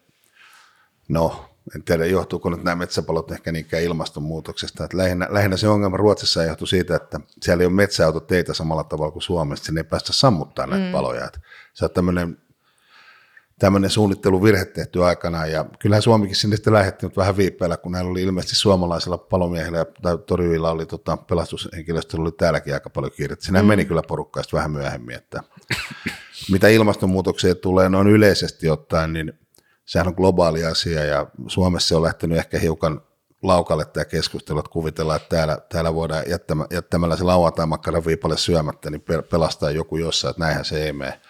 no, 1.09 1.53
en 1.77 1.83
tiedä 1.83 2.07
johtuuko 2.07 2.51
nyt 2.51 2.65
nämä 2.65 2.77
metsäpalot 2.77 3.33
ehkä 3.33 3.53
niinkään 3.53 3.83
ilmastonmuutoksesta. 3.83 4.85
Että 4.85 4.97
lähinnä, 4.97 5.27
lähinnä 5.31 5.57
se 5.57 5.69
ongelma 5.69 5.97
Ruotsissa 5.97 6.45
johtuu 6.45 6.67
siitä, 6.67 6.97
että 6.97 7.21
siellä 7.43 7.63
ei 7.63 7.67
ole 7.67 7.75
metsäautoteitä 7.75 8.55
samalla 8.55 8.85
tavalla 8.85 9.13
kuin 9.13 9.23
Suomessa, 9.23 9.65
sinne 9.65 9.81
ei 9.81 9.85
päästä 9.85 10.13
sammuttaa 10.13 10.67
näitä 10.67 10.87
mm. 10.87 10.93
paloja. 10.93 11.25
Että 11.25 11.41
se 11.73 11.85
on 11.85 11.91
tämmöinen, 11.91 12.39
tämmöinen 13.59 13.91
suunnitteluvirhe 13.91 14.65
tehty 14.65 15.05
aikanaan, 15.05 15.53
ja 15.53 15.65
kyllähän 15.79 16.03
Suomikin 16.03 16.37
sinne 16.37 16.57
sitten 16.57 16.73
lähetti 16.73 17.07
nyt 17.07 17.17
vähän 17.17 17.37
viipeillä, 17.37 17.77
kun 17.77 17.93
näillä 17.93 18.11
oli 18.11 18.23
ilmeisesti 18.23 18.57
suomalaisilla 18.57 19.19
palomiehillä 19.19 19.87
tai 20.03 20.19
torjuilla 20.19 20.71
oli 20.71 20.87
tota, 20.87 21.17
pelastushenkilöstöllä 21.17 22.23
oli 22.23 22.33
täälläkin 22.33 22.75
aika 22.75 22.91
paljon 22.91 23.13
kiirettä. 23.17 23.45
Sinä 23.45 23.63
mm. 23.63 23.69
meni 23.69 23.85
kyllä 23.85 24.03
porukkaista 24.09 24.57
vähän 24.57 24.71
myöhemmin, 24.71 25.17
että 25.17 25.43
mitä 26.51 26.69
ilmastonmuutokseen 26.69 27.57
tulee 27.57 27.89
noin 27.89 28.07
yleisesti 28.07 28.71
ottaen, 28.71 29.13
niin 29.13 29.33
sehän 29.85 30.09
on 30.09 30.15
globaali 30.17 30.65
asia 30.65 31.05
ja 31.05 31.27
Suomessa 31.47 31.97
on 31.97 32.03
lähtenyt 32.03 32.39
ehkä 32.39 32.59
hiukan 32.59 33.01
laukalle 33.43 33.85
tämä 33.85 34.05
keskustelu, 34.05 34.59
että 34.59 34.71
kuvitellaan, 34.71 35.17
että 35.17 35.37
täällä, 35.37 35.59
täällä 35.69 35.95
voidaan 35.95 36.23
jättämä, 36.29 36.67
jättämällä 36.71 37.17
se 37.17 37.25
lauantai 37.25 37.67
makkaran 37.67 38.07
viipalle 38.07 38.37
syömättä, 38.37 38.91
niin 38.91 39.05
pelastaa 39.31 39.71
joku 39.71 39.97
jossain, 39.97 40.31
että 40.31 40.43
näinhän 40.45 40.65
se 40.65 40.85
ei 40.85 40.93
mene. 40.93 41.21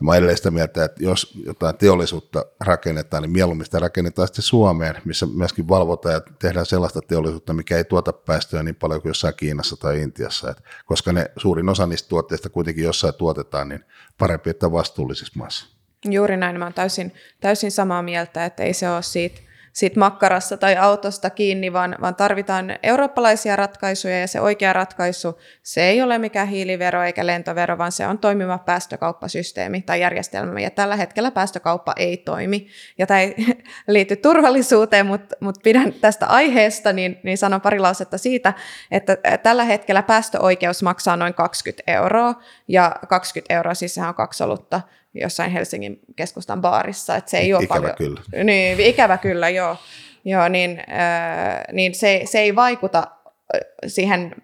Ja 0.00 0.04
mä 0.04 0.16
edelleen 0.16 0.36
sitä 0.36 0.50
mieltä, 0.50 0.84
että 0.84 1.04
jos 1.04 1.34
jotain 1.46 1.76
teollisuutta 1.76 2.44
rakennetaan, 2.60 3.22
niin 3.22 3.30
mieluummin 3.30 3.64
sitä 3.64 3.78
rakennetaan 3.78 4.28
sitten 4.28 4.42
Suomeen, 4.42 4.94
missä 5.04 5.26
myöskin 5.26 5.68
valvotaan 5.68 6.14
ja 6.14 6.20
tehdään 6.38 6.66
sellaista 6.66 7.00
teollisuutta, 7.00 7.52
mikä 7.52 7.76
ei 7.76 7.84
tuota 7.84 8.12
päästöjä 8.12 8.62
niin 8.62 8.74
paljon 8.74 9.02
kuin 9.02 9.10
jossain 9.10 9.34
Kiinassa 9.36 9.76
tai 9.76 10.00
Intiassa. 10.02 10.50
Et 10.50 10.62
koska 10.86 11.12
ne 11.12 11.30
suurin 11.36 11.68
osa 11.68 11.86
niistä 11.86 12.08
tuotteista 12.08 12.48
kuitenkin 12.48 12.84
jossain 12.84 13.14
tuotetaan, 13.14 13.68
niin 13.68 13.84
parempi, 14.18 14.50
että 14.50 14.72
vastuullisissa 14.72 15.38
maissa. 15.38 15.66
Juuri 16.04 16.36
näin, 16.36 16.58
mä 16.58 16.64
olen 16.64 16.74
täysin, 16.74 17.14
täysin 17.40 17.70
samaa 17.70 18.02
mieltä, 18.02 18.44
että 18.44 18.62
ei 18.62 18.74
se 18.74 18.90
ole 18.90 19.02
siitä, 19.02 19.40
siitä 19.78 20.00
makkarassa 20.00 20.56
tai 20.56 20.76
autosta 20.76 21.30
kiinni, 21.30 21.72
vaan, 21.72 21.96
vaan 22.00 22.14
tarvitaan 22.14 22.78
eurooppalaisia 22.82 23.56
ratkaisuja 23.56 24.20
ja 24.20 24.28
se 24.28 24.40
oikea 24.40 24.72
ratkaisu, 24.72 25.38
se 25.62 25.84
ei 25.84 26.02
ole 26.02 26.18
mikään 26.18 26.48
hiilivero 26.48 27.02
eikä 27.02 27.26
lentovero, 27.26 27.78
vaan 27.78 27.92
se 27.92 28.06
on 28.06 28.18
toimiva 28.18 28.58
päästökauppasysteemi 28.58 29.82
tai 29.82 30.00
järjestelmä 30.00 30.60
ja 30.60 30.70
tällä 30.70 30.96
hetkellä 30.96 31.30
päästökauppa 31.30 31.92
ei 31.96 32.16
toimi. 32.16 32.68
Ja 32.98 33.06
tämä 33.06 33.20
ei 33.20 33.34
liity 33.88 34.16
turvallisuuteen, 34.16 35.06
mutta, 35.06 35.36
mutta 35.40 35.60
pidän 35.64 35.92
tästä 35.92 36.26
aiheesta, 36.26 36.92
niin, 36.92 37.20
niin 37.22 37.38
sanon 37.38 37.60
pari 37.60 37.78
lausetta 37.78 38.18
siitä, 38.18 38.52
että 38.90 39.16
tällä 39.42 39.64
hetkellä 39.64 40.02
päästöoikeus 40.02 40.82
maksaa 40.82 41.16
noin 41.16 41.34
20 41.34 41.92
euroa. 41.92 42.34
Ja 42.68 42.96
20 43.08 43.54
euroa, 43.54 43.74
sehän 43.74 44.08
on 44.08 44.14
kaksi 44.14 44.44
olutta 44.44 44.80
jossain 45.20 45.50
Helsingin 45.50 46.00
keskustan 46.16 46.60
baarissa. 46.60 47.16
Että 47.16 47.30
se 47.30 47.38
ei 47.38 47.54
ole 47.54 47.64
ikävä 47.64 47.80
paljon. 47.80 47.96
kyllä. 47.96 48.44
Niin, 48.44 48.80
ikävä 48.80 49.18
kyllä, 49.18 49.48
joo. 49.48 49.76
joo 50.24 50.48
niin 50.48 50.78
äh, 50.80 51.64
niin 51.72 51.94
se, 51.94 52.22
se 52.24 52.38
ei 52.38 52.56
vaikuta 52.56 52.98
äh, 52.98 53.60
siihen 53.86 54.34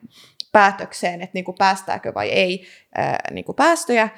päätökseen, 0.53 1.23
että 1.23 1.35
niin 1.35 1.45
kuin 1.45 1.57
päästääkö 1.59 2.15
vai 2.15 2.29
ei 2.29 2.67
äh, 2.99 3.17
niin 3.31 3.45
kuin 3.45 3.57
päästöjä. 3.57 4.09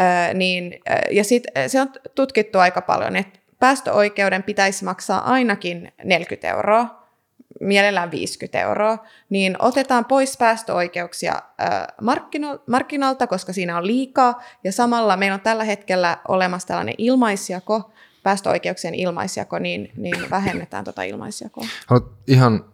Äh, 0.00 0.34
niin, 0.34 0.80
äh, 0.90 0.98
ja 1.10 1.24
sit, 1.24 1.44
äh, 1.56 1.64
se 1.66 1.80
on 1.80 1.92
tutkittu 2.14 2.58
aika 2.58 2.80
paljon, 2.80 3.16
että 3.16 3.38
päästöoikeuden 3.58 4.42
pitäisi 4.42 4.84
maksaa 4.84 5.32
ainakin 5.32 5.92
40 6.04 6.48
euroa, 6.48 7.03
mielellään 7.66 8.10
50 8.10 8.60
euroa, 8.60 8.98
niin 9.30 9.56
otetaan 9.58 10.04
pois 10.04 10.36
päästöoikeuksia 10.36 11.42
markkinalta, 12.66 13.26
koska 13.26 13.52
siinä 13.52 13.78
on 13.78 13.86
liikaa, 13.86 14.42
ja 14.64 14.72
samalla 14.72 15.16
meillä 15.16 15.34
on 15.34 15.40
tällä 15.40 15.64
hetkellä 15.64 16.18
olemassa 16.28 16.68
tällainen 16.68 16.94
ilmaisjako, 16.98 17.92
päästöoikeuksien 18.22 18.94
ilmaisjako, 18.94 19.58
niin, 19.58 19.92
niin 19.96 20.30
vähennetään 20.30 20.84
tuota 20.84 21.02
ilmaisjakoa. 21.02 21.64
Haluat 21.86 22.12
ihan 22.26 22.64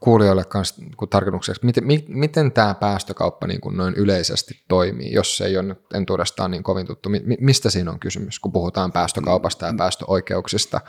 kuulijoille 0.00 0.44
kanssa 0.44 0.82
tarkennukseksi, 1.10 1.64
miten, 1.64 1.84
miten 2.08 2.52
tämä 2.52 2.74
päästökauppa 2.74 3.46
niin 3.46 3.60
kuin 3.60 3.76
noin 3.76 3.94
yleisesti 3.94 4.62
toimii, 4.68 5.12
jos 5.12 5.36
se 5.36 5.44
ei 5.44 5.56
ole 5.56 5.66
nyt 5.66 5.78
entuudestaan 5.94 6.50
niin 6.50 6.62
kovin 6.62 6.86
tuttu. 6.86 7.08
Mistä 7.40 7.70
siinä 7.70 7.90
on 7.90 8.00
kysymys, 8.00 8.38
kun 8.38 8.52
puhutaan 8.52 8.92
päästökaupasta 8.92 9.66
ja 9.66 9.74
päästöoikeuksista? 9.78 10.80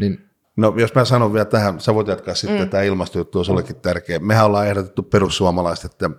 Niin 0.00 0.30
No 0.56 0.74
jos 0.76 0.94
mä 0.94 1.04
sanon 1.04 1.32
vielä 1.32 1.44
tähän, 1.44 1.80
sä 1.80 1.94
voit 1.94 2.06
jatkaa 2.06 2.34
sitten, 2.34 2.60
mm. 2.60 2.68
tämä 2.68 2.82
ilmastojuttu 2.82 3.38
on 3.38 3.44
ollekin 3.48 3.76
tärkeä. 3.76 4.18
Mehän 4.18 4.46
ollaan 4.46 4.66
ehdotettu 4.66 5.02
perussuomalaiset, 5.02 5.92
että 5.92 6.10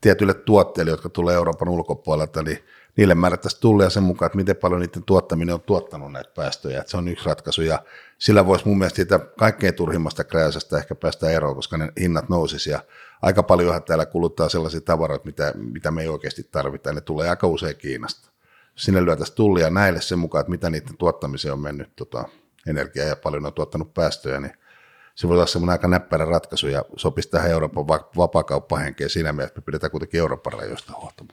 tietyille 0.00 0.34
tuotteille, 0.34 0.90
jotka 0.90 1.08
tulee 1.08 1.34
Euroopan 1.34 1.68
ulkopuolelta, 1.68 2.42
niin 2.42 2.58
niille 2.96 3.14
määrättäisiin 3.14 3.60
tullia 3.60 3.90
sen 3.90 4.02
mukaan, 4.02 4.26
että 4.26 4.36
miten 4.36 4.56
paljon 4.56 4.80
niiden 4.80 5.04
tuottaminen 5.04 5.54
on 5.54 5.60
tuottanut 5.60 6.12
näitä 6.12 6.30
päästöjä. 6.36 6.78
Että 6.80 6.90
se 6.90 6.96
on 6.96 7.08
yksi 7.08 7.26
ratkaisu 7.26 7.62
ja 7.62 7.82
sillä 8.18 8.46
voisi 8.46 8.68
mun 8.68 8.78
mielestä 8.78 8.96
siitä 8.96 9.18
kaikkein 9.18 9.74
turhimmasta 9.74 10.24
kräysästä 10.24 10.78
ehkä 10.78 10.94
päästä 10.94 11.30
eroon, 11.30 11.54
koska 11.54 11.76
ne 11.76 11.92
hinnat 12.00 12.28
nousisi 12.28 12.70
ja 12.70 12.80
aika 13.22 13.42
paljonhan 13.42 13.82
täällä 13.82 14.06
kuluttaa 14.06 14.48
sellaisia 14.48 14.80
tavaroita, 14.80 15.24
mitä, 15.24 15.52
mitä 15.56 15.90
me 15.90 16.02
ei 16.02 16.08
oikeasti 16.08 16.48
tarvita. 16.50 16.92
Ne 16.92 17.00
tulee 17.00 17.30
aika 17.30 17.46
usein 17.46 17.76
Kiinasta. 17.76 18.30
Sinne 18.76 19.04
lyötäisiin 19.04 19.36
tullia 19.36 19.70
näille 19.70 20.00
sen 20.00 20.18
mukaan, 20.18 20.40
että 20.40 20.50
mitä 20.50 20.70
niiden 20.70 20.96
tuottamiseen 20.96 21.52
on 21.52 21.60
mennyt 21.60 21.96
tota, 21.96 22.24
energiaa 22.68 23.06
ja 23.06 23.16
paljon 23.16 23.46
on 23.46 23.52
tuottanut 23.52 23.94
päästöjä, 23.94 24.40
niin 24.40 24.52
se 25.14 25.28
voi 25.28 25.36
olla 25.36 25.46
semmoinen 25.46 25.72
aika 25.72 25.88
näppärä 25.88 26.24
ratkaisu 26.24 26.68
ja 26.68 26.84
sopisi 26.96 27.30
tähän 27.30 27.50
Euroopan 27.50 27.86
vapaakauppahenkeen 28.16 29.10
siinä 29.10 29.32
mielessä, 29.32 29.50
että 29.50 29.60
me 29.60 29.64
pidetään 29.64 29.90
kuitenkin 29.90 30.20
Euroopan 30.20 30.52
rajoista 30.52 30.92
huolta. 31.00 31.24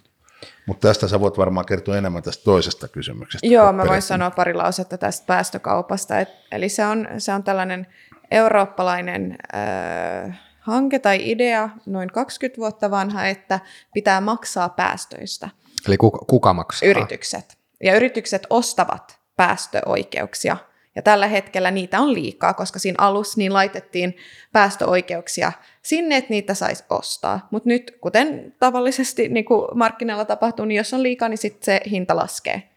Mutta 0.66 0.88
tästä 0.88 1.08
sä 1.08 1.20
voit 1.20 1.38
varmaan 1.38 1.66
kertoa 1.66 1.98
enemmän 1.98 2.24
tästä 2.24 2.44
toisesta 2.44 2.88
kysymyksestä. 2.88 3.48
Joo, 3.48 3.74
mä 3.74 3.86
voin 3.88 4.02
sanoa 4.02 4.32
pari 4.32 4.54
lausetta 4.54 4.98
tästä 4.98 5.26
päästökaupasta. 5.26 6.20
Et, 6.20 6.30
eli 6.52 6.70
se 6.70 6.86
on, 6.86 7.08
se 7.18 7.34
on 7.34 7.44
tällainen 7.44 7.88
eurooppalainen 8.32 9.36
äh, 9.56 10.40
hanke 10.60 11.00
tai 11.00 11.32
idea, 11.32 11.70
noin 11.86 12.10
20 12.10 12.58
vuotta 12.58 12.92
vanha, 12.92 13.26
että 13.26 13.60
pitää 13.94 14.22
maksaa 14.22 14.70
päästöistä. 14.70 15.50
Eli 15.88 15.98
kuka, 15.98 16.18
kuka 16.18 16.54
maksaa? 16.54 16.90
Yritykset. 16.90 17.58
Ja 17.84 17.96
yritykset 17.96 18.48
ostavat 18.50 19.20
päästöoikeuksia– 19.36 20.58
ja 20.96 21.02
tällä 21.02 21.28
hetkellä 21.28 21.72
niitä 21.72 22.00
on 22.00 22.14
liikaa, 22.14 22.54
koska 22.54 22.80
siinä 22.80 22.96
alussa 22.98 23.38
niin 23.38 23.54
laitettiin 23.54 24.18
päästöoikeuksia 24.52 25.52
sinne, 25.82 26.18
että 26.18 26.30
niitä 26.30 26.54
saisi 26.54 26.84
ostaa. 26.90 27.48
Mutta 27.52 27.70
nyt, 27.70 27.98
kuten 28.02 28.56
tavallisesti 28.60 29.30
niin 29.30 29.46
kuin 29.46 29.78
markkinoilla 29.78 30.26
tapahtuu, 30.26 30.66
niin 30.66 30.78
jos 30.78 30.94
on 30.94 31.04
liikaa, 31.04 31.30
niin 31.30 31.38
sitten 31.38 31.66
se 31.66 31.82
hinta 31.92 32.16
laskee. 32.16 32.70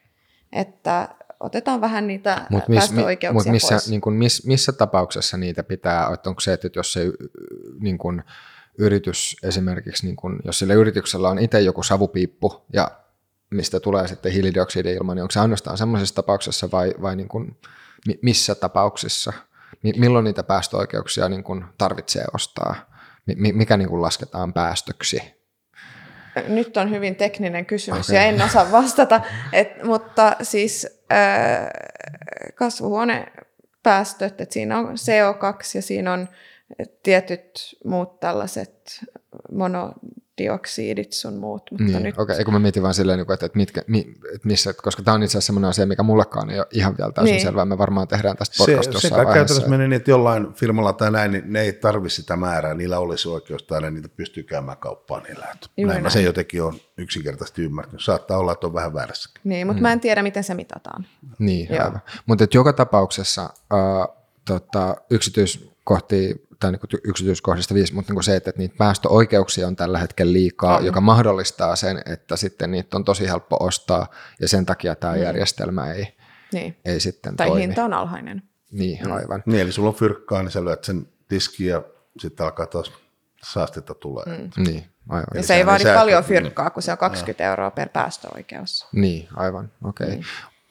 Että 0.52 1.09
otetaan 1.40 1.81
vähän 1.81 2.07
niitä 2.07 2.46
mut 2.50 2.68
miss, 2.68 2.78
päästöoikeuksia 2.78 3.33
mut 3.33 3.52
missä, 3.52 3.74
pois. 3.74 3.90
Niin 3.90 4.00
kuin 4.00 4.14
miss, 4.14 4.46
missä 4.46 4.72
tapauksessa 4.72 5.37
niitä 5.37 5.62
pitää, 5.62 6.11
että 6.14 6.31
onko 6.31 6.40
se, 6.40 6.52
että 6.52 6.68
jos 6.76 6.92
se 6.92 7.00
niin 7.81 7.98
kuin, 7.98 8.22
yritys 8.78 9.37
esimerkiksi, 9.42 10.07
niin 10.07 10.16
kuin, 10.16 10.38
jos 10.44 10.59
sillä 10.59 10.74
yrityksellä 10.74 11.28
on 11.28 11.38
itse 11.38 11.61
joku 11.61 11.83
savupiippu 11.83 12.64
ja 12.72 12.90
mistä 13.50 13.81
tulee 13.81 14.09
sitten 14.09 14.33
hiilidioksidi 14.33 14.92
ilman, 14.92 15.16
niin 15.16 15.22
onko 15.22 15.33
se 15.33 15.40
ainoastaan 15.40 15.78
sellaisessa 15.78 16.14
tapauksessa 16.14 16.70
vai, 16.70 16.94
vai 17.02 17.16
niin 17.16 17.28
kuin, 17.28 17.57
missä 18.22 18.54
tapauksissa, 18.54 19.32
milloin 19.96 20.24
niitä 20.24 20.42
päästöoikeuksia 20.42 21.28
niin 21.28 21.44
kuin 21.44 21.64
tarvitsee 21.78 22.24
ostaa, 22.34 22.74
mikä 23.37 23.76
niin 23.76 23.88
kuin 23.88 24.02
lasketaan 24.02 24.52
päästöksi? 24.52 25.38
Nyt 26.48 26.76
on 26.76 26.90
hyvin 26.90 27.16
tekninen 27.16 27.66
kysymys 27.66 28.08
okay. 28.08 28.16
ja 28.16 28.22
en 28.22 28.42
osaa 28.42 28.72
vastata, 28.72 29.20
et, 29.52 29.82
mutta 29.84 30.37
siis 30.42 30.87
äh, 31.12 31.68
kasvuhuonepäästöt, 32.54 34.40
että 34.40 34.54
siinä 34.54 34.78
on 34.78 34.87
CO2 34.87 35.61
ja 35.74 35.82
siinä 35.82 36.12
on 36.12 36.28
tietyt 37.02 37.76
muut 37.84 38.20
tällaiset 38.20 39.04
mono, 39.52 39.92
dioksidit 40.38 41.12
sun 41.12 41.35
muut. 41.35 41.62
Mutta 41.70 41.85
niin, 41.85 42.03
nyt... 42.03 42.18
okei, 42.18 42.35
okay. 42.35 42.44
kun 42.44 42.55
mä 42.55 42.61
mietin 42.61 42.83
vaan 42.83 42.94
silleen, 42.94 43.18
niinku, 43.18 43.33
että, 43.33 43.46
että, 43.46 43.59
mitkä, 43.59 43.81
että 43.81 44.48
missä, 44.48 44.72
koska 44.72 45.03
tämä 45.03 45.14
on 45.14 45.22
itse 45.22 45.33
asiassa 45.33 45.46
sellainen 45.46 45.70
asia, 45.70 45.87
mikä 45.87 46.03
mullekaan 46.03 46.51
ei 46.51 46.59
ole 46.59 46.66
ihan 46.70 46.96
vielä 46.98 47.12
täysin 47.12 47.33
niin. 47.33 47.42
selvää. 47.42 47.64
Me 47.64 47.79
varmaan 47.79 48.09
tehdään 48.09 48.37
tästä 48.37 48.55
podcastista 48.59 49.01
se, 49.01 49.09
se 49.09 49.14
käytännössä 49.14 49.68
menee 49.68 49.88
niin, 49.88 49.96
että 49.96 50.11
jollain 50.11 50.53
firmalla 50.53 50.92
tai 50.92 51.11
näin, 51.11 51.33
niin 51.33 51.53
ne 51.53 51.61
ei 51.61 51.72
tarvitse 51.72 52.16
sitä 52.16 52.37
määrää, 52.37 52.74
niillä 52.74 52.98
olisi 52.98 53.29
oikeus 53.29 53.62
tai 53.62 53.90
niitä 53.90 54.09
pystyy 54.09 54.42
käymään 54.42 54.79
kauppaan 54.79 55.22
niillä. 55.22 55.44
Näin, 55.44 55.88
näin 55.88 56.03
mä 56.03 56.11
sen 56.11 56.24
jotenkin 56.24 56.62
on 56.62 56.74
yksinkertaisesti 56.98 57.62
ymmärtänyt. 57.62 58.03
Saattaa 58.05 58.38
olla, 58.38 58.53
että 58.53 58.66
on 58.66 58.74
vähän 58.74 58.94
väärässä. 58.94 59.31
Niin, 59.44 59.66
mutta 59.66 59.81
mm. 59.81 59.83
mä 59.83 59.92
en 59.92 60.01
tiedä, 60.01 60.22
miten 60.22 60.44
se 60.44 60.55
mitataan. 60.55 61.07
Niin, 61.38 61.83
aivan. 61.83 62.01
Mutta 62.27 62.46
joka 62.55 62.72
tapauksessa 62.72 63.42
äh, 63.42 64.16
tota, 64.44 64.96
yksityiskohtia 65.96 66.48
tai 66.61 66.72
niin 66.72 67.01
yksityiskohdista 67.05 67.74
viisi, 67.74 67.94
mutta 67.94 68.12
niin 68.12 68.22
se, 68.22 68.37
että 68.37 68.53
niitä 68.57 68.74
päästöoikeuksia 68.79 69.66
on 69.66 69.77
tällä 69.77 69.98
hetkellä 69.98 70.33
liikaa, 70.33 70.77
on. 70.77 70.85
joka 70.85 71.01
mahdollistaa 71.01 71.77
sen, 71.77 72.03
että 72.07 72.37
sitten 72.37 72.70
niitä 72.70 72.96
on 72.96 73.05
tosi 73.05 73.29
helppo 73.29 73.57
ostaa 73.61 74.07
ja 74.40 74.48
sen 74.48 74.66
takia 74.66 74.94
tämä 74.94 75.14
mm. 75.14 75.22
järjestelmä 75.22 75.92
ei, 75.92 76.16
niin. 76.53 76.77
ei 76.85 77.01
sitten 77.01 77.37
tai 77.37 77.46
toimi. 77.46 77.61
Tai 77.61 77.68
hinta 77.68 77.85
on 77.85 77.92
alhainen. 77.92 78.42
Niin, 78.70 79.07
mm. 79.07 79.12
aivan. 79.12 79.42
Niin, 79.46 79.61
eli 79.61 79.72
sulla 79.72 79.88
on 79.88 79.94
fyrkkaa, 79.94 80.42
niin 80.42 80.51
sä 80.51 80.64
lyöt 80.64 80.85
sen 80.85 81.09
diskiin 81.31 81.70
ja 81.70 81.83
sitten 82.18 82.46
alkaa 82.46 82.66
taas 82.66 82.92
saastetta 83.42 83.94
tulee. 83.94 84.24
Mm. 84.24 84.64
Niin, 84.64 84.85
aivan. 85.09 85.27
Ja 85.35 85.42
se 85.42 85.55
ei 85.55 85.66
vaadi 85.66 85.85
paljon 85.94 86.24
fyrkkaa, 86.24 86.70
kun 86.70 86.83
se 86.83 86.92
on 86.92 86.98
20 86.98 87.44
no. 87.44 87.51
euroa 87.51 87.70
per 87.70 87.88
päästöoikeus. 87.88 88.87
Niin, 88.92 89.29
aivan, 89.37 89.72
okei. 89.85 90.07
Okay. 90.07 90.16
Niin 90.16 90.27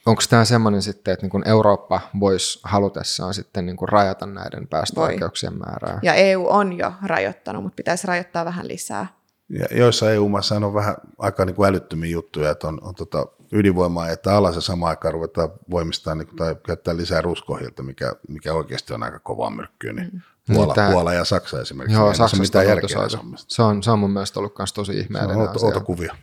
onko 0.08 0.22
tämä 0.30 0.46
semmoinen 0.46 0.82
sitten, 0.82 1.14
että 1.14 1.28
niin 1.28 1.48
Eurooppa 1.48 2.02
voisi 2.20 2.60
halutessaan 2.64 3.34
sitten 3.34 3.66
niin 3.66 3.78
kuin 3.78 3.90
rajata 3.90 4.26
näiden 4.26 4.68
päästöoikeuksien 4.68 5.54
Voi. 5.54 5.60
määrää? 5.60 6.00
Ja 6.04 6.14
EU 6.14 6.48
on 6.48 6.74
jo 6.74 6.94
rajoittanut, 7.04 7.64
mutta 7.64 7.76
pitäisi 7.76 8.08
rajoittaa 8.08 8.46
vähän 8.46 8.68
lisää. 8.68 9.08
Ja 9.50 9.66
joissa 9.72 10.12
EU-maissa 10.12 10.56
on 10.56 10.74
vähän 10.74 10.96
aika 11.18 11.46
niin 11.46 11.56
kuin 11.56 11.70
älyttömiä 11.70 12.12
juttuja, 12.12 12.52
että 12.52 12.68
on, 12.68 12.80
on 12.82 12.96
tota 12.96 13.26
ydinvoimaa, 13.52 14.10
että 14.10 14.38
alas 14.38 14.56
ja 14.56 14.62
samaan 14.62 14.90
aikaan 14.90 15.14
ruvetaan 15.14 15.50
voimistaa 15.70 16.16
niin 16.16 16.28
kuin, 16.28 16.36
tai 16.36 16.56
käyttää 16.66 16.98
lisää 16.98 17.22
ruskohilta, 17.22 17.84
mikä, 17.84 18.14
mikä 18.28 18.54
oikeasti 18.54 18.94
on 18.94 19.04
aika 19.04 19.20
kovaa 19.20 19.50
myrkkyä. 19.50 19.94
Niin 19.94 20.10
mm. 20.14 20.22
Puola, 20.54 20.74
niin 20.78 20.92
Puola 20.92 21.14
ja 21.14 21.26
Saksa 21.26 21.62
esimerkiksi. 21.62 22.00
Joo, 22.00 22.14
Saksasta 22.14 22.38
mitään 22.38 22.68
järkeä 22.68 22.90
se 23.48 23.62
on, 23.62 23.84
se 23.84 23.92
on 23.92 24.00
mun 24.00 24.12
mielestä 24.12 24.40
ollut 24.40 24.58
myös 24.58 24.74
tosi 24.74 25.00
ihmeellinen 25.00 25.36
se 25.60 25.66
on 25.66 25.66
outo, 25.66 25.82
kuvia. 25.82 26.16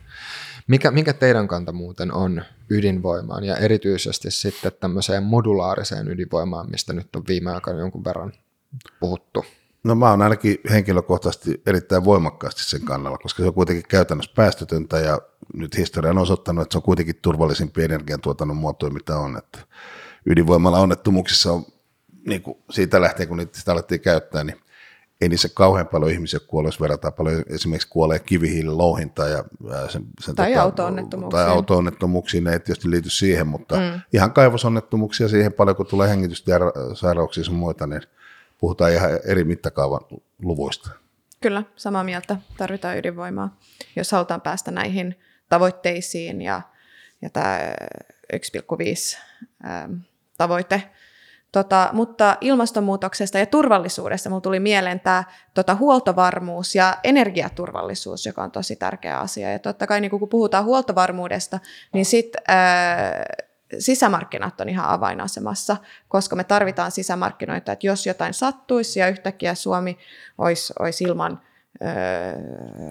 Mikä, 0.67 0.91
mikä 0.91 1.13
teidän 1.13 1.47
kanta 1.47 1.71
muuten 1.71 2.13
on 2.13 2.43
ydinvoimaan 2.69 3.43
ja 3.43 3.57
erityisesti 3.57 4.31
sitten 4.31 4.71
tämmöiseen 4.79 5.23
modulaariseen 5.23 6.07
ydinvoimaan, 6.07 6.69
mistä 6.71 6.93
nyt 6.93 7.15
on 7.15 7.23
viime 7.27 7.51
aikoina 7.51 7.79
jonkun 7.79 8.03
verran 8.03 8.33
puhuttu? 8.99 9.45
No 9.83 9.95
mä 9.95 10.09
oon 10.09 10.21
ainakin 10.21 10.57
henkilökohtaisesti 10.69 11.61
erittäin 11.65 12.05
voimakkaasti 12.05 12.63
sen 12.63 12.81
kannalla, 12.81 13.17
koska 13.17 13.43
se 13.43 13.47
on 13.47 13.53
kuitenkin 13.53 13.85
käytännössä 13.87 14.31
päästötöntä 14.35 14.99
ja 14.99 15.21
nyt 15.53 15.77
historia 15.77 16.11
on 16.11 16.17
osoittanut, 16.17 16.61
että 16.61 16.73
se 16.73 16.77
on 16.77 16.83
kuitenkin 16.83 17.19
turvallisimpi 17.21 17.83
energiantuotannon 17.83 18.57
muotoja, 18.57 18.93
mitä 18.93 19.17
on. 19.17 19.37
Että 19.37 19.59
ydinvoimalla 20.25 20.79
onnettomuuksissa 20.79 21.51
on, 21.51 21.65
niin 22.27 22.41
kuin 22.41 22.57
siitä 22.71 23.01
lähtien, 23.01 23.27
kun 23.27 23.37
niitä 23.37 23.59
sitä 23.59 23.71
alettiin 23.71 24.01
käyttää, 24.01 24.43
niin 24.43 24.57
ei 25.25 25.29
niissä 25.29 25.49
kauhean 25.53 25.87
paljon 25.87 26.11
ihmisiä 26.11 26.39
kuole, 26.47 26.67
jos 26.67 26.81
verrataan 26.81 27.13
paljon 27.13 27.43
esimerkiksi 27.49 27.87
kuolee 27.87 28.19
kivihiilen 28.19 28.77
louhinta 28.77 29.27
ja 29.27 29.43
sen, 29.89 30.03
sen 30.19 30.35
tai 30.35 30.49
tota, 30.49 30.61
auto-onnettomuuksiin. 30.61 31.43
Tai 31.43 31.51
auto-onnettomuuksiin, 31.51 32.43
ne 32.43 32.53
ei 32.53 32.59
tietysti 32.59 32.91
liity 32.91 33.09
siihen, 33.09 33.47
mutta 33.47 33.75
mm. 33.75 34.01
ihan 34.13 34.33
kaivosonnettomuuksia 34.33 35.27
siihen 35.27 35.53
paljon, 35.53 35.75
kun 35.75 35.85
tulee 35.85 36.09
hengityssairauksia 36.09 37.43
ja 37.47 37.51
muita, 37.51 37.87
niin 37.87 38.01
puhutaan 38.57 38.91
ihan 38.91 39.09
eri 39.25 39.43
mittakaavan 39.43 40.01
luvuista. 40.41 40.89
Kyllä, 41.41 41.63
samaa 41.75 42.03
mieltä. 42.03 42.37
Tarvitaan 42.57 42.97
ydinvoimaa, 42.97 43.57
jos 43.95 44.11
halutaan 44.11 44.41
päästä 44.41 44.71
näihin 44.71 45.19
tavoitteisiin 45.49 46.41
ja, 46.41 46.61
ja 47.21 47.29
tämä 47.29 47.59
1,5 48.33 49.17
tavoite 50.37 50.83
Tota, 51.55 51.89
mutta 51.93 52.37
ilmastonmuutoksesta 52.41 53.39
ja 53.39 53.45
turvallisuudesta 53.45 54.29
mulla 54.29 54.41
tuli 54.41 54.59
mieleen 54.59 54.99
tämä 54.99 55.23
tota, 55.53 55.75
huoltovarmuus 55.75 56.75
ja 56.75 56.97
energiaturvallisuus, 57.03 58.25
joka 58.25 58.43
on 58.43 58.51
tosi 58.51 58.75
tärkeä 58.75 59.19
asia. 59.19 59.51
Ja 59.51 59.59
totta 59.59 59.87
kai 59.87 60.01
niin 60.01 60.11
kun 60.11 60.29
puhutaan 60.29 60.65
huoltovarmuudesta, 60.65 61.59
niin 61.93 62.05
sitten 62.05 62.43
sisämarkkinat 63.79 64.61
on 64.61 64.69
ihan 64.69 64.89
avainasemassa, 64.89 65.77
koska 66.07 66.35
me 66.35 66.43
tarvitaan 66.43 66.91
sisämarkkinoita, 66.91 67.71
että 67.71 67.87
jos 67.87 68.05
jotain 68.05 68.33
sattuisi 68.33 68.99
ja 68.99 69.07
yhtäkkiä 69.07 69.55
Suomi 69.55 69.97
olisi, 70.37 70.73
olisi 70.79 71.03
ilman 71.03 71.41
ää, 71.81 71.93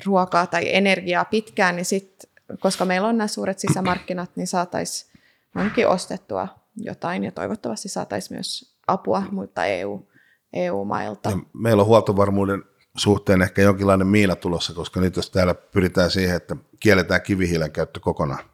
ruokaa 0.07 0.47
tai 0.47 0.75
energiaa 0.77 1.25
pitkään, 1.25 1.77
niin 1.77 1.85
sitten, 1.85 2.31
koska 2.61 2.85
meillä 2.85 3.09
on 3.09 3.19
nämä 3.19 3.29
suuret 3.29 3.59
sisämarkkinat, 3.59 4.31
niin 4.37 4.47
saataisiin 4.47 5.21
ainakin 5.55 5.89
ostettua 5.89 6.64
jotain 6.77 7.25
ja 7.25 7.33
toivottavasti 7.33 7.89
saataisiin 7.89 8.37
myös 8.37 8.77
apua 8.87 9.23
muilta 9.31 9.65
EU, 9.65 10.09
EU-mailta. 10.53 11.31
Ja 11.31 11.39
meillä 11.53 11.81
on 11.81 11.87
huoltovarmuuden 11.87 12.63
suhteen 12.97 13.43
ehkä 13.43 13.63
jonkinlainen 13.63 14.07
miina 14.07 14.37
tulossa, 14.37 14.75
koska 14.75 15.01
nyt 15.01 15.17
jos 15.17 15.31
täällä 15.31 15.55
pyritään 15.55 16.11
siihen, 16.11 16.37
että 16.37 16.57
kielletään 16.81 17.23
kivihiilen 17.23 17.73
käyttö 17.73 18.01
kokonaan, 18.01 18.45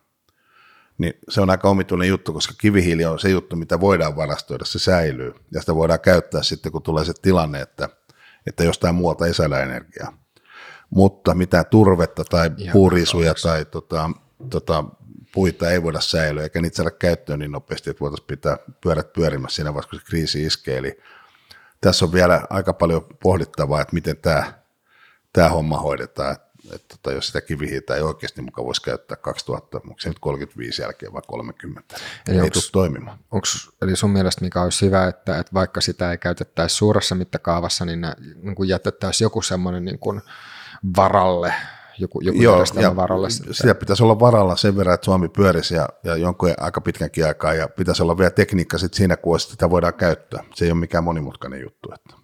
niin 0.99 1.15
se 1.29 1.41
on 1.41 1.51
aika 1.51 1.71
omituinen 1.71 2.09
juttu, 2.09 2.33
koska 2.33 2.55
kivihiili 2.59 3.05
on 3.05 3.19
se 3.19 3.31
juttu, 3.31 3.57
mitä 3.57 3.81
voidaan 3.81 4.17
varastoida, 4.17 4.65
se 4.65 4.79
säilyy. 4.79 5.35
Ja 5.53 5.61
sitä 5.61 5.75
voidaan 5.75 6.01
käyttää 6.01 6.43
sitten, 6.43 6.73
kun 6.73 6.83
tulee 6.83 7.05
se 7.05 7.13
tilanne, 7.23 7.61
että, 7.61 7.89
että 8.47 8.65
jostain 8.65 8.95
muualta 8.95 9.27
ei 9.27 9.35
saada 9.35 9.61
energiaa. 9.61 10.13
Mutta 10.91 11.35
mitään 11.35 11.67
turvetta 11.71 12.25
tai 12.25 12.51
puurisuja 12.73 13.35
tai 13.43 13.65
tota, 13.65 14.11
tota, 14.51 14.85
puita 15.33 15.71
ei 15.71 15.83
voida 15.83 16.01
säilyä, 16.01 16.43
eikä 16.43 16.61
niitä 16.61 16.77
saada 16.77 16.91
käyttöön 16.91 17.39
niin 17.39 17.53
nopeasti, 17.53 17.91
että 17.91 18.01
voitaisiin 18.01 18.27
pitää 18.27 18.59
pyörät 18.81 19.13
pyörimässä 19.13 19.57
siinä 19.57 19.75
vaiheessa, 19.75 19.91
kun 19.91 19.99
se 20.01 20.07
kriisi 20.07 20.47
iskee. 20.47 20.79
Eli 20.79 21.01
tässä 21.81 22.05
on 22.05 22.13
vielä 22.13 22.47
aika 22.51 22.73
paljon 22.73 23.07
pohdittavaa, 23.23 23.81
että 23.81 23.95
miten 23.95 24.17
tämä, 24.17 24.53
tämä 25.33 25.49
homma 25.49 25.79
hoidetaan. 25.79 26.33
Että, 26.33 26.51
että, 26.75 26.95
että 26.95 27.13
jos 27.13 27.27
sitä 27.27 27.41
kivihiiltä 27.41 27.97
ei 27.97 28.03
oikeasti 28.03 28.43
mukaan 28.43 28.67
voisi 28.67 28.83
käyttää 28.83 29.17
2000, 29.17 29.77
onko 29.79 29.95
se 30.01 30.09
nyt 30.09 30.19
35 30.19 30.83
jälkeen 30.83 31.13
vai 31.13 31.23
30, 31.27 31.97
eli 32.29 32.39
ei 32.39 32.51
tule 32.51 32.63
toimimaan. 32.73 33.19
Onks, 33.31 33.71
eli 33.83 33.97
sun 33.97 34.11
mielestä 34.11 34.45
mikä 34.45 34.63
olisi 34.63 34.87
hyvä, 34.87 35.09
että, 35.09 35.39
että 35.39 35.55
vaikka 35.55 35.81
sitä 35.81 36.11
ei 36.11 36.19
käytettäisi 36.19 36.77
suuressa 36.77 37.15
mittakaavassa, 37.15 37.85
niin, 37.85 38.01
niin 38.43 38.69
jätettäisiin 38.69 39.27
joku 39.27 39.43
semmoinen 39.43 39.85
niin 39.85 39.99
kuin 39.99 40.21
varalle 40.97 41.55
joku, 42.01 42.21
joku 42.21 42.43
Joo, 42.43 42.65
ja 42.81 42.97
varalle. 42.97 43.31
Sitä 43.31 43.75
pitäisi 43.75 44.03
olla 44.03 44.21
varalla 44.21 44.57
sen 44.57 44.77
verran, 44.77 44.95
että 44.95 45.05
Suomi 45.05 45.29
pyörisi 45.29 45.75
ja, 45.75 45.89
ja 46.05 46.17
jonkun 46.17 46.55
aika 46.59 46.81
pitkänkin 46.81 47.27
aikaa, 47.27 47.55
ja 47.55 47.69
pitäisi 47.69 48.03
olla 48.03 48.19
vielä 48.19 48.31
tekniikka 48.31 48.79
sit 48.79 48.95
siinä, 48.95 49.17
kun 49.17 49.41
sitä 49.41 49.71
voidaan 49.71 49.95
käyttää. 49.95 50.45
Se 50.55 50.65
ei 50.65 50.71
ole 50.71 50.81
mikään 50.81 51.05
monimutkainen 51.05 51.61
juttu. 51.61 51.93
Että. 51.95 52.15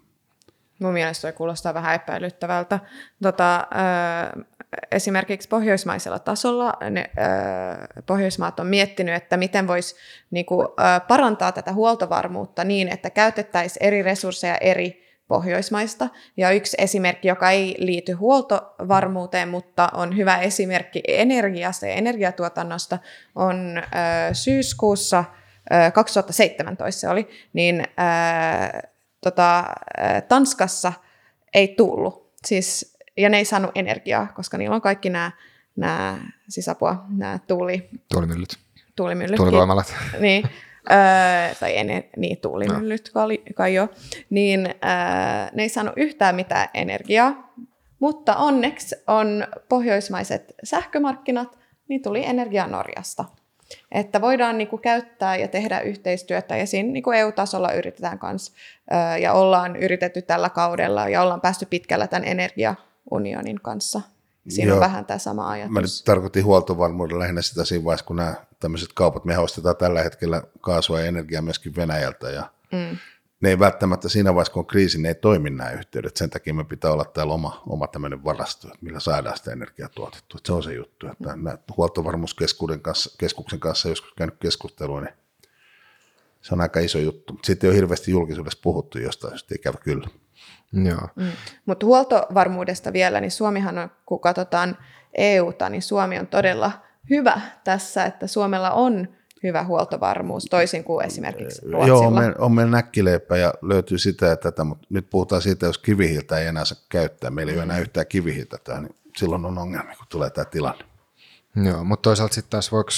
Mun 0.78 0.92
mielestä 0.92 1.20
se 1.20 1.32
kuulostaa 1.32 1.74
vähän 1.74 1.94
epäilyttävältä. 1.94 2.80
Tota, 3.22 3.56
äh, 3.56 4.44
esimerkiksi 4.90 5.48
pohjoismaisella 5.48 6.18
tasolla 6.18 6.72
ne, 6.90 7.00
äh, 7.18 8.04
Pohjoismaat 8.06 8.60
on 8.60 8.66
miettinyt, 8.66 9.14
että 9.14 9.36
miten 9.36 9.66
voisi 9.66 9.96
niinku, 10.30 10.62
äh, 10.80 11.06
parantaa 11.08 11.52
tätä 11.52 11.72
huoltovarmuutta 11.72 12.64
niin, 12.64 12.88
että 12.88 13.10
käytettäisiin 13.10 13.86
eri 13.86 14.02
resursseja 14.02 14.56
eri 14.56 15.05
Pohjoismaista. 15.28 16.08
Ja 16.36 16.50
yksi 16.50 16.76
esimerkki, 16.80 17.28
joka 17.28 17.50
ei 17.50 17.74
liity 17.78 18.12
huoltovarmuuteen, 18.12 19.48
mutta 19.48 19.88
on 19.94 20.16
hyvä 20.16 20.38
esimerkki 20.38 21.02
energiasta 21.08 21.86
ja 21.86 21.94
energiatuotannosta, 21.94 22.98
on 23.34 23.78
äh, 23.78 23.84
syyskuussa 24.32 25.24
äh, 25.72 25.92
2017 25.92 27.00
se 27.00 27.08
oli, 27.08 27.28
niin 27.52 27.80
äh, 27.80 28.82
tota, 29.20 29.58
äh, 29.58 30.22
Tanskassa 30.28 30.92
ei 31.54 31.68
tullut. 31.68 32.32
Siis, 32.44 32.96
ja 33.16 33.28
ne 33.28 33.36
ei 33.36 33.44
saanut 33.44 33.70
energiaa, 33.74 34.26
koska 34.34 34.58
niillä 34.58 34.74
on 34.74 34.80
kaikki 34.80 35.10
nämä, 35.10 35.30
nämä 35.76 36.18
sisapua, 36.48 37.04
nämä 37.08 37.38
tuuli... 37.46 37.88
Tuulimyllyt. 38.12 38.58
Tuulimyllyt. 38.96 39.36
Tuulivoimalat. 39.36 39.94
Niin, 40.20 40.48
öö, 40.90 41.54
tai 41.60 41.78
en, 41.78 42.04
niin 42.16 42.40
tuulimyllyt 42.40 43.10
no. 43.14 43.22
kai 43.54 43.74
jo, 43.74 43.88
niin 44.30 44.66
öö, 44.66 44.74
ne 45.54 45.62
ei 45.62 45.68
saanut 45.68 45.94
yhtään 45.96 46.34
mitään 46.34 46.68
energiaa, 46.74 47.54
mutta 48.00 48.36
onneksi 48.36 48.96
on 49.06 49.46
pohjoismaiset 49.68 50.54
sähkömarkkinat, 50.64 51.58
niin 51.88 52.02
tuli 52.02 52.24
energia 52.24 52.66
Norjasta. 52.66 53.24
Että 53.92 54.20
voidaan 54.20 54.58
niin 54.58 54.68
kuin, 54.68 54.82
käyttää 54.82 55.36
ja 55.36 55.48
tehdä 55.48 55.80
yhteistyötä 55.80 56.56
ja 56.56 56.66
siinä 56.66 56.92
niin 56.92 57.02
kuin 57.02 57.18
EU-tasolla 57.18 57.72
yritetään 57.72 58.18
kanssa 58.18 58.52
öö, 58.92 59.16
ja 59.16 59.32
ollaan 59.32 59.76
yritetty 59.76 60.22
tällä 60.22 60.50
kaudella 60.50 61.08
ja 61.08 61.22
ollaan 61.22 61.40
päästy 61.40 61.66
pitkällä 61.66 62.06
tämän 62.06 62.28
energiaunionin 62.28 63.60
kanssa. 63.62 64.00
Siinä 64.48 64.68
Joo. 64.68 64.76
on 64.76 64.80
vähän 64.80 65.06
tämä 65.06 65.18
sama 65.18 65.50
ajatus. 65.50 65.72
Mä 65.72 65.80
nyt 65.80 65.90
tarkoitin 66.04 66.44
huoltovarmuuden 66.44 67.18
lähinnä 67.18 67.42
sitä 67.42 67.64
siinä 67.64 67.84
vaiheessa, 67.84 68.06
kun 68.06 68.16
nämä 68.16 68.34
tämmöiset 68.60 68.92
kaupat, 68.94 69.24
me 69.24 69.38
ostetaan 69.38 69.76
tällä 69.76 70.02
hetkellä 70.02 70.42
kaasua 70.60 71.00
ja 71.00 71.06
energiaa 71.06 71.42
myöskin 71.42 71.76
Venäjältä 71.76 72.30
ja 72.30 72.50
mm. 72.72 72.96
ne 73.40 73.48
ei 73.48 73.58
välttämättä 73.58 74.08
siinä 74.08 74.34
vaiheessa, 74.34 74.52
kun 74.52 74.60
on 74.60 74.66
kriisi, 74.66 75.00
ne 75.00 75.08
ei 75.08 75.14
toimi 75.14 75.50
nämä 75.50 75.70
yhteydet. 75.70 76.16
Sen 76.16 76.30
takia 76.30 76.54
me 76.54 76.64
pitää 76.64 76.92
olla 76.92 77.04
täällä 77.04 77.34
oma, 77.34 77.62
oma 77.66 77.86
tämmöinen 77.86 78.24
varasto, 78.24 78.68
millä 78.80 79.00
saadaan 79.00 79.36
sitä 79.36 79.52
energiaa 79.52 79.88
tuotettua. 79.88 80.40
Se 80.44 80.52
on 80.52 80.62
se 80.62 80.74
juttu, 80.74 81.06
että 81.06 81.36
mm. 81.36 81.44
huoltovarmuuskeskuksen 81.76 82.80
kanssa, 82.80 83.16
keskuksen 83.18 83.60
kanssa 83.60 83.88
joskus 83.88 84.12
käynyt 84.16 84.36
keskustelua, 84.40 85.00
niin 85.00 85.14
se 86.42 86.54
on 86.54 86.60
aika 86.60 86.80
iso 86.80 86.98
juttu. 86.98 87.38
Sitten 87.44 87.68
ei 87.68 87.70
ole 87.70 87.76
hirveästi 87.76 88.10
julkisuudessa 88.10 88.60
puhuttu 88.62 88.98
jostain, 88.98 89.32
jos 89.32 89.46
ikävä 89.54 89.78
kyllä. 89.78 90.08
Joo. 90.72 91.08
Mm. 91.16 91.30
Mutta 91.66 91.86
huoltovarmuudesta 91.86 92.92
vielä, 92.92 93.20
niin 93.20 93.30
Suomihan 93.30 93.78
on, 93.78 93.90
kun 94.06 94.20
katsotaan 94.20 94.76
EUta, 95.14 95.68
niin 95.68 95.82
Suomi 95.82 96.18
on 96.18 96.26
todella 96.26 96.72
hyvä 97.10 97.40
tässä, 97.64 98.04
että 98.04 98.26
Suomella 98.26 98.70
on 98.70 99.08
hyvä 99.42 99.64
huoltovarmuus, 99.64 100.44
toisin 100.44 100.84
kuin 100.84 101.06
esimerkiksi 101.06 101.62
Ruotsilla. 101.62 101.86
Joo, 101.86 102.06
on 102.06 102.14
meillä, 102.14 102.34
on 102.38 102.52
meillä 102.52 102.70
näkkileipä 102.70 103.36
ja 103.36 103.54
löytyy 103.62 103.98
sitä 103.98 104.26
ja 104.26 104.36
tätä, 104.36 104.64
mutta 104.64 104.86
nyt 104.90 105.10
puhutaan 105.10 105.42
siitä, 105.42 105.66
jos 105.66 105.78
kivihiiltä 105.78 106.38
ei 106.38 106.46
enää 106.46 106.64
saa 106.64 106.78
käyttää, 106.88 107.30
meillä 107.30 107.52
ei 107.52 107.58
ole 107.58 107.62
enää 107.62 107.78
yhtään 107.78 108.06
kivihiiltä 108.06 108.58
tähän, 108.64 108.82
niin 108.82 108.96
silloin 109.16 109.44
on 109.44 109.58
ongelma, 109.58 109.96
kun 109.96 110.06
tulee 110.08 110.30
tämä 110.30 110.44
tilanne. 110.44 110.84
Joo, 111.64 111.84
mutta 111.84 112.02
toisaalta 112.02 112.34
sitten 112.34 112.50
taas 112.50 112.72
voiko, 112.72 112.90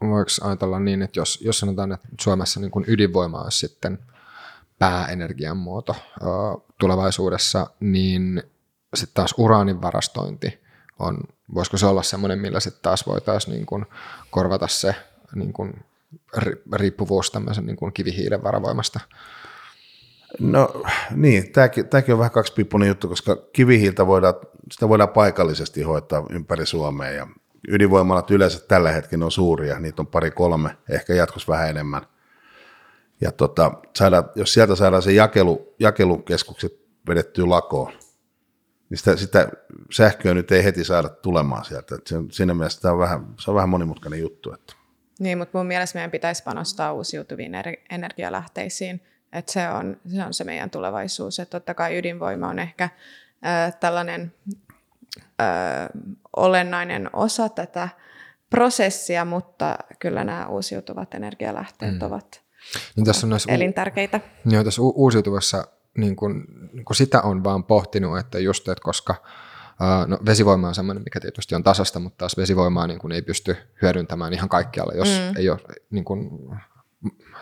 voiko 0.00 0.30
ajatella 0.42 0.80
niin, 0.80 1.02
että 1.02 1.20
jos, 1.20 1.40
jos 1.42 1.58
sanotaan, 1.58 1.92
että 1.92 2.08
Suomessa 2.20 2.60
niin 2.60 2.70
kuin 2.70 2.84
ydinvoima 2.88 3.42
olisi 3.42 3.58
sitten 3.58 3.98
pääenergian 4.84 5.56
muoto 5.56 5.96
tulevaisuudessa, 6.80 7.66
niin 7.80 8.42
sitten 8.94 9.14
taas 9.14 9.34
uraanin 9.38 9.82
varastointi 9.82 10.60
on, 10.98 11.18
voisiko 11.54 11.76
se 11.76 11.86
olla 11.86 12.02
semmoinen, 12.02 12.38
millä 12.38 12.60
sitten 12.60 12.82
taas 12.82 13.06
voitaisiin 13.06 13.54
niin 13.54 13.66
kuin 13.66 13.86
korvata 14.30 14.68
se 14.68 14.94
niin 15.34 15.52
kuin 15.52 15.84
riippuvuus 16.72 17.30
tämmöisen 17.30 17.66
niin 17.66 17.76
kuin 17.76 17.92
kivihiilen 17.92 18.42
varavoimasta? 18.42 19.00
No 20.40 20.82
niin, 21.10 21.52
tämäkin, 21.52 21.88
tämäkin 21.88 22.14
on 22.14 22.18
vähän 22.18 22.32
kaksipiippunen 22.32 22.88
juttu, 22.88 23.08
koska 23.08 23.36
kivihiiltä 23.52 24.06
voidaan, 24.06 24.34
sitä 24.72 24.88
voidaan 24.88 25.08
paikallisesti 25.08 25.82
hoitaa 25.82 26.26
ympäri 26.30 26.66
Suomea 26.66 27.10
ja 27.10 27.26
ydinvoimalat 27.68 28.30
yleensä 28.30 28.60
tällä 28.68 28.92
hetkellä 28.92 29.24
on 29.24 29.30
suuria, 29.30 29.80
niitä 29.80 30.02
on 30.02 30.06
pari 30.06 30.30
kolme, 30.30 30.76
ehkä 30.90 31.14
jatkossa 31.14 31.52
vähän 31.52 31.70
enemmän. 31.70 32.02
Ja 33.20 33.32
tota, 33.32 33.72
saada, 33.96 34.24
jos 34.34 34.54
sieltä 34.54 34.76
saadaan 34.76 35.02
se 35.02 35.12
jakelu, 35.12 35.74
jakelukeskukset 35.78 36.72
vedettyä 37.08 37.48
lakoon, 37.48 37.92
niin 38.90 38.98
sitä, 38.98 39.16
sitä 39.16 39.48
sähköä 39.92 40.34
nyt 40.34 40.52
ei 40.52 40.64
heti 40.64 40.84
saada 40.84 41.08
tulemaan 41.08 41.64
sieltä. 41.64 41.94
Et 41.94 42.06
se, 42.06 42.16
siinä 42.30 42.54
mielessä 42.54 42.80
tämä 42.80 42.92
on 42.92 42.98
vähän, 42.98 43.26
se 43.40 43.50
on 43.50 43.54
vähän 43.54 43.68
monimutkainen 43.68 44.20
juttu. 44.20 44.52
Että. 44.52 44.74
Niin, 45.18 45.38
mutta 45.38 45.58
mun 45.58 45.66
mielestä 45.66 45.96
meidän 45.96 46.10
pitäisi 46.10 46.42
panostaa 46.42 46.92
uusiutuviin 46.92 47.52
energialähteisiin. 47.90 49.02
Että 49.32 49.52
se, 49.52 49.68
on, 49.68 49.96
se 50.14 50.24
on 50.24 50.34
se 50.34 50.44
meidän 50.44 50.70
tulevaisuus. 50.70 51.38
Että 51.38 51.50
totta 51.50 51.74
kai 51.74 51.98
ydinvoima 51.98 52.48
on 52.48 52.58
ehkä 52.58 52.84
äh, 52.84 53.74
tällainen 53.80 54.32
äh, 55.40 55.88
olennainen 56.36 57.10
osa 57.12 57.48
tätä 57.48 57.88
prosessia, 58.50 59.24
mutta 59.24 59.78
kyllä 59.98 60.24
nämä 60.24 60.46
uusiutuvat 60.46 61.14
energialähteet 61.14 61.94
mm. 61.94 62.06
ovat, 62.06 62.43
niin 62.96 63.06
tässä 63.06 63.26
on 63.26 63.30
näissä 63.30 63.52
elintärkeitä. 63.52 64.20
U- 64.46 64.50
joo, 64.50 64.64
tässä 64.64 64.82
u- 64.82 64.92
uusiutuvassa 64.96 65.64
niin 65.98 66.16
kuin, 66.16 66.44
niin 66.72 66.84
kuin 66.84 66.96
sitä 66.96 67.22
on 67.22 67.44
vaan 67.44 67.64
pohtinut, 67.64 68.18
että 68.18 68.38
just, 68.38 68.68
että 68.68 68.82
koska 68.84 69.14
no, 70.06 70.18
vesivoima 70.26 70.68
on 70.68 70.74
sellainen, 70.74 71.04
mikä 71.04 71.20
tietysti 71.20 71.54
on 71.54 71.62
tasasta, 71.62 72.00
mutta 72.00 72.18
taas 72.18 72.36
vesivoimaa 72.36 72.86
niin 72.86 72.98
kuin 72.98 73.12
ei 73.12 73.22
pysty 73.22 73.56
hyödyntämään 73.82 74.32
ihan 74.32 74.48
kaikkialla, 74.48 74.92
jos 74.94 75.08
mm. 75.08 75.36
ei 75.36 75.50
ole 75.50 75.60
niin 75.90 76.04
kuin, 76.04 76.30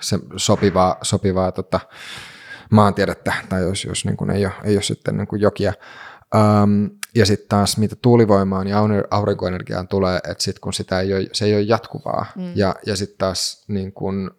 se 0.00 0.18
sopivaa, 0.36 0.96
sopivaa 1.02 1.52
tota, 1.52 1.80
maantiedettä 2.70 3.34
tai 3.48 3.62
jos, 3.62 3.84
jos 3.84 4.04
niin 4.04 4.16
kuin 4.16 4.30
ei, 4.30 4.46
ole, 4.46 4.54
ei 4.64 4.76
ole 4.76 4.82
sitten 4.82 5.16
niin 5.16 5.26
kuin 5.26 5.40
jokia. 5.40 5.72
Um, 6.34 6.90
ja 7.14 7.26
sitten 7.26 7.48
taas 7.48 7.78
mitä 7.78 7.96
tuulivoimaan 7.96 8.66
ja 8.66 8.78
aurinkoenergiaan 9.10 9.88
tulee, 9.88 10.16
että 10.16 10.44
sitten 10.44 10.60
kun 10.60 10.72
sitä 10.72 11.00
ei 11.00 11.14
ole, 11.14 11.28
se 11.32 11.44
ei 11.44 11.54
ole 11.54 11.62
jatkuvaa. 11.62 12.26
Mm. 12.36 12.52
Ja, 12.54 12.74
ja 12.86 12.96
sitten 12.96 13.18
taas 13.18 13.64
niin 13.68 13.92
kun 13.92 14.30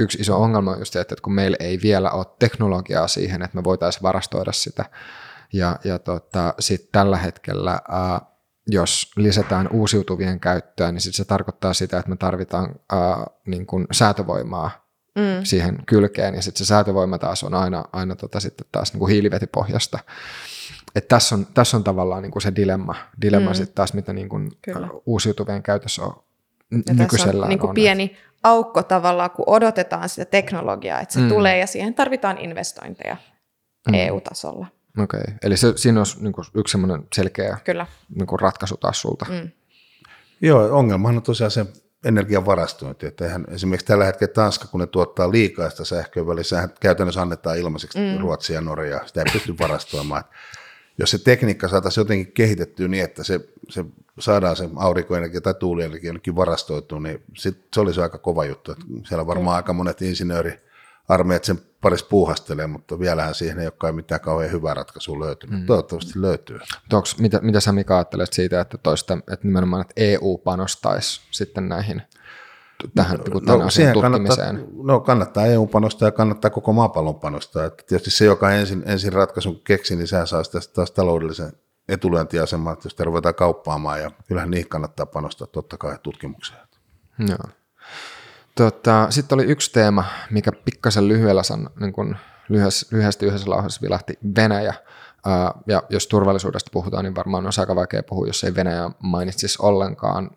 yksi 0.00 0.18
iso 0.18 0.42
ongelma 0.42 0.70
on 0.70 0.78
just 0.78 0.92
se, 0.92 1.00
että 1.00 1.16
kun 1.22 1.32
meillä 1.32 1.56
ei 1.60 1.78
vielä 1.82 2.10
ole 2.10 2.26
teknologiaa 2.38 3.08
siihen, 3.08 3.42
että 3.42 3.56
me 3.56 3.64
voitaisiin 3.64 4.02
varastoida 4.02 4.52
sitä. 4.52 4.84
Ja, 5.52 5.78
ja 5.84 5.98
tota, 5.98 6.54
sitten 6.58 6.88
tällä 6.92 7.16
hetkellä, 7.16 7.80
ää, 7.88 8.20
jos 8.66 9.12
lisätään 9.16 9.68
uusiutuvien 9.68 10.40
käyttöä, 10.40 10.92
niin 10.92 11.00
sit 11.00 11.14
se 11.14 11.24
tarkoittaa 11.24 11.74
sitä, 11.74 11.98
että 11.98 12.10
me 12.10 12.16
tarvitaan 12.16 12.74
ää, 12.92 13.26
niin 13.46 13.66
kun 13.66 13.86
säätövoimaa 13.92 14.70
mm. 15.14 15.44
siihen 15.44 15.78
kylkeen, 15.86 16.34
ja 16.34 16.42
sitten 16.42 16.58
se 16.58 16.68
säätövoima 16.68 17.18
taas 17.18 17.44
on 17.44 17.54
aina, 17.54 17.84
aina 17.92 18.16
tota 18.16 18.40
sitten 18.40 18.66
taas 18.72 18.92
niin 18.92 18.98
kuin 18.98 19.12
hiilivetipohjasta 19.12 19.98
että 20.94 21.08
tässä 21.08 21.34
on, 21.34 21.46
tässä 21.54 21.76
on 21.76 21.84
tavallaan 21.84 22.22
niin 22.22 22.30
kuin 22.30 22.42
se 22.42 22.52
dilemma, 22.56 22.94
dilemma 23.22 23.50
mm. 23.50 23.54
sitten 23.54 23.74
taas, 23.74 23.94
mitä 23.94 24.12
niin 24.12 24.28
kuin 24.28 24.50
uusiutuvien 25.06 25.62
käytössä 25.62 26.02
on 26.02 26.22
ja 26.86 26.94
nykyisellään 26.94 27.42
on, 27.42 27.48
niin 27.48 27.58
kuin 27.58 27.68
on. 27.68 27.74
pieni 27.74 28.16
aukko 28.42 28.82
tavallaan, 28.82 29.30
kun 29.30 29.44
odotetaan 29.48 30.08
sitä 30.08 30.24
teknologiaa, 30.24 31.00
että 31.00 31.14
se 31.14 31.20
mm. 31.20 31.28
tulee 31.28 31.58
ja 31.58 31.66
siihen 31.66 31.94
tarvitaan 31.94 32.38
investointeja 32.38 33.16
mm. 33.88 33.94
EU-tasolla. 33.94 34.66
Okei, 34.98 35.20
okay. 35.20 35.34
eli 35.42 35.56
se, 35.56 35.72
siinä 35.76 36.00
olisi 36.00 36.22
niin 36.22 36.32
kuin 36.32 36.44
yksi 36.54 36.72
semmoinen 36.72 37.06
selkeä 37.14 37.58
Kyllä. 37.64 37.86
Niin 38.14 38.26
kuin 38.26 38.40
ratkaisu 38.40 38.76
taas 38.76 39.00
sulta. 39.00 39.26
Mm. 39.28 39.50
Joo, 40.40 40.78
ongelmahan 40.78 41.16
on 41.16 41.22
tosiaan 41.22 41.50
se 41.50 41.66
energian 42.04 42.46
varastointi. 42.46 43.06
Että 43.06 43.24
eihän, 43.24 43.44
esimerkiksi 43.50 43.86
tällä 43.86 44.04
hetkellä 44.04 44.32
Tanska, 44.32 44.68
kun 44.68 44.80
ne 44.80 44.86
tuottaa 44.86 45.30
liikaa 45.30 45.70
sitä 45.70 45.84
sähköä, 45.84 46.26
välissä 46.26 46.68
käytännössä 46.80 47.22
annetaan 47.22 47.58
ilmaiseksi 47.58 47.98
mm. 47.98 48.20
Ruotsia 48.20 48.54
ja 48.54 48.60
Norjaa. 48.60 49.06
Sitä 49.06 49.20
ei 49.20 49.32
pysty 49.32 49.58
varastoimaan 49.58 50.24
jos 51.00 51.10
se 51.10 51.18
tekniikka 51.18 51.68
saataisiin 51.68 52.02
jotenkin 52.02 52.32
kehitettyä 52.32 52.88
niin, 52.88 53.04
että 53.04 53.24
se, 53.24 53.40
se 53.68 53.84
saadaan 54.18 54.56
se 54.56 54.68
aurinkoenergia 54.76 55.40
tai 55.40 55.54
tuulienergia 55.54 56.08
jonnekin 56.08 56.36
varastoitua, 56.36 57.00
niin 57.00 57.22
sit, 57.36 57.66
se 57.74 57.80
olisi 57.80 58.00
aika 58.00 58.18
kova 58.18 58.44
juttu. 58.44 58.72
Että 58.72 58.84
siellä 59.08 59.26
varmaan 59.26 59.56
aika 59.56 59.72
monet 59.72 60.02
insinööri 60.02 60.60
armeijat 61.08 61.44
sen 61.44 61.60
parissa 61.80 62.06
puuhastelee, 62.10 62.66
mutta 62.66 62.98
vielähän 62.98 63.34
siihen 63.34 63.58
ei 63.58 63.70
ole 63.82 63.92
mitään 63.92 64.20
kauhean 64.20 64.52
hyvää 64.52 64.74
ratkaisua 64.74 65.20
löytynyt. 65.20 65.60
Mm. 65.60 65.66
Toivottavasti 65.66 66.12
löytyy. 66.20 66.58
Onks, 66.92 67.18
mitä, 67.18 67.40
mitä 67.42 67.60
sä 67.60 67.72
Mika 67.72 67.96
ajattelet 67.96 68.32
siitä, 68.32 68.60
että, 68.60 68.78
toista, 68.78 69.14
että 69.14 69.46
nimenomaan 69.46 69.80
että 69.80 69.94
EU 69.96 70.38
panostaisi 70.44 71.20
sitten 71.30 71.68
näihin 71.68 72.02
tähän 72.94 73.18
no, 73.18 73.40
tämän 73.40 73.60
no, 73.60 73.70
siihen 73.70 74.00
kannattaa, 74.00 74.52
no, 74.82 75.00
kannattaa 75.00 75.46
EU 75.46 75.66
panostaa 75.66 76.08
ja 76.08 76.12
kannattaa 76.12 76.50
koko 76.50 76.72
maapallon 76.72 77.20
panostaa. 77.20 77.64
Että 77.64 77.84
tietysti 77.86 78.10
se, 78.10 78.24
joka 78.24 78.52
ensin, 78.52 78.82
ensin 78.86 79.12
ratkaisun 79.12 79.60
keksi, 79.60 79.96
niin 79.96 80.08
sehän 80.08 80.26
saa 80.26 80.44
sitä 80.44 80.58
taas 80.74 80.90
taloudellisen 80.90 81.52
etulyöntiaseman, 81.92 82.72
että 82.72 82.86
jos 82.86 82.98
ruvetaan 82.98 83.34
kauppaamaan 83.34 84.00
ja 84.00 84.10
kyllähän 84.28 84.50
niihin 84.50 84.68
kannattaa 84.68 85.06
panostaa 85.06 85.46
totta 85.46 85.78
kai 85.78 85.98
tutkimukseen. 86.02 86.60
Joo. 87.28 87.54
Tota, 88.54 89.06
Sitten 89.10 89.36
oli 89.36 89.44
yksi 89.44 89.72
teema, 89.72 90.04
mikä 90.30 90.52
pikkasen 90.52 91.08
lyhyellä 91.08 91.42
san, 91.42 91.70
niin 91.80 91.92
kuin 91.92 92.16
lyhyesti, 92.48 92.96
lyhyesti 92.96 93.26
yhdessä 93.26 93.50
lauseessa 93.50 93.82
vilahti 93.82 94.18
Venäjä. 94.36 94.74
Ja 95.66 95.82
jos 95.90 96.06
turvallisuudesta 96.06 96.70
puhutaan, 96.72 97.04
niin 97.04 97.14
varmaan 97.14 97.46
on 97.46 97.52
aika 97.58 97.76
vaikea 97.76 98.02
puhua, 98.02 98.26
jos 98.26 98.44
ei 98.44 98.54
Venäjä 98.54 98.90
mainitsisi 98.98 99.58
ollenkaan 99.62 100.30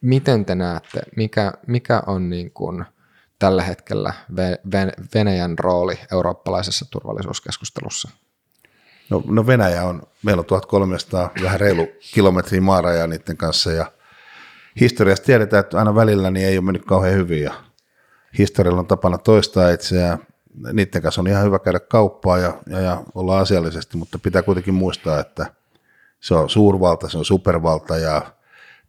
miten 0.00 0.44
te 0.44 0.54
näette, 0.54 1.00
mikä, 1.16 1.52
mikä 1.66 2.02
on 2.06 2.30
niin 2.30 2.50
kuin 2.50 2.84
tällä 3.38 3.62
hetkellä 3.62 4.12
Venäjän 5.14 5.58
rooli 5.58 5.98
eurooppalaisessa 6.12 6.86
turvallisuuskeskustelussa? 6.90 8.10
No, 9.10 9.22
no 9.26 9.46
Venäjä 9.46 9.84
on, 9.84 10.02
meillä 10.22 10.40
on 10.40 10.46
1300 10.46 11.30
vähän 11.42 11.60
reilu 11.60 11.88
kilometriä 12.14 12.60
maarajaa 12.60 13.06
niiden 13.06 13.36
kanssa 13.36 13.72
ja 13.72 13.92
historiasta 14.80 15.26
tiedetään, 15.26 15.60
että 15.60 15.78
aina 15.78 15.94
välillä 15.94 16.30
niin 16.30 16.46
ei 16.46 16.58
ole 16.58 16.64
mennyt 16.64 16.84
kauhean 16.84 17.14
hyvin 17.14 17.42
ja 17.42 17.54
historialla 18.38 18.80
on 18.80 18.86
tapana 18.86 19.18
toistaa 19.18 19.70
itseään. 19.70 20.18
Niiden 20.72 21.02
kanssa 21.02 21.20
on 21.20 21.26
ihan 21.26 21.44
hyvä 21.44 21.58
käydä 21.58 21.80
kauppaa 21.80 22.38
ja, 22.38 22.58
ja, 22.66 22.80
ja 22.80 23.02
olla 23.14 23.38
asiallisesti, 23.38 23.96
mutta 23.96 24.18
pitää 24.18 24.42
kuitenkin 24.42 24.74
muistaa, 24.74 25.20
että 25.20 25.46
se 26.20 26.34
on 26.34 26.50
suurvalta, 26.50 27.08
se 27.08 27.18
on 27.18 27.24
supervalta 27.24 27.96
ja 27.96 28.22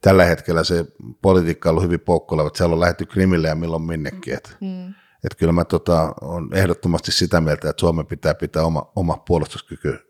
tällä 0.01 0.25
hetkellä 0.25 0.63
se 0.63 0.85
politiikka 1.21 1.69
on 1.69 1.71
ollut 1.71 1.83
hyvin 1.83 1.99
poukkoileva, 1.99 2.47
että 2.47 2.57
siellä 2.57 2.73
on 2.73 2.79
lähetty 2.79 3.05
Krimille 3.05 3.47
ja 3.47 3.55
milloin 3.55 3.81
minnekin. 3.81 4.33
Että, 4.33 4.49
mm. 4.61 4.89
että 5.23 5.37
kyllä 5.37 5.53
mä 5.53 5.65
tota, 5.65 6.13
on 6.21 6.49
ehdottomasti 6.53 7.11
sitä 7.11 7.41
mieltä, 7.41 7.69
että 7.69 7.79
Suomen 7.79 8.05
pitää 8.05 8.33
pitää 8.33 8.63
oma, 8.63 8.91
oma 8.95 9.17
puolustuskyky 9.17 10.08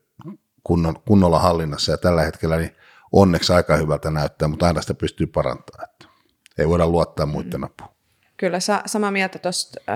kunnon, 0.63 0.95
kunnolla 1.07 1.39
hallinnassa 1.39 1.91
ja 1.91 1.97
tällä 1.97 2.21
hetkellä 2.21 2.57
niin 2.57 2.75
onneksi 3.11 3.53
aika 3.53 3.77
hyvältä 3.77 4.11
näyttää, 4.11 4.47
mutta 4.47 4.67
aina 4.67 4.81
sitä 4.81 4.93
pystyy 4.93 5.27
parantamaan. 5.27 5.89
Että 5.89 6.05
ei 6.57 6.67
voida 6.67 6.87
luottaa 6.87 7.25
muiden 7.25 7.59
mm. 7.59 7.63
apuun. 7.63 7.89
Kyllä, 8.37 8.59
sa- 8.59 8.83
samaa 8.85 9.11
mieltä 9.11 9.39
tuosta 9.39 9.79
äh, 9.89 9.95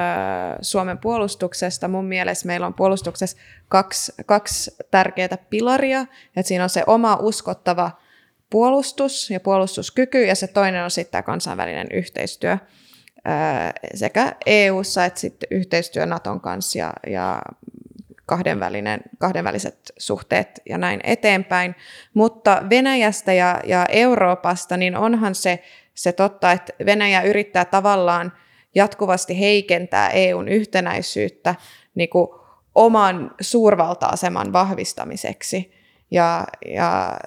Suomen 0.62 0.98
puolustuksesta. 0.98 1.88
Mun 1.88 2.06
mielestä 2.06 2.48
meillä 2.48 2.68
on 2.68 2.74
puolustuksessa 2.74 3.38
kaksi, 3.70 4.14
kaksi 4.26 4.76
tärkeää 4.92 5.38
pilaria. 5.50 6.02
Että 6.36 6.48
siinä 6.48 6.64
on 6.64 6.70
se 6.70 6.84
oma 6.88 7.18
uskottava 7.22 7.92
puolustus 8.50 9.30
ja 9.30 9.40
puolustuskyky, 9.40 10.26
ja 10.26 10.36
se 10.36 10.48
toinen 10.48 10.84
on 10.84 10.92
sitten 10.92 11.12
tämä 11.12 11.22
kansainvälinen 11.22 11.88
yhteistyö 11.94 12.58
sekä 13.96 14.36
EU-ssa 14.46 15.06
että 15.06 15.20
sitten 15.20 15.48
yhteistyö 15.52 16.06
Naton 16.06 16.42
kanssa 16.42 16.80
ja, 16.80 16.94
ja 17.08 17.42
kahdenvälinen, 18.26 19.02
kahdenväliset 19.20 19.94
suhteet 19.98 20.62
ja 20.70 20.78
näin 20.78 21.00
eteenpäin. 21.04 21.76
Mutta 22.14 22.64
Venäjästä 22.70 23.34
ja, 23.34 23.60
ja 23.66 23.86
Euroopasta, 23.90 24.78
niin 24.78 24.98
onhan 24.98 25.36
se, 25.36 25.64
se 25.94 26.12
totta, 26.12 26.52
että 26.52 26.74
Venäjä 26.86 27.22
yrittää 27.22 27.66
tavallaan 27.66 28.34
jatkuvasti 28.76 29.40
heikentää 29.40 30.10
EUn 30.10 30.48
yhtenäisyyttä 30.48 31.56
niin 31.96 32.10
kuin 32.10 32.28
oman 32.76 33.32
suurvalta-aseman 33.42 34.54
vahvistamiseksi. 34.54 35.74
Ja, 36.12 36.44
ja 36.68 37.18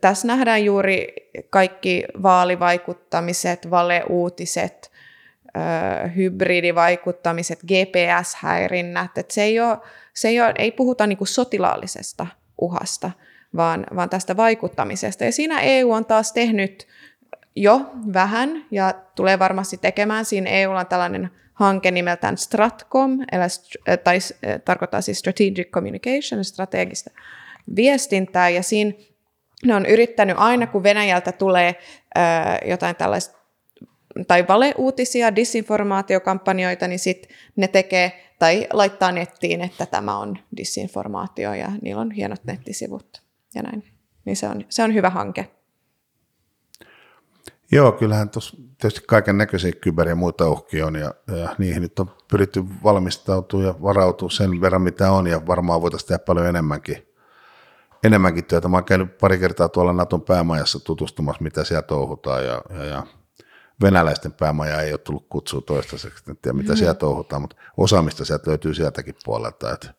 tässä 0.00 0.26
nähdään 0.26 0.64
juuri 0.64 1.06
kaikki 1.50 2.04
vaalivaikuttamiset, 2.22 3.70
valeuutiset, 3.70 4.90
hybridivaikuttamiset, 6.16 7.58
GPS-häirinnät. 7.62 9.18
Et 9.18 9.30
se 9.30 9.42
ei, 9.42 9.60
ole, 9.60 9.78
se 10.14 10.28
ei, 10.28 10.40
ole, 10.40 10.54
ei 10.58 10.72
puhuta 10.72 11.06
niinku 11.06 11.26
sotilaallisesta 11.26 12.26
uhasta, 12.60 13.10
vaan, 13.56 13.86
vaan 13.96 14.10
tästä 14.10 14.36
vaikuttamisesta. 14.36 15.24
Ja 15.24 15.32
siinä 15.32 15.60
EU 15.60 15.92
on 15.92 16.04
taas 16.04 16.32
tehnyt 16.32 16.86
jo 17.56 17.80
vähän 18.12 18.64
ja 18.70 18.94
tulee 19.14 19.38
varmasti 19.38 19.76
tekemään. 19.76 20.24
Siinä 20.24 20.50
EUlla 20.50 20.80
on 20.80 20.86
tällainen 20.86 21.30
hanke 21.54 21.90
nimeltään 21.90 22.38
Stratcom, 22.38 23.18
eli, 23.32 23.96
tai 24.04 24.18
tarkoittaa 24.64 25.00
siis 25.00 25.18
Strategic 25.18 25.70
Communication, 25.70 26.44
strategista 26.44 27.10
viestintää, 27.76 28.48
ja 28.48 28.62
siinä 28.62 28.92
ne 29.64 29.74
on 29.74 29.86
yrittänyt 29.86 30.36
aina, 30.38 30.66
kun 30.66 30.82
Venäjältä 30.82 31.32
tulee 31.32 31.76
jotain 32.64 32.96
tällaista 32.96 33.37
tai 34.26 34.48
valeuutisia, 34.48 35.36
disinformaatiokampanjoita, 35.36 36.88
niin 36.88 36.98
sitten 36.98 37.30
ne 37.56 37.68
tekee 37.68 38.34
tai 38.38 38.66
laittaa 38.72 39.12
nettiin, 39.12 39.60
että 39.60 39.86
tämä 39.86 40.18
on 40.18 40.38
disinformaatio 40.56 41.54
ja 41.54 41.72
niillä 41.82 42.00
on 42.00 42.10
hienot 42.10 42.44
nettisivut 42.44 43.22
ja 43.54 43.62
näin. 43.62 43.84
Niin 44.24 44.36
se 44.36 44.48
on, 44.48 44.64
se 44.68 44.82
on 44.82 44.94
hyvä 44.94 45.10
hanke. 45.10 45.50
Joo, 47.72 47.92
kyllähän 47.92 48.30
tuossa 48.30 48.56
tietysti 48.56 49.00
kaiken 49.06 49.38
näköisiä 49.38 49.72
kyber- 49.72 50.08
ja 50.08 50.14
muita 50.14 50.50
uhkia 50.50 50.86
on, 50.86 50.94
ja, 50.94 51.14
ja 51.40 51.54
niihin 51.58 51.82
nyt 51.82 51.98
on 51.98 52.10
pyritty 52.30 52.64
valmistautumaan 52.84 53.66
ja 53.66 53.82
varautua 53.82 54.30
sen 54.30 54.60
verran, 54.60 54.82
mitä 54.82 55.12
on, 55.12 55.26
ja 55.26 55.46
varmaan 55.46 55.82
voitaisiin 55.82 56.08
tehdä 56.08 56.24
paljon 56.24 56.46
enemmänkin 56.46 57.08
enemmänkin 58.04 58.44
työtä. 58.44 58.68
Mä 58.68 58.76
oon 58.76 58.84
käynyt 58.84 59.18
pari 59.18 59.38
kertaa 59.38 59.68
tuolla 59.68 59.92
Naton 59.92 60.22
päämajassa 60.22 60.80
tutustumassa, 60.80 61.42
mitä 61.42 61.64
siellä 61.64 61.82
touhutaan 61.82 62.46
ja, 62.46 62.62
ja, 62.70 62.84
ja 62.84 63.06
venäläisten 63.82 64.32
päämaja 64.32 64.80
ei 64.80 64.92
ole 64.92 64.98
tullut 64.98 65.26
kutsua 65.28 65.60
toistaiseksi, 65.60 66.24
en 66.30 66.36
tiedä 66.36 66.56
mitä 66.56 66.72
mm. 66.72 66.76
siellä 66.76 66.94
touhutaan, 66.94 67.42
mutta 67.42 67.56
osaamista 67.76 68.24
sieltä 68.24 68.50
löytyy 68.50 68.74
sieltäkin 68.74 69.14
puolelta. 69.24 69.72
Et 69.72 69.90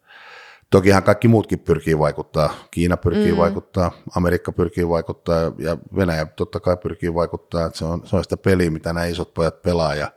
tokihan 0.70 1.04
kaikki 1.04 1.28
muutkin 1.28 1.60
pyrkii 1.60 2.00
vaikuttaa. 2.00 2.54
Kiina 2.72 2.98
pyrkii 2.98 3.32
mm. 3.32 3.38
vaikuttaa, 3.38 3.92
Amerikka 4.16 4.52
pyrkii 4.52 4.90
vaikuttaa 4.90 5.52
ja 5.58 5.78
Venäjä 5.96 6.26
totta 6.26 6.60
kai 6.60 6.78
pyrkii 6.78 7.14
vaikuttaa. 7.14 7.66
Että 7.66 7.78
se, 7.78 7.86
on, 7.86 8.08
se 8.08 8.16
on 8.16 8.24
sitä 8.24 8.38
peliä, 8.38 8.72
mitä 8.72 8.94
nämä 8.94 9.06
isot 9.06 9.34
pojat 9.34 9.62
pelaa 9.62 9.96
ja 9.96 10.12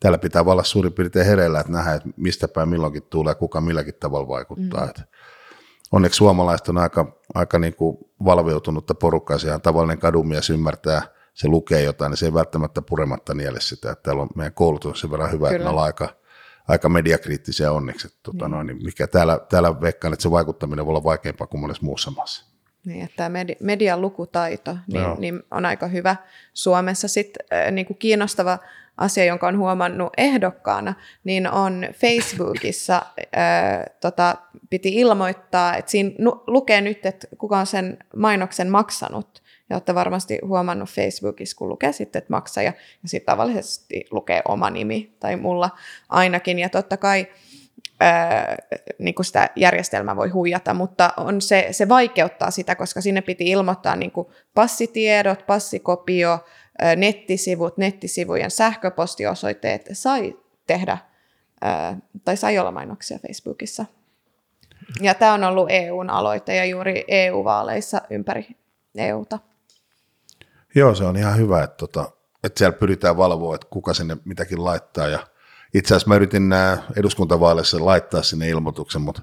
täällä 0.00 0.18
pitää 0.18 0.42
olla 0.46 0.64
suurin 0.64 0.92
piirtein 0.92 1.26
hereillä, 1.26 1.60
että 1.60 1.72
nähdään, 1.72 1.96
että 1.96 2.08
mistä 2.16 2.48
päin 2.48 2.68
milloinkin 2.68 3.02
tulee, 3.02 3.34
kuka 3.34 3.60
milläkin 3.60 3.94
tavalla 4.00 4.28
vaikuttaa. 4.28 4.86
Mm. 4.86 5.04
onneksi 5.92 6.16
suomalaiset 6.16 6.68
on 6.68 6.78
aika, 6.78 7.18
aika 7.34 7.58
niin 7.58 7.74
kuin 7.74 7.98
valveutunutta 8.24 8.94
porukkaa, 8.94 9.38
tavallinen 9.62 9.98
kadumies 9.98 10.50
ymmärtää, 10.50 11.02
se 11.34 11.48
lukee 11.48 11.82
jotain, 11.82 12.10
niin 12.10 12.16
se 12.16 12.26
ei 12.26 12.34
välttämättä 12.34 12.82
purematta 12.82 13.34
niele 13.34 13.60
sitä. 13.60 13.92
Että 13.92 14.02
täällä 14.02 14.22
on 14.22 14.28
meidän 14.34 14.54
koulutus 14.54 14.90
on 14.90 14.96
sen 14.96 15.10
verran 15.10 15.32
hyvä, 15.32 15.46
Kyllä. 15.46 15.56
että 15.56 15.64
me 15.64 15.70
ollaan 15.70 15.86
aika, 15.86 16.08
aika 16.68 16.88
mediakriittisiä 16.88 17.72
onneksi. 17.72 18.06
Että, 18.06 18.18
tuota, 18.22 18.48
mm. 18.48 18.54
noin, 18.54 18.66
niin 18.66 18.84
mikä 18.84 19.06
täällä, 19.06 19.40
täällä 19.50 19.80
veikkaan, 19.80 20.12
että 20.12 20.22
se 20.22 20.30
vaikuttaminen 20.30 20.86
voi 20.86 20.92
olla 20.92 21.04
vaikeampaa 21.04 21.46
kuin 21.46 21.60
monessa 21.60 21.84
muussa 21.84 22.10
maassa. 22.10 22.54
Niin, 22.84 23.04
että 23.04 23.16
tämä 23.16 23.44
median 23.60 24.00
lukutaito 24.00 24.76
niin, 24.86 25.06
niin 25.18 25.42
on 25.50 25.66
aika 25.66 25.86
hyvä 25.86 26.16
Suomessa. 26.52 27.08
Sitten 27.08 27.46
äh, 27.52 27.72
niin 27.72 27.86
kuin 27.86 27.98
kiinnostava 27.98 28.58
asia, 28.96 29.24
jonka 29.24 29.48
on 29.48 29.58
huomannut 29.58 30.12
ehdokkaana, 30.18 30.94
niin 31.24 31.50
on 31.50 31.86
Facebookissa, 31.94 33.02
ää, 33.32 33.86
tota, 34.00 34.36
piti 34.70 34.94
ilmoittaa, 34.94 35.76
että 35.76 35.90
siinä 35.90 36.10
lukee 36.46 36.80
nyt, 36.80 37.06
että 37.06 37.26
kuka 37.38 37.58
on 37.58 37.66
sen 37.66 37.98
mainoksen 38.16 38.70
maksanut. 38.70 39.42
Ja 39.70 39.76
olette 39.76 39.94
varmasti 39.94 40.38
huomannut 40.46 40.88
Facebookissa, 40.88 41.56
kun 41.56 41.68
lukee 41.68 41.92
sitten, 41.92 42.18
että 42.18 42.32
maksaja, 42.32 42.72
ja 43.02 43.08
sitten 43.08 43.32
tavallisesti 43.32 44.04
lukee 44.10 44.42
oma 44.48 44.70
nimi, 44.70 45.16
tai 45.20 45.36
mulla 45.36 45.70
ainakin. 46.08 46.58
Ja 46.58 46.68
totta 46.68 46.96
kai 46.96 47.26
ää, 48.00 48.56
niin 48.98 49.14
kuin 49.14 49.26
sitä 49.26 49.50
järjestelmää 49.56 50.16
voi 50.16 50.28
huijata, 50.28 50.74
mutta 50.74 51.12
on 51.16 51.40
se, 51.40 51.68
se 51.70 51.88
vaikeuttaa 51.88 52.50
sitä, 52.50 52.74
koska 52.74 53.00
sinne 53.00 53.20
piti 53.20 53.50
ilmoittaa 53.50 53.96
niin 53.96 54.10
kuin 54.10 54.28
passitiedot, 54.54 55.46
passikopio, 55.46 56.38
nettisivut, 56.96 57.76
nettisivujen 57.76 58.50
sähköpostiosoitteet 58.50 59.88
sai 59.92 60.36
tehdä 60.66 60.98
tai 62.24 62.36
sai 62.36 62.58
olla 62.58 62.72
mainoksia 62.72 63.18
Facebookissa. 63.26 63.84
Ja 65.00 65.14
tämä 65.14 65.34
on 65.34 65.44
ollut 65.44 65.70
EUn 65.70 66.10
aloite 66.10 66.56
ja 66.56 66.64
juuri 66.64 67.04
EU-vaaleissa 67.08 68.00
ympäri 68.10 68.46
EUta. 68.96 69.38
Joo, 70.74 70.94
se 70.94 71.04
on 71.04 71.16
ihan 71.16 71.36
hyvä, 71.36 71.62
että, 71.62 71.76
tota, 71.76 72.10
että 72.44 72.58
siellä 72.58 72.78
pyritään 72.78 73.16
valvoa, 73.16 73.54
että 73.54 73.66
kuka 73.70 73.94
sinne 73.94 74.16
mitäkin 74.24 74.64
laittaa. 74.64 75.08
Ja 75.08 75.26
itse 75.74 75.94
asiassa 75.94 76.08
mä 76.08 76.16
yritin 76.16 76.48
nämä 76.48 76.78
eduskuntavaaleissa 76.96 77.84
laittaa 77.84 78.22
sinne 78.22 78.48
ilmoituksen, 78.48 79.02
mutta 79.02 79.22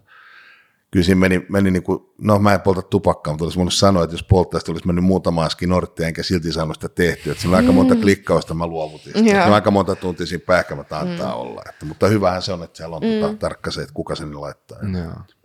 kyllä 0.91 1.03
siinä 1.03 1.19
meni, 1.19 1.45
meni 1.49 1.71
niin 1.71 1.83
kuin, 1.83 1.99
no 2.21 2.39
mä 2.39 2.53
en 2.53 2.61
polta 2.61 2.81
tupakkaa, 2.81 3.33
mutta 3.33 3.43
olisi 3.43 3.57
voinut 3.57 3.73
sanoa, 3.73 4.03
että 4.03 4.13
jos 4.13 4.23
polttaisi, 4.23 4.71
olisi 4.71 4.87
mennyt 4.87 5.05
muutama 5.05 5.45
askin 5.45 5.69
norttia, 5.69 6.07
enkä 6.07 6.23
silti 6.23 6.51
saanut 6.51 6.75
sitä 6.75 6.89
tehtyä. 6.89 7.31
Että 7.31 7.41
siinä 7.41 7.57
on 7.57 7.63
aika 7.63 7.71
monta 7.71 7.95
mm. 7.95 8.01
klikkausta, 8.01 8.53
mä 8.53 8.67
luovutin 8.67 9.13
sitä. 9.13 9.31
Yeah. 9.31 9.47
on 9.47 9.53
aika 9.53 9.71
monta 9.71 9.95
tuntia 9.95 10.25
siinä 10.25 10.43
pähkämätä 10.47 10.99
antaa 10.99 11.35
mm. 11.35 11.41
olla. 11.41 11.61
Että, 11.69 11.85
mutta 11.85 12.07
hyvähän 12.07 12.41
se 12.41 12.53
on, 12.53 12.63
että 12.63 12.77
siellä 12.77 12.95
on 12.95 13.01
tota 13.01 13.15
mm. 13.15 13.21
tota, 13.21 13.37
tarkka 13.37 13.71
se, 13.71 13.81
että 13.81 13.93
kuka 13.93 14.15
sen 14.15 14.41
laittaa. 14.41 14.77
Joo. 15.03 15.40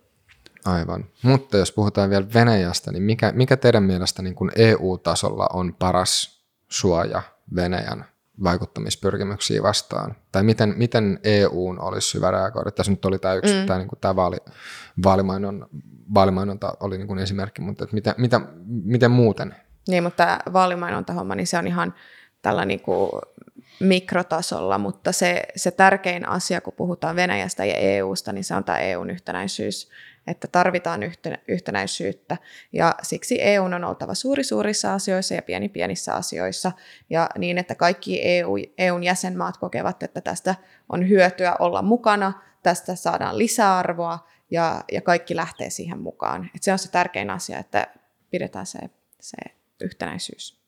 Aivan. 0.66 1.04
Mutta 1.22 1.56
jos 1.56 1.72
puhutaan 1.72 2.10
vielä 2.10 2.26
Venäjästä, 2.34 2.92
niin 2.92 3.02
mikä, 3.02 3.32
mikä 3.32 3.56
teidän 3.56 3.82
mielestä 3.82 4.22
niin 4.22 4.34
kuin 4.34 4.50
EU-tasolla 4.56 5.48
on 5.52 5.74
paras 5.78 6.44
suoja 6.68 7.22
Venäjän 7.54 8.04
vaikuttamispyrkimyksiä 8.44 9.62
vastaan? 9.62 10.16
Tai 10.32 10.42
miten, 10.42 10.74
miten 10.76 11.20
EUn 11.24 11.80
olisi 11.80 12.14
hyvä 12.14 12.30
reagoida? 12.30 12.70
Tässä 12.70 12.92
nyt 12.92 13.04
oli 13.04 13.18
tämä 13.18 13.34
yksi, 13.34 13.54
mm. 13.60 13.66
tämä, 13.66 13.78
niin 13.78 13.88
kuin 13.88 14.00
tämä 14.00 14.16
vaali, 14.16 14.36
vaalimainon, 15.04 15.68
vaalimainonta 16.14 16.72
oli 16.80 16.98
niin 16.98 17.08
kuin 17.08 17.18
esimerkki, 17.18 17.62
mutta 17.62 17.84
että 17.84 17.94
mitä, 17.94 18.14
mitä, 18.18 18.40
miten 18.66 19.10
muuten? 19.10 19.54
Niin, 19.88 20.02
mutta 20.02 20.38
vaalimainonta 20.52 21.12
homma, 21.12 21.34
niin 21.34 21.46
se 21.46 21.58
on 21.58 21.66
ihan 21.66 21.94
tällä 22.42 22.64
niin 22.64 22.80
kuin 22.80 23.10
mikrotasolla, 23.80 24.78
mutta 24.78 25.12
se, 25.12 25.42
se 25.56 25.70
tärkein 25.70 26.28
asia, 26.28 26.60
kun 26.60 26.72
puhutaan 26.72 27.16
Venäjästä 27.16 27.64
ja 27.64 27.74
EUsta, 27.74 28.32
niin 28.32 28.44
se 28.44 28.54
on 28.54 28.64
tämä 28.64 28.78
EUn 28.78 29.10
yhtenäisyys 29.10 29.90
että 30.26 30.48
tarvitaan 30.48 31.00
yhtenäisyyttä 31.48 32.36
ja 32.72 32.94
siksi 33.02 33.42
EU 33.42 33.64
on 33.64 33.84
oltava 33.84 34.14
suuri 34.14 34.44
suurissa 34.44 34.94
asioissa 34.94 35.34
ja 35.34 35.42
pieni 35.42 35.68
pienissä 35.68 36.14
asioissa 36.14 36.72
ja 37.10 37.28
niin, 37.38 37.58
että 37.58 37.74
kaikki 37.74 38.20
EU, 38.22 38.54
EUn 38.78 39.04
jäsenmaat 39.04 39.56
kokevat, 39.56 40.02
että 40.02 40.20
tästä 40.20 40.54
on 40.88 41.08
hyötyä 41.08 41.56
olla 41.58 41.82
mukana, 41.82 42.32
tästä 42.62 42.94
saadaan 42.94 43.38
lisäarvoa 43.38 44.28
ja, 44.50 44.84
ja 44.92 45.00
kaikki 45.00 45.36
lähtee 45.36 45.70
siihen 45.70 46.00
mukaan. 46.00 46.50
Et 46.54 46.62
se 46.62 46.72
on 46.72 46.78
se 46.78 46.90
tärkein 46.90 47.30
asia, 47.30 47.58
että 47.58 47.86
pidetään 48.30 48.66
se, 48.66 48.78
se 49.20 49.36
yhtenäisyys. 49.80 50.60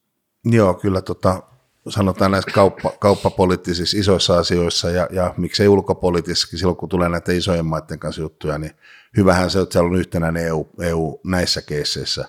Joo, 0.44 0.74
kyllä 0.74 1.02
tota, 1.02 1.42
sanotaan 1.88 2.30
näissä 2.30 2.50
kauppa, 2.50 2.92
kauppapoliittisissa 2.98 3.98
isoissa 3.98 4.38
asioissa 4.38 4.90
ja, 4.90 5.08
ja 5.10 5.34
miksei 5.36 5.68
ulkopoliittisissa, 5.68 6.58
silloin 6.58 6.76
kun 6.76 6.88
tulee 6.88 7.08
näitä 7.08 7.32
isojen 7.32 7.66
maiden 7.66 7.98
kanssa 7.98 8.22
juttuja, 8.22 8.58
niin 8.58 8.72
hyvähän 9.16 9.50
se, 9.50 9.60
että 9.60 9.72
siellä 9.72 9.88
on 9.88 9.98
yhtenäinen 9.98 10.46
EU, 10.46 10.68
EU 10.80 11.20
näissä 11.24 11.62
keisseissä. 11.62 12.24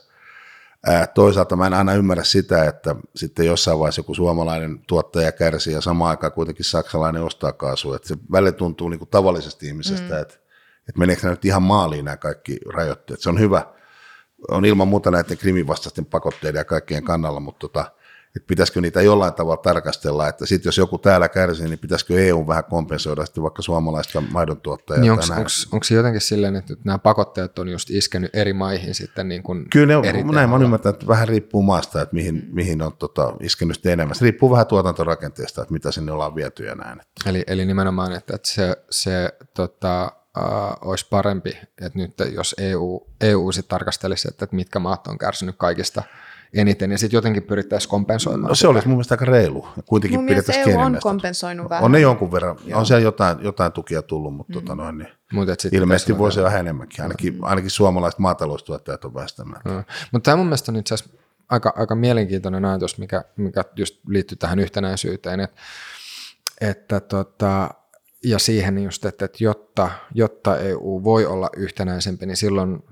Ää, 0.87 1.07
toisaalta 1.07 1.55
mä 1.55 1.67
en 1.67 1.73
aina 1.73 1.93
ymmärrä 1.93 2.23
sitä, 2.23 2.65
että 2.65 2.95
sitten 3.15 3.45
jossain 3.45 3.79
vaiheessa 3.79 3.99
joku 3.99 4.15
suomalainen 4.15 4.79
tuottaja 4.87 5.31
kärsii 5.31 5.73
ja 5.73 5.81
samaan 5.81 6.09
aikaan 6.09 6.33
kuitenkin 6.33 6.65
saksalainen 6.65 7.23
ostaa 7.23 7.51
kaasua. 7.51 7.95
Että 7.95 8.07
se 8.07 8.17
välillä 8.31 8.51
tuntuu 8.51 8.89
niin 8.89 8.99
kuin 8.99 9.09
tavallisesta 9.09 9.65
ihmisestä, 9.65 10.13
mm. 10.13 10.21
että, 10.21 10.33
että 10.89 10.99
meneekö 10.99 11.21
nämä 11.21 11.33
nyt 11.33 11.45
ihan 11.45 11.63
maaliin 11.63 12.05
nämä 12.05 12.17
kaikki 12.17 12.57
rajoitteet. 12.73 13.21
Se 13.21 13.29
on 13.29 13.39
hyvä, 13.39 13.65
on 14.51 14.65
ilman 14.65 14.87
muuta 14.87 15.11
näiden 15.11 15.37
krimivastaisten 15.37 16.05
pakotteiden 16.05 16.59
ja 16.59 16.65
kaikkien 16.65 17.03
kannalla, 17.03 17.39
mutta 17.39 17.59
tota, 17.59 17.91
että 18.35 18.47
pitäisikö 18.47 18.81
niitä 18.81 19.01
jollain 19.01 19.33
tavalla 19.33 19.57
tarkastella, 19.57 20.27
että 20.27 20.45
sitten 20.45 20.67
jos 20.67 20.77
joku 20.77 20.97
täällä 20.97 21.29
kärsii, 21.29 21.67
niin 21.67 21.79
pitäisikö 21.79 22.21
EU 22.21 22.47
vähän 22.47 22.63
kompensoida 22.63 23.25
sitten 23.25 23.43
vaikka 23.43 23.61
suomalaista 23.61 24.21
maidon 24.21 24.61
tuottajaa. 24.61 25.01
Niin 25.01 25.11
onko 25.11 25.83
se 25.83 25.95
jotenkin 25.95 26.21
silleen, 26.21 26.55
että 26.55 26.73
nämä 26.83 26.97
pakotteet 26.97 27.59
on 27.59 27.69
just 27.69 27.89
iskenyt 27.89 28.35
eri 28.35 28.53
maihin 28.53 28.95
sitten 28.95 29.29
niin 29.29 29.43
kuin 29.43 29.69
Kyllä 29.69 30.01
ne, 30.01 30.09
eri 30.09 30.23
näin 30.23 30.49
mä 30.49 30.55
ymmärtänyt, 30.55 30.95
että 30.95 31.07
vähän 31.07 31.27
riippuu 31.27 31.63
maasta, 31.63 32.01
että 32.01 32.15
mihin, 32.15 32.35
mm. 32.35 32.41
mihin 32.51 32.81
on 32.81 32.93
tota, 32.97 33.33
iskenyt 33.39 33.75
sitten 33.75 33.93
enemmän. 33.93 34.15
Se 34.15 34.23
riippuu 34.25 34.51
vähän 34.51 34.67
tuotantorakenteesta, 34.67 35.61
että 35.61 35.73
mitä 35.73 35.91
sinne 35.91 36.11
ollaan 36.11 36.35
viety 36.35 36.65
ja 36.65 36.75
näin. 36.75 37.01
Eli, 37.25 37.43
eli 37.47 37.65
nimenomaan, 37.65 38.11
että, 38.11 38.35
että 38.35 38.49
se, 38.49 38.75
se 38.89 39.33
tota, 39.53 40.11
Uh, 40.37 40.89
olisi 40.89 41.07
parempi, 41.09 41.49
että 41.81 41.99
nyt 41.99 42.13
jos 42.33 42.55
EU, 42.57 43.07
EU 43.21 43.51
sitten 43.51 43.69
tarkastelisi, 43.69 44.27
että, 44.27 44.45
että 44.45 44.55
mitkä 44.55 44.79
maat 44.79 45.07
on 45.07 45.17
kärsinyt 45.17 45.55
kaikista 45.57 46.03
eniten, 46.53 46.91
ja 46.91 46.97
sitten 46.97 47.17
jotenkin 47.17 47.43
pyrittäisiin 47.43 47.89
kompensoimaan. 47.89 48.49
No 48.49 48.55
se 48.55 48.59
sitä. 48.59 48.69
olisi 48.69 48.87
mun 48.87 48.97
mielestä 48.97 49.13
aika 49.13 49.25
reilu. 49.25 49.67
Kuitenkin 49.85 50.19
mun 50.19 50.25
mielestä 50.25 50.53
EU 50.53 50.79
on 50.79 50.97
kompensoinut 51.01 51.69
vähän. 51.69 51.83
On 51.83 51.91
ne 51.91 51.99
jonkun 51.99 52.31
verran. 52.31 52.55
Joo. 52.65 52.79
On 52.79 52.85
siellä 52.85 53.03
jotain, 53.03 53.37
jotain 53.41 53.71
tukia 53.71 54.01
tullut, 54.01 54.33
mutta 54.33 54.53
tota 54.53 54.65
mm. 54.65 54.67
tota 54.67 54.83
noin, 54.83 54.97
niin 54.97 55.09
Mut 55.33 55.49
et 55.49 55.65
ilmeisesti 55.71 56.17
voisi 56.17 56.43
vähän 56.43 56.59
enemmänkin. 56.59 57.01
Ainakin, 57.01 57.33
mm. 57.33 57.43
ainakin 57.43 57.71
suomalaiset 57.71 58.19
maataloustuottajat 58.19 59.05
on 59.05 59.13
väistämään. 59.13 59.61
No. 59.65 59.83
Mutta 60.11 60.25
tämä 60.25 60.37
mun 60.37 60.45
mielestä 60.45 60.71
on 60.71 60.75
itse 60.75 60.93
asiassa 60.93 61.17
aika, 61.49 61.73
aika 61.75 61.95
mielenkiintoinen 61.95 62.65
ajatus, 62.65 62.97
mikä, 62.97 63.23
mikä 63.35 63.63
just 63.75 63.99
liittyy 64.07 64.37
tähän 64.37 64.59
yhtenäisyyteen, 64.59 65.39
että, 65.39 65.61
että 66.61 66.99
tota, 66.99 67.69
ja 68.23 68.39
siihen 68.39 68.83
just, 68.83 69.05
että, 69.05 69.25
että 69.25 69.43
jotta, 69.43 69.89
jotta 70.13 70.57
EU 70.57 71.01
voi 71.03 71.25
olla 71.25 71.49
yhtenäisempi, 71.57 72.25
niin 72.25 72.37
silloin 72.37 72.83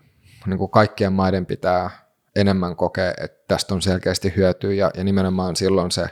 niin 0.45 0.57
kuin 0.57 0.71
kaikkien 0.71 1.13
maiden 1.13 1.45
pitää 1.45 2.06
enemmän 2.37 2.75
kokee, 2.75 3.13
että 3.21 3.43
tästä 3.47 3.75
on 3.75 3.81
selkeästi 3.81 4.33
hyötyä. 4.35 4.73
Ja, 4.73 4.91
ja 4.97 5.03
nimenomaan 5.03 5.55
silloin 5.55 5.91
se, 5.91 6.07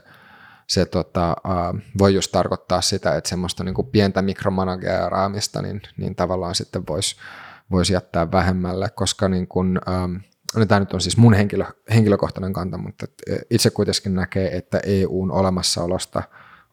se 0.68 0.86
tota, 0.86 1.36
uh, 1.48 1.80
voi 1.98 2.14
just 2.14 2.32
tarkoittaa 2.32 2.82
sitä, 2.82 3.16
että 3.16 3.30
semmoista 3.30 3.64
niin 3.64 3.76
kuin 3.76 3.88
pientä 3.88 4.22
mikromanageeraamista 4.22 5.62
niin, 5.62 5.82
niin 5.98 6.16
tavallaan 6.16 6.56
sitten 6.56 6.84
voisi 6.88 7.16
vois 7.72 7.90
jättää 7.90 8.32
vähemmälle, 8.32 8.90
koska 8.90 9.30
niin 9.30 9.48
kuin, 9.48 9.80
um, 10.04 10.20
no 10.56 10.66
tämä 10.66 10.80
nyt 10.80 10.94
on 10.94 11.02
siis 11.02 11.18
mun 11.18 11.34
henkilö, 11.34 11.66
henkilökohtainen 11.94 12.54
kanta, 12.54 12.78
mutta 12.78 13.06
itse 13.50 13.70
kuitenkin 13.70 14.16
näkee, 14.16 14.58
että 14.58 14.80
EUn 14.84 15.32
olemassaolosta 15.32 16.24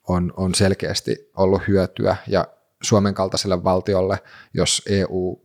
on, 0.09 0.33
on 0.37 0.55
selkeästi 0.55 1.31
ollut 1.37 1.63
hyötyä. 1.69 2.17
Ja 2.27 2.47
Suomen 2.83 3.15
kaltaiselle 3.15 3.65
valtiolle, 3.65 4.19
jos 4.55 4.83
EU 4.87 5.43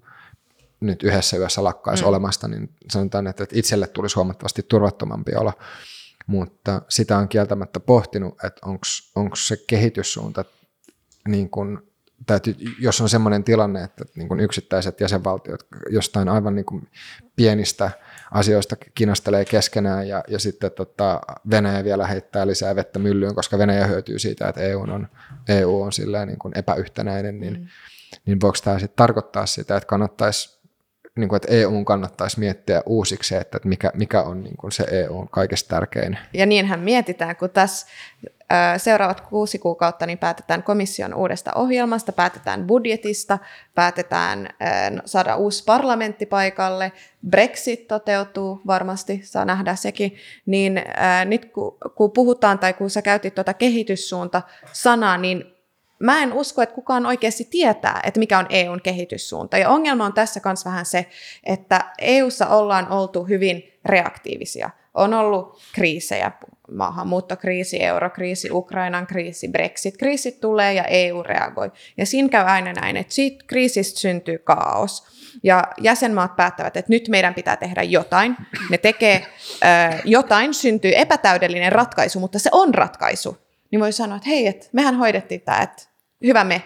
nyt 0.80 1.04
yhdessä 1.04 1.38
yössä 1.38 1.64
lakkaisi 1.64 2.04
mm. 2.04 2.10
olemasta, 2.10 2.48
niin 2.48 2.70
sanotaan, 2.92 3.28
että 3.28 3.46
itselle 3.52 3.88
tulisi 3.88 4.16
huomattavasti 4.16 4.64
turvattomampi 4.64 5.36
olo. 5.36 5.54
Mutta 6.28 6.82
sitä 6.90 7.18
on 7.18 7.28
kieltämättä 7.28 7.80
pohtinut, 7.80 8.44
että 8.44 8.62
onko 9.16 9.36
se 9.36 9.58
kehityssuunta, 9.68 10.46
niin 11.28 11.50
kun, 11.50 11.88
tai 12.26 12.40
jos 12.80 13.02
on 13.02 13.10
sellainen 13.10 13.44
tilanne, 13.44 13.84
että 13.84 14.06
niin 14.16 14.28
kun 14.28 14.40
yksittäiset 14.40 15.02
jäsenvaltiot 15.02 15.68
jostain 15.90 16.30
aivan 16.30 16.56
niin 16.56 16.66
kun 16.66 16.88
pienistä 17.36 17.92
asioista 18.32 18.76
kinastelee 18.96 19.46
keskenään 19.46 20.08
ja, 20.08 20.24
ja 20.28 20.40
sitten 20.40 20.72
tota, 20.72 21.22
Venäjä 21.50 21.84
vielä 21.84 22.08
heittää 22.08 22.48
lisää 22.48 22.76
vettä 22.76 23.00
myllyyn, 23.00 23.36
koska 23.36 23.58
Venäjä 23.58 23.88
hyötyy 23.88 24.20
siitä, 24.20 24.50
että 24.50 24.62
EU 24.62 24.80
on, 24.80 25.08
EU 25.50 25.82
on 25.82 25.92
silleen 25.92 26.28
niin 26.28 26.40
kuin 26.40 26.58
epäyhtenäinen, 26.58 27.40
niin, 27.40 27.60
mm. 27.60 27.68
niin 28.26 28.42
voiko 28.42 28.58
tämä 28.64 28.80
sitten 28.80 28.98
tarkoittaa 28.98 29.46
sitä, 29.46 29.78
että 29.78 29.88
kannattaisi 29.88 30.57
niin 31.18 31.30
kuin, 31.30 31.38
että 31.38 31.54
EU 31.54 31.84
kannattaisi 31.84 32.40
miettiä 32.40 32.84
uusiksi, 32.86 33.36
että 33.36 33.60
mikä, 33.64 33.92
mikä 33.94 34.22
on 34.22 34.44
niin 34.44 34.58
kuin 34.58 34.72
se 34.72 34.86
EU 34.92 35.28
kaikista 35.32 35.76
tärkein. 35.76 36.18
Ja 36.34 36.46
niinhän 36.46 36.80
mietitään, 36.80 37.36
kun 37.36 37.50
tässä 37.50 37.88
seuraavat 38.78 39.22
kuusi 39.22 39.60
kuukautta 39.60 40.06
niin 40.06 40.18
päätetään 40.18 40.64
komission 40.64 41.14
uudesta 41.14 41.54
ohjelmasta, 41.54 42.12
päätetään 42.12 42.68
budjetista, 42.68 43.38
päätetään 43.76 44.50
saada 45.06 45.36
uusi 45.36 45.64
parlamentti 45.64 46.26
paikalle, 46.26 46.92
Brexit 47.30 47.88
toteutuu 47.88 48.62
varmasti, 48.68 49.22
saa 49.24 49.46
nähdä 49.46 49.76
sekin, 49.76 50.16
niin 50.46 50.82
nyt 51.26 51.46
kun, 51.46 51.78
kun 51.96 52.12
puhutaan 52.12 52.60
tai 52.60 52.74
kun 52.74 52.90
sä 52.90 53.02
käytit 53.02 53.36
tuota 53.36 53.54
kehityssuunta-sanaa, 53.54 55.18
niin 55.18 55.57
mä 56.00 56.24
en 56.24 56.34
usko, 56.34 56.62
että 56.62 56.76
kukaan 56.76 57.06
oikeasti 57.06 57.48
tietää, 57.52 58.00
että 58.04 58.20
mikä 58.20 58.40
on 58.40 58.46
EUn 58.50 58.82
kehityssuunta. 58.82 59.58
Ja 59.58 59.70
ongelma 59.70 60.06
on 60.06 60.14
tässä 60.14 60.42
myös 60.46 60.66
vähän 60.66 60.86
se, 60.86 61.06
että 61.44 61.94
EUssa 62.00 62.48
ollaan 62.48 62.92
oltu 62.92 63.24
hyvin 63.24 63.64
reaktiivisia. 63.86 64.70
On 64.94 65.14
ollut 65.14 65.62
kriisejä, 65.74 66.32
maahanmuuttokriisi, 66.72 67.84
eurokriisi, 67.84 68.52
Ukrainan 68.52 69.08
kriisi, 69.08 69.48
Brexit-kriisi 69.48 70.32
tulee 70.32 70.74
ja 70.74 70.84
EU 70.84 71.24
reagoi. 71.24 71.72
Ja 71.98 72.06
siinä 72.06 72.30
käy 72.30 72.46
aina 72.46 72.74
näin, 72.74 72.98
että 72.98 73.14
siitä 73.14 73.44
kriisistä 73.48 74.00
syntyy 74.00 74.38
kaos. 74.38 75.18
Ja 75.44 75.64
jäsenmaat 75.82 76.36
päättävät, 76.36 76.78
että 76.78 76.92
nyt 76.92 77.08
meidän 77.08 77.34
pitää 77.34 77.56
tehdä 77.56 77.84
jotain. 77.84 78.36
Ne 78.70 78.78
tekee 78.78 79.26
jotain, 80.06 80.54
syntyy 80.54 80.92
epätäydellinen 80.96 81.72
ratkaisu, 81.72 82.20
mutta 82.20 82.40
se 82.40 82.50
on 82.54 82.74
ratkaisu. 82.74 83.47
Niin 83.72 83.80
voi 83.80 83.92
sanoa, 83.92 84.18
että 84.18 84.30
hei, 84.30 84.48
että 84.48 84.68
mehän 84.74 84.96
hoidettiin 84.96 85.42
tämä, 85.42 85.62
että 85.62 85.84
hyvä 86.24 86.44
me. 86.44 86.64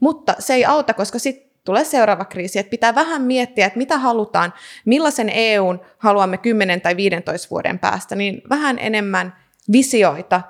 Mutta 0.00 0.34
se 0.38 0.54
ei 0.54 0.64
auta, 0.64 0.94
koska 0.94 1.18
sitten 1.18 1.50
tulee 1.64 1.84
seuraava 1.84 2.24
kriisi, 2.24 2.58
että 2.58 2.70
pitää 2.70 2.94
vähän 2.94 3.22
miettiä, 3.22 3.66
että 3.66 3.78
mitä 3.78 3.98
halutaan, 3.98 4.54
millaisen 4.84 5.30
EUn 5.34 5.80
haluamme 5.98 6.38
10 6.38 6.80
tai 6.80 6.96
15 6.96 7.50
vuoden 7.50 7.78
päästä, 7.78 8.16
niin 8.16 8.42
vähän 8.50 8.78
enemmän 8.78 9.36
visioita, 9.72 10.40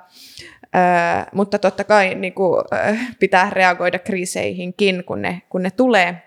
äh, 0.75 1.27
mutta 1.33 1.59
totta 1.59 1.83
kai 1.83 2.15
niin 2.15 2.33
kuin, 2.33 2.63
äh, 2.73 3.15
pitää 3.19 3.49
reagoida 3.49 3.99
kriiseihinkin, 3.99 5.03
kun 5.03 5.21
ne, 5.21 5.41
kun 5.49 5.63
ne 5.63 5.71
tulee. 5.71 6.23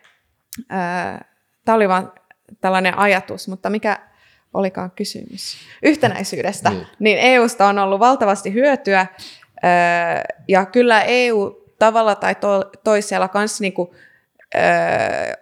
Äh, 0.73 1.21
Tämä 1.65 1.77
oli 1.77 1.89
vain 1.89 2.07
tällainen 2.61 2.99
ajatus, 2.99 3.49
mutta 3.49 3.71
mikä 3.71 3.99
olikaan 4.55 4.91
kysymys? 4.91 5.57
Yhtenäisyydestä. 5.83 6.71
Niin. 6.71 6.87
niin 6.99 7.19
EUsta 7.19 7.67
on 7.67 7.79
ollut 7.79 8.01
valtavasti 8.01 8.53
hyötyä, 8.53 9.07
ja 10.49 10.67
kyllä 10.67 11.03
EU 11.03 11.65
tavalla 11.79 12.15
tai 12.15 12.35
to, 12.35 12.71
toisella 12.85 13.29
kanssa 13.29 13.63
niin 13.63 13.73
kuin, 13.73 13.91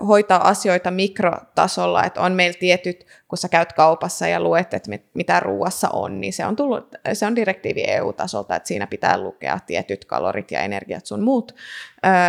hoitaa 0.07 0.49
asioita 0.49 0.91
mikrotasolla, 0.91 2.05
että 2.05 2.21
on 2.21 2.33
meillä 2.33 2.59
tietyt, 2.59 3.07
kun 3.29 3.39
sä 3.39 3.49
käyt 3.49 3.73
kaupassa 3.73 4.29
ja 4.29 4.41
luet, 4.41 4.75
että 4.75 4.91
mitä 5.15 5.41
ruuassa 5.41 5.89
on, 5.93 6.21
niin 6.21 6.33
se 6.33 6.47
on, 6.47 6.57
tullut, 6.57 6.95
se 7.13 7.27
on 7.27 7.37
direktiivi 7.37 7.85
EU-tasolta, 7.87 8.57
että 8.57 8.67
siinä 8.67 8.87
pitää 8.87 9.19
lukea 9.19 9.59
tietyt 9.67 10.05
kalorit 10.05 10.51
ja 10.51 10.61
energiat 10.61 11.07
sun 11.07 11.23
muut, 11.23 11.55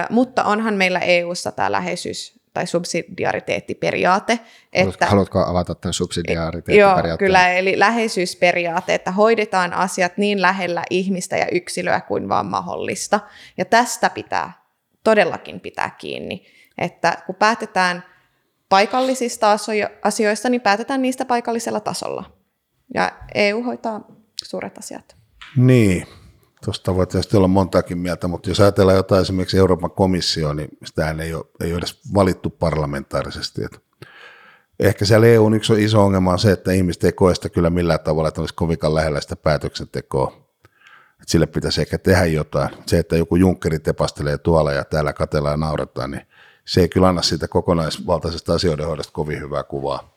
mutta 0.09 0.43
onhan 0.43 0.73
meillä 0.73 0.99
EU-ssa 0.99 1.51
tämä 1.51 1.71
läheisyys 1.71 2.42
tai 2.53 2.67
subsidiariteettiperiaate. 2.67 4.39
Että, 4.73 5.05
Haluatko 5.05 5.39
avata 5.39 5.75
tämän 5.75 5.93
subsidiariteettiperiaatteen? 5.93 7.09
Joo, 7.09 7.17
kyllä, 7.17 7.53
eli 7.53 7.79
läheisyysperiaate, 7.79 8.93
että 8.93 9.11
hoidetaan 9.11 9.73
asiat 9.73 10.17
niin 10.17 10.41
lähellä 10.41 10.83
ihmistä 10.89 11.37
ja 11.37 11.47
yksilöä 11.51 12.01
kuin 12.01 12.29
vaan 12.29 12.45
mahdollista. 12.45 13.19
Ja 13.57 13.65
tästä 13.65 14.09
pitää 14.09 14.63
todellakin 15.03 15.59
pitää 15.59 15.89
kiinni, 15.89 16.45
että 16.77 17.17
kun 17.25 17.35
päätetään 17.35 18.03
paikallisista 18.69 19.57
asioista, 20.03 20.49
niin 20.49 20.61
päätetään 20.61 21.01
niistä 21.01 21.25
paikallisella 21.25 21.79
tasolla. 21.79 22.37
Ja 22.93 23.11
EU 23.35 23.63
hoitaa 23.63 24.07
suuret 24.43 24.77
asiat. 24.77 25.15
Niin, 25.57 26.07
Tuosta 26.63 26.95
voi 26.95 27.07
tietysti 27.07 27.37
olla 27.37 27.47
montaakin 27.47 27.97
mieltä, 27.97 28.27
mutta 28.27 28.49
jos 28.49 28.59
ajatellaan 28.59 28.97
jotain 28.97 29.21
esimerkiksi 29.21 29.57
Euroopan 29.57 29.91
komissio, 29.91 30.53
niin 30.53 30.69
sitähän 30.85 31.19
ei 31.19 31.33
ole, 31.33 31.45
ei 31.61 31.71
ole 31.71 31.77
edes 31.77 31.99
valittu 32.13 32.49
parlamentaarisesti. 32.49 33.63
Että 33.63 33.79
ehkä 34.79 35.05
siellä 35.05 35.27
EUn 35.27 35.53
yksi 35.53 35.83
iso 35.83 36.03
ongelma 36.03 36.31
on 36.31 36.39
se, 36.39 36.51
että 36.51 36.71
ihmiset 36.71 37.03
ei 37.03 37.11
koe 37.11 37.35
sitä 37.35 37.49
kyllä 37.49 37.69
millään 37.69 37.99
tavalla, 37.99 38.27
että 38.27 38.41
olisi 38.41 38.53
kovinkaan 38.53 38.95
lähellä 38.95 39.21
sitä 39.21 39.35
päätöksentekoa. 39.35 40.33
Että 41.11 41.31
sille 41.31 41.45
pitäisi 41.45 41.81
ehkä 41.81 41.97
tehdä 41.97 42.25
jotain. 42.25 42.69
Se, 42.85 42.99
että 42.99 43.17
joku 43.17 43.35
junkkeri 43.35 43.79
tepastelee 43.79 44.37
tuolla 44.37 44.71
ja 44.71 44.83
täällä 44.83 45.13
katellaan 45.13 45.53
ja 45.53 45.57
nauretaan, 45.57 46.11
niin 46.11 46.27
se 46.65 46.81
ei 46.81 46.89
kyllä 46.89 47.07
anna 47.07 47.21
siitä 47.21 47.47
kokonaisvaltaisesta 47.47 48.53
asioiden 48.53 48.87
hoidosta 48.87 49.13
kovin 49.13 49.39
hyvää 49.39 49.63
kuvaa 49.63 50.12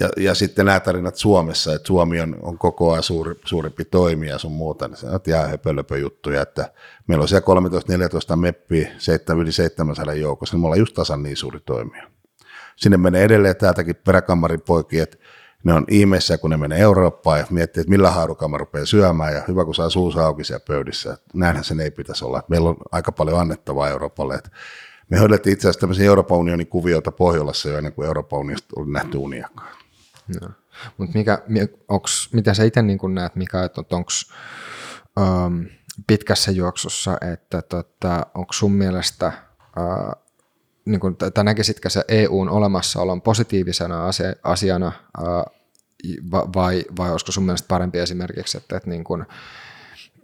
ja, 0.00 0.08
ja 0.16 0.34
sitten 0.34 0.66
nämä 0.66 0.80
tarinat 0.80 1.16
Suomessa, 1.16 1.74
että 1.74 1.86
Suomi 1.86 2.20
on, 2.20 2.36
on 2.42 2.58
koko 2.58 2.92
ajan 2.92 3.02
suuri, 3.02 3.34
suurempi 3.44 3.84
toimija 3.84 4.38
sun 4.38 4.52
muuta, 4.52 4.88
niin 4.88 4.96
se 4.96 5.06
on 5.06 5.50
höpölöpö 5.50 5.98
juttuja, 5.98 6.42
että 6.42 6.72
meillä 7.06 7.22
on 7.22 7.28
siellä 7.28 8.34
13-14 8.34 8.36
meppiä 8.36 8.90
7, 8.98 9.42
yli 9.42 9.52
700 9.52 10.14
joukossa, 10.14 10.56
niin 10.56 10.60
me 10.60 10.66
ollaan 10.66 10.78
just 10.78 10.94
tasan 10.94 11.22
niin 11.22 11.36
suuri 11.36 11.60
toimija. 11.60 12.10
Sinne 12.76 12.96
menee 12.96 13.24
edelleen 13.24 13.56
täältäkin 13.56 13.96
peräkammarin 13.96 14.60
poikia, 14.60 15.02
että 15.02 15.16
ne 15.64 15.74
on 15.74 15.84
ihmeessä, 15.88 16.38
kun 16.38 16.50
ne 16.50 16.56
menee 16.56 16.78
Eurooppaan 16.78 17.38
ja 17.38 17.46
miettii, 17.50 17.80
että 17.80 17.90
millä 17.90 18.10
haarukalla 18.10 18.50
mä 18.50 18.58
rupean 18.58 18.86
syömään 18.86 19.34
ja 19.34 19.42
hyvä, 19.48 19.64
kun 19.64 19.74
saa 19.74 19.90
suusa 19.90 20.26
auki 20.26 20.44
siellä 20.44 20.64
pöydissä. 20.68 21.18
Näinhän 21.34 21.64
sen 21.64 21.80
ei 21.80 21.90
pitäisi 21.90 22.24
olla. 22.24 22.42
Meillä 22.48 22.68
on 22.68 22.76
aika 22.92 23.12
paljon 23.12 23.40
annettavaa 23.40 23.88
Euroopalle. 23.88 24.34
Että 24.34 24.50
me 25.10 25.18
hoidettiin 25.18 25.52
itse 25.52 25.68
asiassa 25.68 25.80
tämmöisiä 25.80 26.06
Euroopan 26.06 26.38
unionin 26.38 26.66
kuvioita 26.66 27.12
Pohjolassa 27.12 27.68
jo 27.68 27.78
ennen 27.78 27.92
kuin 27.92 28.06
Euroopan 28.06 28.40
unionista 28.40 28.66
oli 28.76 28.90
nähty 28.90 29.18
uniakaan. 29.18 29.77
No. 30.40 30.48
Mutta 30.96 31.18
mikä, 31.18 31.38
onks, 31.88 32.32
mitä 32.32 32.54
sä 32.54 32.64
itse 32.64 32.82
niin 32.82 33.14
näet, 33.14 33.36
mikä, 33.36 33.64
että 33.64 33.80
onko 33.90 34.10
pitkässä 36.06 36.50
juoksussa, 36.50 37.18
että 37.32 37.62
tota, 37.62 38.26
onko 38.34 38.52
sun 38.52 38.72
mielestä, 38.72 39.32
uh, 39.78 40.24
niin 40.84 41.00
kun, 41.00 41.16
tai 41.16 41.44
näkisitkö 41.44 41.90
se 41.90 42.04
EUn 42.08 42.48
olemassaolon 42.48 43.22
positiivisena 43.22 44.06
asia, 44.06 44.32
asiana, 44.44 44.92
uh, 45.20 45.58
vai, 46.32 46.84
vai 46.98 47.10
olisiko 47.10 47.32
sun 47.32 47.44
mielestä 47.44 47.68
parempi 47.68 47.98
esimerkiksi, 47.98 48.58
että, 48.58 48.76
että 48.76 48.90
niin 48.90 49.04
kun, 49.04 49.26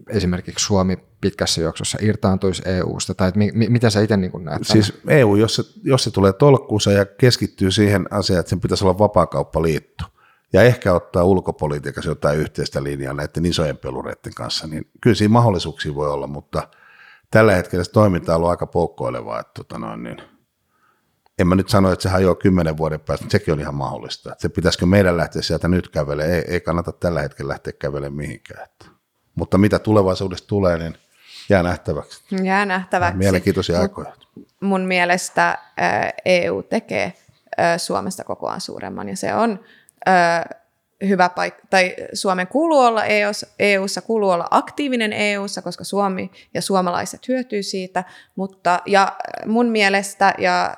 esimerkiksi 0.09 0.65
Suomi 0.65 0.97
pitkässä 1.21 1.61
juoksussa 1.61 1.99
irtaantuisi 2.01 2.63
EU-sta, 2.67 3.15
tai 3.15 3.33
mi, 3.35 3.51
mi, 3.55 3.69
mitä 3.69 3.91
sä 3.91 4.01
itse 4.01 4.17
niin 4.17 4.45
näet? 4.45 4.67
Siis 4.67 4.93
tämän? 4.93 5.19
EU, 5.19 5.37
jos 5.37 5.55
se, 5.55 5.63
jos 5.83 6.05
se 6.05 6.11
tulee 6.11 6.33
tolkkuunsa 6.33 6.93
ja 6.93 7.05
keskittyy 7.07 7.71
siihen 7.71 8.07
asiaan, 8.11 8.41
että 8.41 8.51
sen 8.51 8.61
pitäisi 8.61 8.85
olla 8.85 8.99
vapaakauppaliitto, 8.99 10.05
ja 10.53 10.63
ehkä 10.63 10.93
ottaa 10.95 11.25
ulkopolitiikassa 11.25 12.11
jotain 12.11 12.39
yhteistä 12.39 12.83
linjaa 12.83 13.15
näiden 13.15 13.47
isojen 13.47 13.77
pelureiden 13.77 14.35
kanssa, 14.35 14.67
niin 14.67 14.91
kyllä 15.01 15.17
siinä 15.17 15.33
mahdollisuuksia 15.33 15.95
voi 15.95 16.11
olla, 16.11 16.27
mutta 16.27 16.69
tällä 17.31 17.55
hetkellä 17.55 17.85
se 17.85 17.91
toiminta 17.91 18.33
on 18.33 18.37
ollut 18.37 18.51
aika 18.51 18.67
poukkoilevaa, 18.67 19.41
että 19.41 19.53
tota 19.55 19.79
noin, 19.79 20.03
niin, 20.03 20.23
en 21.39 21.47
mä 21.47 21.55
nyt 21.55 21.69
sano, 21.69 21.93
että 21.93 22.03
se 22.03 22.09
hajoaa 22.09 22.35
kymmenen 22.35 22.77
vuoden 22.77 23.01
päästä, 23.01 23.25
mutta 23.25 23.33
sekin 23.33 23.55
on 23.55 23.61
ihan 23.61 23.75
mahdollista. 23.75 24.33
Että 24.33 24.43
se 24.43 24.49
pitäisikö 24.49 24.87
meidän 24.87 25.17
lähteä 25.17 25.43
sieltä 25.43 25.69
nyt 25.69 25.89
kävelemään, 25.89 26.35
ei, 26.35 26.45
ei 26.49 26.61
kannata 26.61 26.93
tällä 26.93 27.23
hetkellä 27.23 27.51
lähteä 27.51 27.73
kävelemään 27.73 28.15
mihinkään. 28.15 28.65
Että. 28.65 28.94
Mutta 29.35 29.59
mitä 29.59 29.79
tulevaisuudessa 29.79 30.47
tulee, 30.47 30.79
niin 30.79 30.99
jää 31.49 31.63
nähtäväksi. 31.63 32.25
Jää 32.43 32.67
nähtäväksi. 32.67 33.19
Mielenkiintoisia 33.19 33.81
aikoja. 33.81 34.13
Mun 34.61 34.81
mielestä 34.81 35.59
EU 36.25 36.63
tekee 36.63 37.13
Suomesta 37.77 38.25
koko 38.25 38.49
ajan 38.49 38.61
suuremman 38.61 39.09
ja 39.09 39.17
se 39.17 39.35
on 39.35 39.61
hyvä 41.09 41.29
paikka, 41.29 41.63
tai 41.71 41.97
Suomen 42.13 42.47
kuuluu 42.47 42.79
olla 42.79 43.05
EUssa, 43.05 43.47
EUssa, 43.59 44.03
kuuluu 44.03 44.31
olla 44.31 44.49
aktiivinen 44.51 45.13
EUssa, 45.13 45.63
koska 45.63 45.85
Suomi 45.85 46.31
ja 46.55 46.63
suomalaiset 46.63 47.29
hyötyy 47.29 47.63
siitä, 47.63 48.05
mutta 48.37 48.81
ja 48.87 49.17
mun 49.47 49.67
mielestä 49.67 50.35
ja 50.39 50.77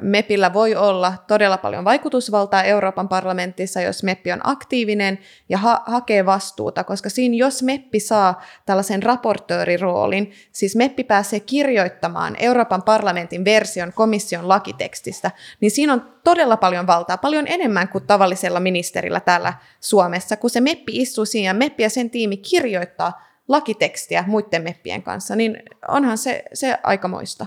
MEPillä 0.00 0.52
voi 0.52 0.74
olla 0.74 1.14
todella 1.26 1.58
paljon 1.58 1.84
vaikutusvaltaa 1.84 2.62
Euroopan 2.62 3.08
parlamentissa, 3.08 3.80
jos 3.80 4.02
MEPpi 4.02 4.32
on 4.32 4.40
aktiivinen 4.44 5.18
ja 5.48 5.58
ha- 5.58 5.82
hakee 5.86 6.26
vastuuta, 6.26 6.84
koska 6.84 7.10
siinä 7.10 7.36
jos 7.36 7.62
MEPpi 7.62 8.00
saa 8.00 8.42
tällaisen 8.66 9.02
raportööriroolin, 9.02 10.32
siis 10.52 10.76
MEPpi 10.76 11.04
pääsee 11.04 11.40
kirjoittamaan 11.40 12.36
Euroopan 12.38 12.82
parlamentin 12.82 13.44
version 13.44 13.92
komission 13.92 14.48
lakitekstistä, 14.48 15.30
niin 15.60 15.70
siinä 15.70 15.92
on 15.92 16.12
todella 16.24 16.56
paljon 16.56 16.86
valtaa, 16.86 17.18
paljon 17.18 17.44
enemmän 17.48 17.88
kuin 17.88 18.06
tavallisella 18.06 18.60
ministerillä 18.60 19.20
täällä 19.20 19.52
Suomessa, 19.80 20.36
kun 20.36 20.50
se 20.50 20.60
MEPpi 20.60 20.92
istuu 20.96 21.24
siinä 21.24 21.48
ja 21.48 21.54
MEPpi 21.54 21.82
ja 21.82 21.90
sen 21.90 22.10
tiimi 22.10 22.36
kirjoittaa 22.36 23.22
lakitekstiä 23.48 24.24
muiden 24.26 24.62
MEPPien 24.62 25.02
kanssa, 25.02 25.36
niin 25.36 25.62
onhan 25.88 26.18
se, 26.18 26.44
se 26.52 26.78
aikamoista. 26.82 27.46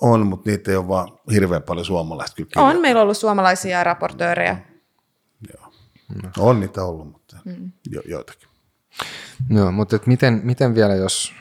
On, 0.00 0.26
mutta 0.26 0.50
niitä 0.50 0.70
ei 0.70 0.76
ole 0.76 0.88
vaan 0.88 1.08
hirveän 1.32 1.62
paljon 1.62 1.86
suomalaista 1.86 2.36
kyllä 2.36 2.66
On 2.66 2.80
meillä 2.80 3.02
ollut 3.02 3.16
suomalaisia 3.16 3.84
raportöörejä. 3.84 4.58
Joo. 5.52 5.72
On 6.38 6.60
niitä 6.60 6.84
ollut, 6.84 7.12
mutta 7.12 7.36
mm. 7.44 7.72
jo, 7.90 8.02
joitakin. 8.04 8.48
Joo, 9.50 9.72
mutta 9.72 9.96
et 9.96 10.06
miten, 10.06 10.40
miten 10.44 10.74
vielä, 10.74 10.94
jos 10.94 11.32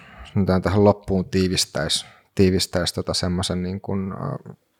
tähän 0.64 0.84
loppuun 0.84 1.26
tiivistäisi 1.26 2.06
tiivistäisi 2.36 2.93
tota 2.93 3.14
semmoisen 3.14 3.64
niin 3.64 3.82
kuin, 3.82 4.14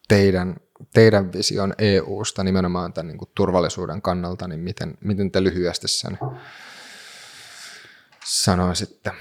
teidän, 0.07 0.55
teidän 0.93 1.34
vision 1.34 1.74
EU-sta 1.78 2.43
nimenomaan 2.43 2.93
tämän 2.93 3.07
niin 3.07 3.17
kuin 3.17 3.32
turvallisuuden 3.36 4.01
kannalta, 4.01 4.47
niin 4.47 4.59
miten, 4.59 4.97
miten 5.01 5.32
te 5.32 5.43
lyhyesti 5.43 5.88
sen 5.88 6.17
sanoisitte? 8.26 9.11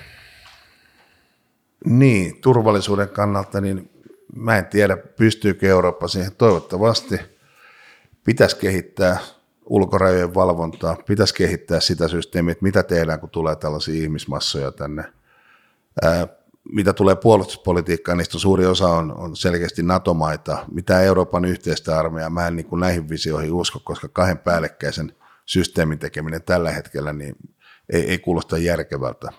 Niin, 1.84 2.40
turvallisuuden 2.40 3.09
kannalta, 3.09 3.61
niin 3.61 3.90
mä 4.37 4.59
en 4.59 4.66
tiedä, 4.66 4.97
pystyykö 4.97 5.68
Eurooppa 5.68 6.09
siihen. 6.09 6.33
Toivottavasti 6.39 7.20
pitäisi 8.24 8.57
kehittää 8.57 9.18
ulkorajojen 9.64 10.35
valvontaa, 10.35 10.97
pitäisi 11.07 11.35
kehittää 11.35 11.80
sitä 11.80 12.09
systeemiä, 12.09 12.53
että 12.53 12.62
mitä 12.62 12.83
tehdään, 12.83 13.20
kun 13.20 13.30
tulee 13.30 13.57
tällaisia 13.57 14.03
ihmismassoja 14.03 14.72
tänne. 14.72 15.05
Ää, 16.03 16.28
mitä 16.72 16.93
tulee 16.93 17.16
puolustuspolitiikkaan, 17.16 18.18
niistä 18.18 18.39
suuri 18.39 18.66
osa 18.66 18.89
on, 18.89 19.12
on 19.16 19.37
selkeästi 19.37 19.83
NATO-maita. 19.83 20.66
Mitä 20.72 21.01
Euroopan 21.01 21.45
yhteistä 21.45 21.99
armeijaa, 21.99 22.30
mä 22.30 22.47
en 22.47 22.57
niin 22.57 22.66
kuin 22.66 22.80
näihin 22.80 23.09
visioihin 23.09 23.53
usko, 23.53 23.80
koska 23.85 24.09
kahden 24.09 24.39
päällekkäisen 24.39 25.12
systeemin 25.47 25.99
tekeminen 25.99 26.43
tällä 26.43 26.70
hetkellä 26.70 27.12
niin 27.12 27.37
ei, 27.93 28.11
ei 28.11 28.18
kuulosta 28.18 28.59
järkevältä. 28.59 29.33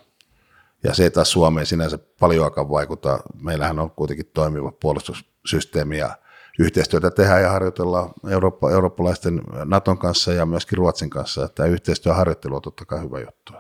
Ja 0.84 0.94
se 0.94 1.10
taas 1.10 1.32
Suomeen 1.32 1.66
sinänsä 1.66 2.00
paljoakaan 2.20 2.70
vaikuta. 2.70 3.20
Meillähän 3.42 3.80
on 3.80 3.92
kuitenkin 3.92 4.32
toimiva 4.34 4.72
puolustussysteemi 4.72 5.98
ja 5.98 6.18
yhteistyötä 6.60 7.12
tehdään 7.12 7.42
ja 7.42 7.50
harjoitellaan 7.50 8.10
Eurooppa, 8.30 8.72
eurooppalaisten 8.72 9.42
Naton 9.66 9.98
kanssa 9.98 10.34
ja 10.34 10.46
myöskin 10.46 10.78
Ruotsin 10.78 11.10
kanssa. 11.10 11.48
Tämä 11.48 11.70
yhteistyöharjoittelu 11.70 12.56
on 12.56 12.62
totta 12.62 12.86
kai 12.86 13.02
hyvä 13.02 13.20
juttu. 13.20 13.54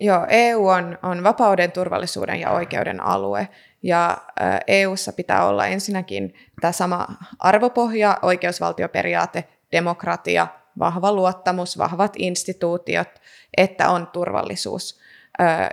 Joo, 0.00 0.26
EU 0.28 0.68
on, 0.68 0.98
on 1.02 1.24
vapauden, 1.24 1.72
turvallisuuden 1.72 2.40
ja 2.40 2.50
oikeuden 2.50 3.00
alue. 3.00 3.48
Ja 3.82 4.18
EUssa 4.66 5.12
pitää 5.12 5.46
olla 5.46 5.66
ensinnäkin 5.66 6.34
tämä 6.60 6.72
sama 6.72 7.06
arvopohja, 7.38 8.18
oikeusvaltioperiaate, 8.22 9.48
demokratia, 9.72 10.46
vahva 10.78 11.12
luottamus, 11.12 11.78
vahvat 11.78 12.12
instituutiot, 12.16 13.08
että 13.56 13.90
on 13.90 14.06
turvallisuus. 14.06 15.00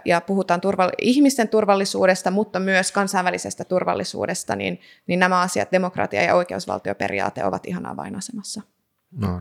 Ja 0.05 0.21
puhutaan 0.21 0.61
turval- 0.61 0.95
ihmisten 1.01 1.49
turvallisuudesta, 1.49 2.31
mutta 2.31 2.59
myös 2.59 2.91
kansainvälisestä 2.91 3.63
turvallisuudesta, 3.63 4.55
niin, 4.55 4.81
niin 5.07 5.19
nämä 5.19 5.41
asiat, 5.41 5.71
demokratia 5.71 6.21
ja 6.21 6.35
oikeusvaltioperiaate, 6.35 7.45
ovat 7.45 7.65
ihan 7.65 7.85
avainasemassa. 7.85 8.61
No, 9.11 9.39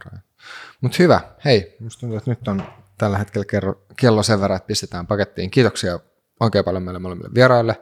Mutta 0.81 0.97
hyvä. 0.99 1.21
Hei, 1.45 1.77
musta 1.81 2.01
tuntuu, 2.01 2.19
että 2.19 2.31
nyt 2.31 2.49
on 2.49 2.63
tällä 2.99 3.19
hetkellä 3.19 3.75
kello 4.01 4.23
sen 4.23 4.41
verran, 4.41 4.57
että 4.57 4.67
pistetään 4.67 5.07
pakettiin. 5.07 5.51
Kiitoksia 5.51 5.99
oikein 6.41 6.65
paljon 6.65 6.83
meille 6.83 6.99
molemmille 6.99 7.35
vieraille. 7.35 7.81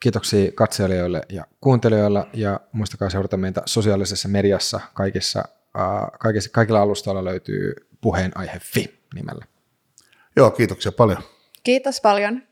Kiitoksia 0.00 0.52
katselijoille 0.52 1.22
ja 1.28 1.44
kuuntelijoille 1.60 2.26
ja 2.32 2.60
muistakaa 2.72 3.10
seurata 3.10 3.36
meitä 3.36 3.62
sosiaalisessa 3.66 4.28
mediassa 4.28 4.80
kaikissa, 4.94 5.44
äh, 5.78 6.18
kaikissa 6.20 6.50
kaikilla 6.50 6.80
alustoilla 6.80 7.24
löytyy 7.24 7.74
puheenaihe.fi 8.00 9.00
nimellä. 9.14 9.44
Joo, 10.36 10.50
kiitoksia 10.50 10.92
paljon. 10.92 11.33
Kiitos 11.64 12.00
paljon. 12.00 12.42